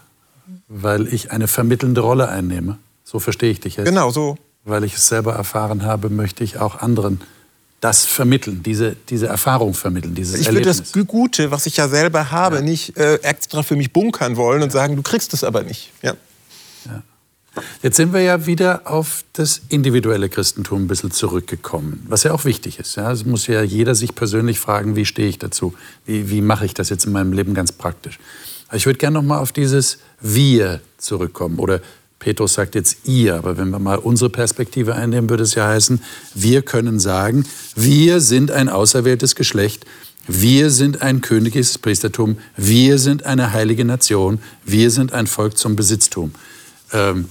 weil 0.68 1.12
ich 1.12 1.32
eine 1.32 1.48
vermittelnde 1.48 2.02
Rolle 2.02 2.30
einnehme. 2.30 2.78
So 3.04 3.20
verstehe 3.20 3.52
ich 3.52 3.60
dich 3.60 3.78
jetzt. 3.78 3.86
Genau 3.86 4.12
so. 4.12 4.38
Weil 4.64 4.84
ich 4.84 4.96
es 4.96 5.08
selber 5.08 5.34
erfahren 5.34 5.84
habe, 5.84 6.10
möchte 6.10 6.44
ich 6.44 6.58
auch 6.58 6.80
anderen 6.80 7.22
das 7.84 8.06
vermitteln, 8.06 8.64
diese, 8.64 8.96
diese 9.10 9.28
Erfahrung 9.28 9.74
vermitteln, 9.74 10.16
dieses 10.16 10.40
ich 10.40 10.48
Erlebnis. 10.48 10.80
Ich 10.80 10.96
würde 10.96 11.04
das 11.04 11.08
Gute, 11.08 11.52
was 11.52 11.66
ich 11.66 11.76
ja 11.76 11.90
selber 11.90 12.32
habe, 12.32 12.58
ja. 12.58 12.62
nicht 12.62 12.96
äh, 12.98 13.16
extra 13.16 13.62
für 13.62 13.76
mich 13.76 13.92
bunkern 13.92 14.38
wollen 14.38 14.64
und 14.64 14.72
sagen, 14.72 14.96
du 14.96 15.02
kriegst 15.02 15.34
es 15.34 15.44
aber 15.44 15.64
nicht. 15.64 15.92
Ja. 16.02 16.14
ja. 16.86 17.04
Jetzt 17.82 17.98
sind 17.98 18.14
wir 18.14 18.22
ja 18.22 18.46
wieder 18.46 18.84
auf 18.86 19.26
das 19.34 19.62
individuelle 19.68 20.30
Christentum 20.30 20.84
ein 20.84 20.88
bisschen 20.88 21.12
zurückgekommen, 21.12 22.06
was 22.08 22.24
ja 22.24 22.32
auch 22.32 22.46
wichtig 22.46 22.80
ist. 22.80 22.96
Ja, 22.96 23.12
es 23.12 23.26
muss 23.26 23.48
ja 23.48 23.62
jeder 23.62 23.96
sich 23.96 24.16
persönlich 24.16 24.62
fragen, 24.62 24.96
wie 24.96 25.06
stehe 25.06 25.28
ich 25.28 25.38
dazu? 25.38 25.74
Wie, 26.06 26.30
wie 26.30 26.42
mache 26.42 26.66
ich 26.66 26.74
das 26.74 26.88
jetzt 26.88 27.06
in 27.06 27.12
meinem 27.12 27.34
Leben 27.34 27.54
ganz 27.54 27.74
praktisch? 27.74 28.18
Aber 28.70 28.78
ich 28.78 28.86
würde 28.86 28.98
gerne 28.98 29.16
noch 29.16 29.24
mal 29.24 29.40
auf 29.40 29.52
dieses 29.52 30.00
Wir 30.22 30.80
zurückkommen. 30.98 31.60
Oder 31.60 31.82
Petrus 32.24 32.54
sagt 32.54 32.76
jetzt 32.76 33.06
ihr, 33.06 33.36
aber 33.36 33.58
wenn 33.58 33.70
wir 33.70 33.80
mal 33.80 33.98
unsere 33.98 34.30
Perspektive 34.30 34.96
einnehmen, 34.96 35.30
würde 35.30 35.44
es 35.44 35.56
ja 35.56 35.68
heißen, 35.68 36.02
wir 36.34 36.62
können 36.62 37.00
sagen, 37.00 37.46
wir 37.76 38.22
sind 38.22 38.50
ein 38.50 38.70
auserwähltes 38.70 39.36
Geschlecht, 39.36 39.86
wir 40.26 40.70
sind 40.70 41.02
ein 41.02 41.20
königliches 41.20 41.78
Priestertum, 41.78 42.38
wir 42.56 42.98
sind 42.98 43.26
eine 43.26 43.52
heilige 43.52 43.84
Nation, 43.84 44.40
wir 44.64 44.90
sind 44.90 45.12
ein 45.12 45.28
Volk 45.28 45.58
zum 45.58 45.76
Besitztum. 45.76 46.32
Ähm, 46.94 47.28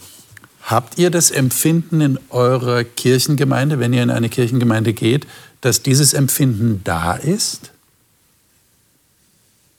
Habt 0.62 0.96
ihr 0.96 1.10
das 1.10 1.32
Empfinden 1.32 2.00
in 2.00 2.18
eurer 2.30 2.84
Kirchengemeinde, 2.84 3.80
wenn 3.80 3.92
ihr 3.92 4.02
in 4.02 4.10
eine 4.10 4.28
Kirchengemeinde 4.28 4.92
geht, 4.92 5.26
dass 5.60 5.82
dieses 5.82 6.14
Empfinden 6.14 6.82
da 6.84 7.14
ist? 7.14 7.72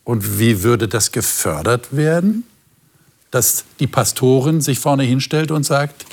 Und 0.04 0.40
wie 0.40 0.62
würde 0.62 0.90
das 0.90 1.14
gefördert 1.14 1.96
werden? 1.96 2.44
Dass 3.34 3.66
die 3.80 3.88
Pastorin 3.88 4.62
sich 4.62 4.78
vorne 4.78 5.02
hinstellt 5.02 5.50
und 5.50 5.64
sagt, 5.64 6.06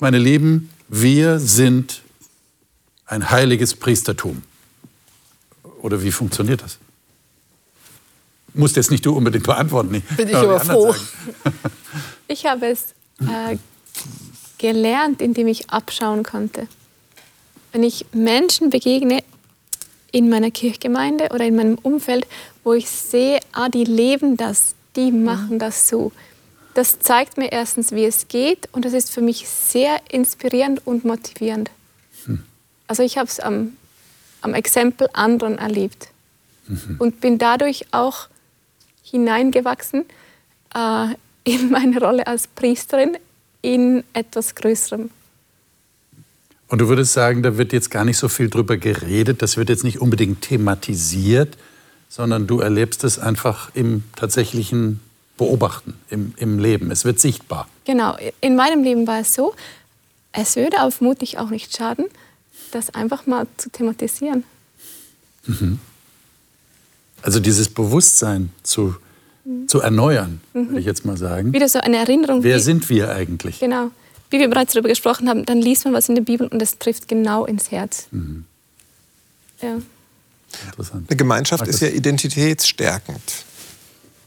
meine 0.00 0.18
Lieben, 0.18 0.68
wir 0.88 1.38
sind 1.38 2.02
ein 3.06 3.30
heiliges 3.30 3.76
Priestertum. 3.76 4.42
Oder 5.82 6.02
wie 6.02 6.10
funktioniert 6.10 6.60
das? 6.62 6.78
Musst 8.52 8.74
jetzt 8.74 8.90
nicht 8.90 9.06
du 9.06 9.16
unbedingt 9.16 9.46
beantworten. 9.46 10.02
Bin 10.16 10.28
ich 10.28 10.34
aber 10.34 10.58
froh. 10.58 10.92
ich 12.26 12.46
habe 12.46 12.66
es 12.66 12.86
äh, 13.20 13.56
gelernt, 14.58 15.22
indem 15.22 15.46
ich 15.46 15.70
abschauen 15.70 16.24
konnte. 16.24 16.66
Wenn 17.70 17.84
ich 17.84 18.06
Menschen 18.12 18.70
begegne 18.70 19.22
in 20.10 20.28
meiner 20.28 20.50
Kirchgemeinde 20.50 21.28
oder 21.32 21.44
in 21.44 21.54
meinem 21.54 21.76
Umfeld, 21.76 22.26
wo 22.64 22.72
ich 22.72 22.88
sehe, 22.88 23.38
ah, 23.52 23.68
die 23.68 23.84
leben 23.84 24.36
das, 24.36 24.74
die 24.96 25.12
mhm. 25.12 25.24
machen 25.24 25.58
das 25.58 25.88
so. 25.88 26.12
Das 26.74 26.98
zeigt 26.98 27.38
mir 27.38 27.52
erstens, 27.52 27.92
wie 27.92 28.04
es 28.04 28.28
geht 28.28 28.68
und 28.72 28.84
das 28.84 28.92
ist 28.92 29.10
für 29.10 29.22
mich 29.22 29.48
sehr 29.48 29.98
inspirierend 30.10 30.86
und 30.86 31.04
motivierend. 31.04 31.70
Hm. 32.26 32.42
Also 32.86 33.02
ich 33.02 33.16
habe 33.16 33.28
es 33.28 33.40
am, 33.40 33.72
am 34.42 34.52
Exempel 34.52 35.08
anderen 35.14 35.56
erlebt 35.56 36.08
mhm. 36.66 36.96
und 36.98 37.20
bin 37.20 37.38
dadurch 37.38 37.86
auch 37.92 38.28
hineingewachsen 39.02 40.04
äh, 40.74 41.14
in 41.44 41.70
meine 41.70 41.98
Rolle 41.98 42.26
als 42.26 42.46
Priesterin 42.46 43.16
in 43.62 44.04
etwas 44.12 44.54
Größerem. 44.54 45.10
Und 46.68 46.80
du 46.80 46.88
würdest 46.88 47.12
sagen, 47.12 47.42
da 47.42 47.56
wird 47.56 47.72
jetzt 47.72 47.90
gar 47.90 48.04
nicht 48.04 48.18
so 48.18 48.28
viel 48.28 48.50
drüber 48.50 48.76
geredet, 48.76 49.40
das 49.40 49.56
wird 49.56 49.68
jetzt 49.68 49.84
nicht 49.84 50.00
unbedingt 50.00 50.42
thematisiert, 50.42 51.56
sondern 52.08 52.46
du 52.46 52.60
erlebst 52.60 53.04
es 53.04 53.18
einfach 53.18 53.70
im 53.74 54.04
tatsächlichen 54.16 55.00
Beobachten, 55.36 55.94
im, 56.08 56.32
im 56.36 56.58
Leben. 56.58 56.90
Es 56.90 57.04
wird 57.04 57.20
sichtbar. 57.20 57.68
Genau, 57.84 58.16
in 58.40 58.56
meinem 58.56 58.82
Leben 58.82 59.06
war 59.06 59.20
es 59.20 59.34
so, 59.34 59.54
es 60.32 60.56
würde 60.56 60.82
auf 60.82 60.96
vermutlich 60.96 61.38
auch 61.38 61.50
nicht 61.50 61.76
schaden, 61.76 62.06
das 62.70 62.94
einfach 62.94 63.26
mal 63.26 63.46
zu 63.56 63.70
thematisieren. 63.70 64.44
Mhm. 65.46 65.78
Also 67.22 67.40
dieses 67.40 67.68
Bewusstsein 67.68 68.50
zu 68.62 68.96
mhm. 69.46 69.68
zu 69.68 69.80
erneuern, 69.80 70.40
mhm. 70.52 70.68
würde 70.68 70.80
ich 70.80 70.86
jetzt 70.86 71.04
mal 71.04 71.16
sagen. 71.16 71.52
Wieder 71.52 71.68
so 71.68 71.80
eine 71.80 71.96
Erinnerung. 71.98 72.42
Wer 72.42 72.60
sind 72.60 72.88
wir 72.90 73.10
eigentlich? 73.10 73.60
Genau. 73.60 73.90
Wie 74.30 74.40
wir 74.40 74.48
bereits 74.48 74.72
darüber 74.72 74.88
gesprochen 74.88 75.28
haben, 75.28 75.44
dann 75.44 75.58
liest 75.58 75.84
man 75.84 75.94
was 75.94 76.08
in 76.08 76.16
der 76.16 76.22
Bibel 76.22 76.48
und 76.48 76.60
es 76.60 76.78
trifft 76.78 77.08
genau 77.08 77.44
ins 77.44 77.70
Herz. 77.70 78.08
Mhm. 78.10 78.44
Ja. 79.62 79.78
Interessant. 80.64 81.08
Eine 81.08 81.16
Gemeinschaft 81.16 81.66
ist 81.66 81.80
ja 81.80 81.88
identitätsstärkend. 81.88 83.22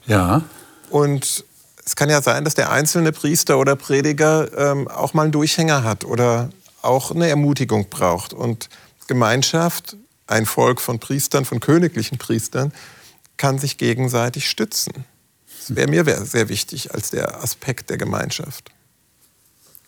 Ja. 0.06 0.42
Und 0.90 1.44
es 1.84 1.96
kann 1.96 2.10
ja 2.10 2.22
sein, 2.22 2.44
dass 2.44 2.54
der 2.54 2.70
einzelne 2.70 3.12
Priester 3.12 3.58
oder 3.58 3.76
Prediger 3.76 4.48
ähm, 4.56 4.88
auch 4.88 5.14
mal 5.14 5.24
einen 5.24 5.32
Durchhänger 5.32 5.84
hat 5.84 6.04
oder 6.04 6.50
auch 6.82 7.10
eine 7.10 7.28
Ermutigung 7.28 7.88
braucht. 7.88 8.32
Und 8.32 8.68
Gemeinschaft, 9.06 9.96
ein 10.26 10.46
Volk 10.46 10.80
von 10.80 11.00
Priestern, 11.00 11.44
von 11.44 11.60
königlichen 11.60 12.18
Priestern, 12.18 12.72
kann 13.36 13.58
sich 13.58 13.78
gegenseitig 13.78 14.48
stützen. 14.48 15.04
Das 15.58 15.74
wäre 15.74 15.88
mir 15.88 16.04
sehr 16.24 16.48
wichtig 16.48 16.94
als 16.94 17.10
der 17.10 17.42
Aspekt 17.42 17.90
der 17.90 17.96
Gemeinschaft. 17.96 18.70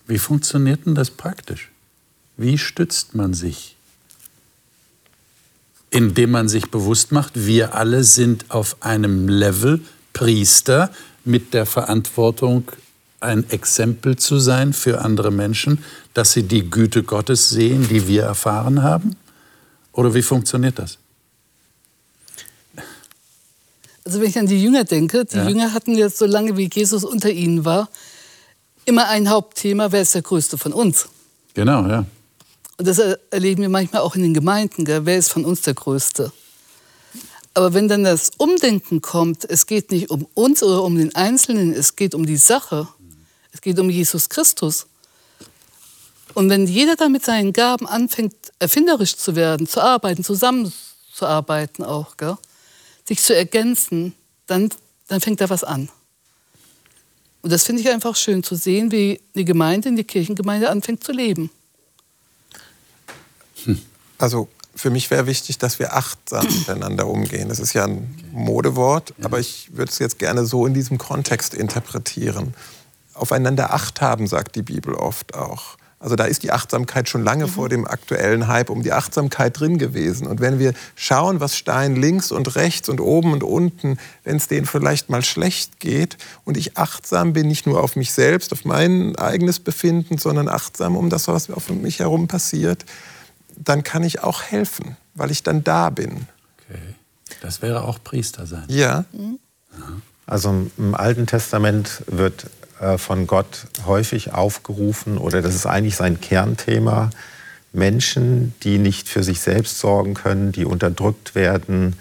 Wie 0.06 0.18
funktioniert 0.18 0.86
denn 0.86 0.94
das 0.94 1.10
praktisch? 1.10 1.70
Wie 2.36 2.58
stützt 2.58 3.14
man 3.14 3.34
sich? 3.34 3.71
Indem 5.92 6.32
man 6.32 6.48
sich 6.48 6.70
bewusst 6.70 7.12
macht, 7.12 7.46
wir 7.46 7.74
alle 7.74 8.02
sind 8.02 8.50
auf 8.50 8.76
einem 8.80 9.28
Level 9.28 9.80
Priester 10.12 10.90
mit 11.24 11.54
der 11.54 11.66
Verantwortung, 11.66 12.64
ein 13.20 13.48
Exempel 13.50 14.16
zu 14.16 14.38
sein 14.38 14.72
für 14.72 15.02
andere 15.02 15.30
Menschen, 15.30 15.84
dass 16.14 16.32
sie 16.32 16.42
die 16.42 16.68
Güte 16.68 17.04
Gottes 17.04 17.50
sehen, 17.50 17.86
die 17.88 18.08
wir 18.08 18.24
erfahren 18.24 18.82
haben? 18.82 19.14
Oder 19.92 20.14
wie 20.14 20.22
funktioniert 20.22 20.78
das? 20.78 20.98
Also 24.04 24.20
wenn 24.20 24.28
ich 24.28 24.38
an 24.38 24.46
die 24.46 24.60
Jünger 24.60 24.84
denke, 24.84 25.24
die 25.24 25.36
ja. 25.36 25.48
Jünger 25.48 25.72
hatten 25.72 25.94
jetzt 25.94 26.18
so 26.18 26.26
lange, 26.26 26.56
wie 26.56 26.68
Jesus 26.72 27.04
unter 27.04 27.30
ihnen 27.30 27.64
war, 27.64 27.88
immer 28.84 29.08
ein 29.08 29.28
Hauptthema, 29.28 29.92
wer 29.92 30.02
ist 30.02 30.14
der 30.14 30.22
Größte 30.22 30.58
von 30.58 30.72
uns? 30.72 31.06
Genau, 31.54 31.86
ja. 31.86 32.04
Und 32.78 32.88
das 32.88 32.98
erleben 33.30 33.62
wir 33.62 33.68
manchmal 33.68 34.02
auch 34.02 34.14
in 34.14 34.22
den 34.22 34.34
Gemeinden, 34.34 34.84
gell? 34.84 35.04
wer 35.04 35.18
ist 35.18 35.28
von 35.28 35.44
uns 35.44 35.62
der 35.62 35.74
Größte? 35.74 36.32
Aber 37.54 37.74
wenn 37.74 37.88
dann 37.88 38.04
das 38.04 38.30
Umdenken 38.38 39.02
kommt, 39.02 39.44
es 39.48 39.66
geht 39.66 39.90
nicht 39.90 40.10
um 40.10 40.26
uns 40.34 40.62
oder 40.62 40.82
um 40.82 40.96
den 40.96 41.14
Einzelnen, 41.14 41.72
es 41.72 41.96
geht 41.96 42.14
um 42.14 42.24
die 42.24 42.38
Sache, 42.38 42.88
es 43.52 43.60
geht 43.60 43.78
um 43.78 43.90
Jesus 43.90 44.28
Christus. 44.28 44.86
Und 46.34 46.48
wenn 46.48 46.66
jeder 46.66 46.96
dann 46.96 47.12
mit 47.12 47.24
seinen 47.24 47.52
Gaben 47.52 47.86
anfängt, 47.86 48.34
erfinderisch 48.58 49.16
zu 49.16 49.36
werden, 49.36 49.66
zu 49.66 49.82
arbeiten, 49.82 50.24
zusammenzuarbeiten 50.24 51.84
auch, 51.84 52.16
gell? 52.16 52.38
sich 53.06 53.20
zu 53.20 53.36
ergänzen, 53.36 54.14
dann, 54.46 54.70
dann 55.08 55.20
fängt 55.20 55.42
da 55.42 55.50
was 55.50 55.64
an. 55.64 55.90
Und 57.42 57.52
das 57.52 57.64
finde 57.64 57.82
ich 57.82 57.90
einfach 57.90 58.16
schön 58.16 58.42
zu 58.42 58.54
sehen, 58.54 58.92
wie 58.92 59.20
die 59.34 59.44
Gemeinde, 59.44 59.92
die 59.92 60.04
Kirchengemeinde 60.04 60.70
anfängt 60.70 61.04
zu 61.04 61.12
leben. 61.12 61.50
Also 64.18 64.48
für 64.74 64.90
mich 64.90 65.10
wäre 65.10 65.26
wichtig, 65.26 65.58
dass 65.58 65.78
wir 65.78 65.94
achtsam 65.94 66.46
miteinander 66.58 67.06
umgehen. 67.06 67.48
Das 67.48 67.58
ist 67.58 67.72
ja 67.72 67.84
ein 67.84 68.14
Modewort, 68.32 69.14
aber 69.22 69.38
ich 69.38 69.70
würde 69.72 69.90
es 69.90 69.98
jetzt 69.98 70.18
gerne 70.18 70.46
so 70.46 70.66
in 70.66 70.74
diesem 70.74 70.98
Kontext 70.98 71.54
interpretieren. 71.54 72.54
Aufeinander 73.14 73.74
Acht 73.74 74.00
haben, 74.00 74.26
sagt 74.26 74.56
die 74.56 74.62
Bibel 74.62 74.94
oft 74.94 75.34
auch. 75.34 75.76
Also 76.02 76.16
da 76.16 76.24
ist 76.24 76.42
die 76.42 76.50
Achtsamkeit 76.50 77.08
schon 77.08 77.22
lange 77.22 77.46
mhm. 77.46 77.50
vor 77.50 77.68
dem 77.68 77.86
aktuellen 77.86 78.48
Hype 78.48 78.70
um 78.70 78.82
die 78.82 78.92
Achtsamkeit 78.92 79.60
drin 79.60 79.78
gewesen. 79.78 80.26
Und 80.26 80.40
wenn 80.40 80.58
wir 80.58 80.74
schauen, 80.96 81.38
was 81.38 81.56
Stein 81.56 81.94
links 81.94 82.32
und 82.32 82.56
rechts 82.56 82.88
und 82.88 83.00
oben 83.00 83.32
und 83.32 83.44
unten, 83.44 83.98
wenn 84.24 84.36
es 84.36 84.48
denen 84.48 84.66
vielleicht 84.66 85.10
mal 85.10 85.22
schlecht 85.22 85.78
geht 85.78 86.16
und 86.44 86.56
ich 86.56 86.76
achtsam 86.76 87.32
bin, 87.32 87.46
nicht 87.46 87.66
nur 87.66 87.80
auf 87.80 87.94
mich 87.94 88.12
selbst, 88.12 88.52
auf 88.52 88.64
mein 88.64 89.14
eigenes 89.14 89.60
Befinden, 89.60 90.18
sondern 90.18 90.48
achtsam 90.48 90.96
um 90.96 91.08
das, 91.08 91.28
was 91.28 91.50
auf 91.50 91.70
mich 91.70 92.00
herum 92.00 92.26
passiert, 92.26 92.84
dann 93.56 93.82
kann 93.82 94.04
ich 94.04 94.22
auch 94.22 94.42
helfen, 94.42 94.96
weil 95.14 95.30
ich 95.30 95.42
dann 95.42 95.64
da 95.64 95.90
bin. 95.90 96.26
Okay. 96.58 96.94
Das 97.40 97.62
wäre 97.62 97.82
auch 97.84 97.98
Priester 98.02 98.46
sein. 98.46 98.64
Ja. 98.68 99.04
Also 100.26 100.70
im 100.78 100.94
Alten 100.94 101.26
Testament 101.26 102.02
wird 102.06 102.46
äh, 102.80 102.98
von 102.98 103.26
Gott 103.26 103.66
häufig 103.86 104.32
aufgerufen, 104.32 105.18
oder 105.18 105.42
das 105.42 105.54
ist 105.54 105.66
eigentlich 105.66 105.96
sein 105.96 106.20
Kernthema, 106.20 107.10
Menschen, 107.72 108.54
die 108.62 108.78
nicht 108.78 109.08
für 109.08 109.22
sich 109.22 109.40
selbst 109.40 109.78
sorgen 109.78 110.14
können, 110.14 110.52
die 110.52 110.64
unterdrückt 110.64 111.34
werden, 111.34 111.96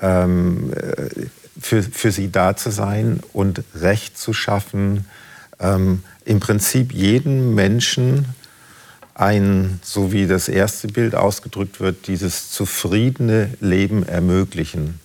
ähm, 0.00 0.72
äh, 0.74 1.26
für, 1.58 1.82
für 1.82 2.12
sie 2.12 2.30
da 2.30 2.56
zu 2.56 2.70
sein 2.70 3.20
und 3.32 3.62
Recht 3.74 4.18
zu 4.18 4.32
schaffen, 4.34 5.06
ähm, 5.58 6.02
im 6.24 6.40
Prinzip 6.40 6.92
jeden 6.92 7.54
Menschen 7.54 8.26
ein, 9.18 9.80
so 9.82 10.12
wie 10.12 10.26
das 10.26 10.48
erste 10.48 10.88
Bild 10.88 11.14
ausgedrückt 11.14 11.80
wird, 11.80 12.06
dieses 12.06 12.50
zufriedene 12.50 13.50
Leben 13.60 14.06
ermöglichen. 14.06 15.00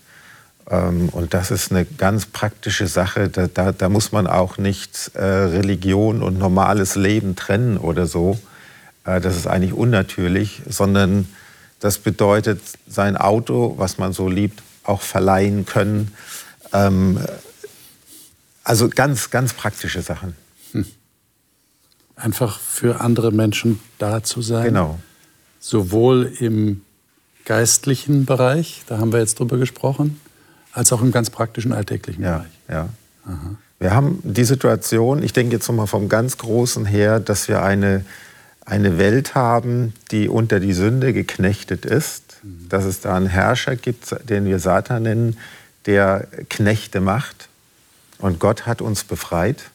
Ähm, 0.69 1.09
und 1.09 1.33
das 1.33 1.49
ist 1.49 1.71
eine 1.71 1.85
ganz 1.85 2.25
praktische 2.25 2.87
Sache. 2.87 3.29
Da, 3.29 3.47
da, 3.47 3.71
da 3.71 3.89
muss 3.89 4.11
man 4.11 4.27
auch 4.27 4.57
nicht 4.57 5.11
äh, 5.13 5.23
Religion 5.23 6.23
und 6.23 6.37
normales 6.37 6.95
Leben 6.95 7.37
trennen 7.37 7.77
oder 7.77 8.05
so. 8.05 8.37
Äh, 9.05 9.21
das 9.21 9.37
ist 9.37 9.47
eigentlich 9.47 9.73
unnatürlich, 9.73 10.61
sondern 10.67 11.29
das 11.79 11.97
bedeutet, 11.97 12.61
sein 12.87 13.15
Auto, 13.15 13.75
was 13.77 13.97
man 13.97 14.11
so 14.11 14.27
liebt, 14.27 14.61
auch 14.83 15.01
verleihen 15.01 15.65
können. 15.65 16.13
Ähm, 16.73 17.17
also 18.65 18.89
ganz, 18.89 19.29
ganz 19.29 19.53
praktische 19.53 20.01
Sachen 20.01 20.35
einfach 22.21 22.59
für 22.59 23.01
andere 23.01 23.31
Menschen 23.31 23.79
da 23.97 24.23
zu 24.23 24.41
sein. 24.41 24.65
Genau. 24.65 24.99
Sowohl 25.59 26.31
im 26.39 26.81
geistlichen 27.45 28.25
Bereich, 28.25 28.83
da 28.87 28.97
haben 28.97 29.11
wir 29.11 29.19
jetzt 29.19 29.39
drüber 29.39 29.57
gesprochen, 29.57 30.19
als 30.71 30.91
auch 30.93 31.01
im 31.01 31.11
ganz 31.11 31.29
praktischen 31.29 31.73
alltäglichen 31.73 32.23
ja, 32.23 32.37
Bereich. 32.37 32.51
Ja. 32.69 32.89
Aha. 33.25 33.55
Wir 33.79 33.95
haben 33.95 34.19
die 34.23 34.43
Situation, 34.43 35.23
ich 35.23 35.33
denke 35.33 35.55
jetzt 35.55 35.67
nochmal 35.67 35.87
vom 35.87 36.07
ganz 36.07 36.37
Großen 36.37 36.85
her, 36.85 37.19
dass 37.19 37.47
wir 37.47 37.63
eine, 37.63 38.05
eine 38.63 38.99
Welt 38.99 39.33
haben, 39.33 39.93
die 40.11 40.29
unter 40.29 40.59
die 40.59 40.73
Sünde 40.73 41.13
geknechtet 41.13 41.85
ist, 41.85 42.37
mhm. 42.43 42.69
dass 42.69 42.85
es 42.85 43.01
da 43.01 43.15
einen 43.15 43.27
Herrscher 43.27 43.75
gibt, 43.75 44.15
den 44.29 44.45
wir 44.45 44.59
Satan 44.59 45.03
nennen, 45.03 45.37
der 45.87 46.27
Knechte 46.49 47.01
macht. 47.01 47.49
Und 48.19 48.39
Gott 48.39 48.67
hat 48.67 48.81
uns 48.81 49.03
befreit. 49.03 49.70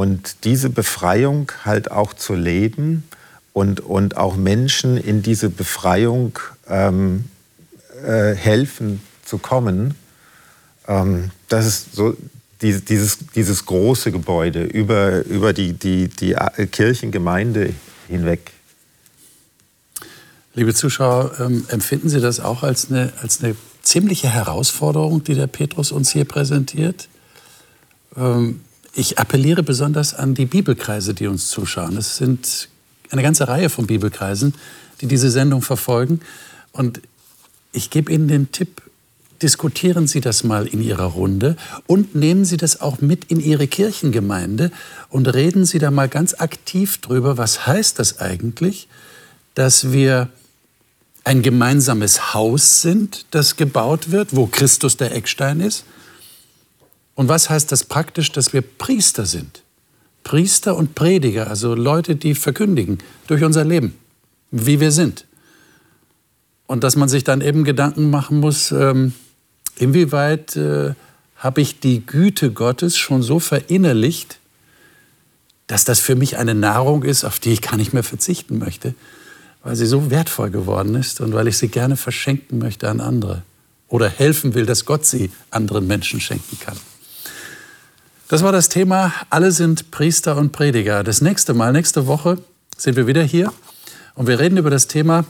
Und 0.00 0.44
diese 0.44 0.70
Befreiung 0.70 1.52
halt 1.62 1.90
auch 1.90 2.14
zu 2.14 2.32
leben 2.34 3.04
und, 3.52 3.80
und 3.80 4.16
auch 4.16 4.34
Menschen 4.34 4.96
in 4.96 5.20
diese 5.20 5.50
Befreiung 5.50 6.38
ähm, 6.66 7.26
äh, 8.02 8.32
helfen 8.34 9.02
zu 9.26 9.36
kommen, 9.36 9.94
ähm, 10.88 11.30
das 11.50 11.66
ist 11.66 11.94
so 11.94 12.16
die, 12.62 12.80
dieses, 12.80 13.18
dieses 13.36 13.66
große 13.66 14.10
Gebäude 14.10 14.64
über, 14.64 15.22
über 15.26 15.52
die, 15.52 15.74
die, 15.74 16.08
die 16.08 16.34
Kirchengemeinde 16.72 17.74
hinweg. 18.08 18.52
Liebe 20.54 20.72
Zuschauer, 20.72 21.32
ähm, 21.40 21.66
empfinden 21.68 22.08
Sie 22.08 22.22
das 22.22 22.40
auch 22.40 22.62
als 22.62 22.90
eine, 22.90 23.12
als 23.20 23.44
eine 23.44 23.54
ziemliche 23.82 24.30
Herausforderung, 24.30 25.24
die 25.24 25.34
der 25.34 25.46
Petrus 25.46 25.92
uns 25.92 26.10
hier 26.10 26.24
präsentiert? 26.24 27.06
Ähm, 28.16 28.62
ich 28.94 29.18
appelliere 29.18 29.62
besonders 29.62 30.14
an 30.14 30.34
die 30.34 30.46
Bibelkreise, 30.46 31.14
die 31.14 31.26
uns 31.26 31.48
zuschauen. 31.48 31.96
Es 31.96 32.16
sind 32.16 32.68
eine 33.10 33.22
ganze 33.22 33.48
Reihe 33.48 33.68
von 33.68 33.86
Bibelkreisen, 33.86 34.54
die 35.00 35.06
diese 35.06 35.30
Sendung 35.30 35.62
verfolgen. 35.62 36.20
Und 36.72 37.00
ich 37.72 37.90
gebe 37.90 38.12
Ihnen 38.12 38.28
den 38.28 38.52
Tipp, 38.52 38.82
diskutieren 39.42 40.06
Sie 40.06 40.20
das 40.20 40.44
mal 40.44 40.66
in 40.66 40.82
Ihrer 40.82 41.04
Runde 41.04 41.56
und 41.86 42.14
nehmen 42.14 42.44
Sie 42.44 42.56
das 42.56 42.80
auch 42.80 43.00
mit 43.00 43.26
in 43.26 43.40
Ihre 43.40 43.66
Kirchengemeinde 43.68 44.70
und 45.08 45.32
reden 45.32 45.64
Sie 45.64 45.78
da 45.78 45.90
mal 45.90 46.08
ganz 46.08 46.34
aktiv 46.34 46.98
drüber, 46.98 47.38
was 47.38 47.66
heißt 47.66 47.98
das 47.98 48.18
eigentlich, 48.18 48.88
dass 49.54 49.92
wir 49.92 50.28
ein 51.24 51.42
gemeinsames 51.42 52.34
Haus 52.34 52.82
sind, 52.82 53.26
das 53.30 53.56
gebaut 53.56 54.10
wird, 54.10 54.34
wo 54.34 54.46
Christus 54.46 54.96
der 54.96 55.14
Eckstein 55.14 55.60
ist 55.60 55.84
und 57.20 57.28
was 57.28 57.50
heißt 57.50 57.70
das 57.70 57.84
praktisch, 57.84 58.32
dass 58.32 58.54
wir 58.54 58.62
Priester 58.62 59.26
sind? 59.26 59.62
Priester 60.24 60.74
und 60.74 60.94
Prediger, 60.94 61.48
also 61.48 61.74
Leute, 61.74 62.16
die 62.16 62.34
verkündigen 62.34 62.96
durch 63.26 63.44
unser 63.44 63.62
Leben, 63.62 63.94
wie 64.50 64.80
wir 64.80 64.90
sind. 64.90 65.26
Und 66.66 66.82
dass 66.82 66.96
man 66.96 67.10
sich 67.10 67.22
dann 67.22 67.42
eben 67.42 67.64
Gedanken 67.64 68.08
machen 68.08 68.40
muss, 68.40 68.72
ähm, 68.72 69.12
inwieweit 69.76 70.56
äh, 70.56 70.94
habe 71.36 71.60
ich 71.60 71.78
die 71.78 72.06
Güte 72.06 72.52
Gottes 72.52 72.96
schon 72.96 73.22
so 73.22 73.38
verinnerlicht, 73.38 74.38
dass 75.66 75.84
das 75.84 76.00
für 76.00 76.16
mich 76.16 76.38
eine 76.38 76.54
Nahrung 76.54 77.02
ist, 77.02 77.24
auf 77.24 77.38
die 77.38 77.52
ich 77.52 77.60
gar 77.60 77.76
nicht 77.76 77.92
mehr 77.92 78.02
verzichten 78.02 78.56
möchte, 78.56 78.94
weil 79.62 79.76
sie 79.76 79.84
so 79.84 80.10
wertvoll 80.10 80.48
geworden 80.48 80.94
ist 80.94 81.20
und 81.20 81.34
weil 81.34 81.48
ich 81.48 81.58
sie 81.58 81.68
gerne 81.68 81.98
verschenken 81.98 82.56
möchte 82.56 82.88
an 82.88 83.02
andere 83.02 83.42
oder 83.88 84.08
helfen 84.08 84.54
will, 84.54 84.64
dass 84.64 84.86
Gott 84.86 85.04
sie 85.04 85.30
anderen 85.50 85.86
Menschen 85.86 86.18
schenken 86.18 86.58
kann. 86.58 86.78
Das 88.30 88.44
war 88.44 88.52
das 88.52 88.68
Thema. 88.68 89.12
Alle 89.28 89.50
sind 89.50 89.90
Priester 89.90 90.36
und 90.36 90.52
Prediger. 90.52 91.02
Das 91.02 91.20
nächste 91.20 91.52
Mal, 91.52 91.72
nächste 91.72 92.06
Woche, 92.06 92.38
sind 92.76 92.94
wir 92.94 93.08
wieder 93.08 93.24
hier 93.24 93.52
und 94.14 94.28
wir 94.28 94.38
reden 94.38 94.56
über 94.56 94.70
das 94.70 94.86
Thema, 94.86 95.24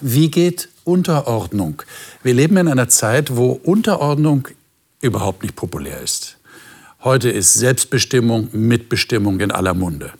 wie 0.00 0.30
geht 0.30 0.70
Unterordnung? 0.84 1.82
Wir 2.22 2.32
leben 2.32 2.56
in 2.56 2.68
einer 2.68 2.88
Zeit, 2.88 3.36
wo 3.36 3.52
Unterordnung 3.52 4.48
überhaupt 5.02 5.42
nicht 5.42 5.56
populär 5.56 6.00
ist. 6.00 6.38
Heute 7.04 7.28
ist 7.28 7.52
Selbstbestimmung, 7.52 8.48
Mitbestimmung 8.52 9.40
in 9.40 9.50
aller 9.50 9.74
Munde. 9.74 10.10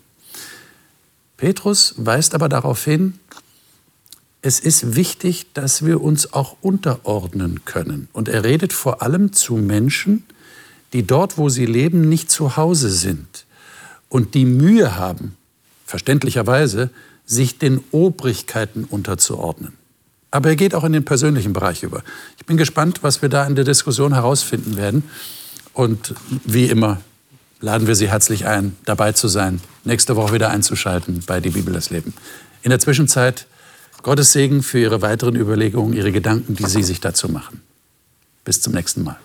Petrus 1.39 1.95
weist 1.97 2.35
aber 2.35 2.51
darauf 2.51 2.85
hin, 2.85 3.19
es 4.43 4.61
ist 4.61 4.97
wichtig, 4.97 5.47
dass 5.55 5.87
wir 5.87 6.03
uns 6.03 6.35
auch 6.35 6.59
unterordnen 6.61 7.65
können. 7.65 8.09
Und 8.13 8.29
er 8.29 8.45
redet 8.45 8.75
vor 8.75 9.01
allem 9.01 9.33
zu 9.33 9.55
Menschen, 9.55 10.25
die 10.93 11.07
dort, 11.07 11.39
wo 11.39 11.49
sie 11.49 11.67
leben, 11.67 12.09
nicht 12.09 12.31
zu 12.31 12.57
Hause 12.57 12.91
sind 12.91 13.45
und 14.09 14.35
die 14.35 14.45
Mühe 14.45 14.97
haben, 14.97 15.37
verständlicherweise, 15.85 16.91
sich 17.25 17.59
den 17.59 17.83
Obrigkeiten 17.91 18.85
unterzuordnen. 18.85 19.73
Aber 20.31 20.51
er 20.51 20.57
geht 20.57 20.75
auch 20.75 20.85
in 20.85 20.93
den 20.93 21.05
persönlichen 21.05 21.53
Bereich 21.53 21.83
über. 21.83 22.03
Ich 22.39 22.47
bin 22.47 22.57
gespannt, 22.57 23.03
was 23.03 23.23
wir 23.23 23.29
da 23.29 23.47
in 23.47 23.55
der 23.55 23.65
Diskussion 23.65 24.13
herausfinden 24.15 24.77
werden. 24.77 25.05
Und 25.73 26.15
wie 26.45 26.67
immer 26.67 27.01
laden 27.61 27.87
wir 27.87 27.95
Sie 27.95 28.09
herzlich 28.09 28.47
ein, 28.47 28.77
dabei 28.85 29.13
zu 29.13 29.29
sein, 29.29 29.61
nächste 29.85 30.17
Woche 30.17 30.35
wieder 30.35 30.51
einzuschalten 30.51 31.23
bei 31.27 31.41
Die 31.41 31.51
Bibel 31.51 31.73
das 31.73 31.91
Leben. 31.91 32.13
In 32.63 32.71
der 32.71 32.79
Zwischenzeit 32.79 33.47
Gottes 34.03 34.33
Segen 34.33 34.63
für 34.63 34.79
Ihre 34.79 35.03
weiteren 35.03 35.37
Überlegungen, 35.37 35.93
Ihre 35.93 36.13
Gedanken, 36.13 36.55
die 36.55 36.67
Sie 36.67 36.83
sich 36.83 37.01
dazu 37.01 37.29
machen. 37.29 37.63
Bis 38.45 38.61
zum 38.61 38.73
nächsten 38.73 39.03
Mal. 39.03 39.19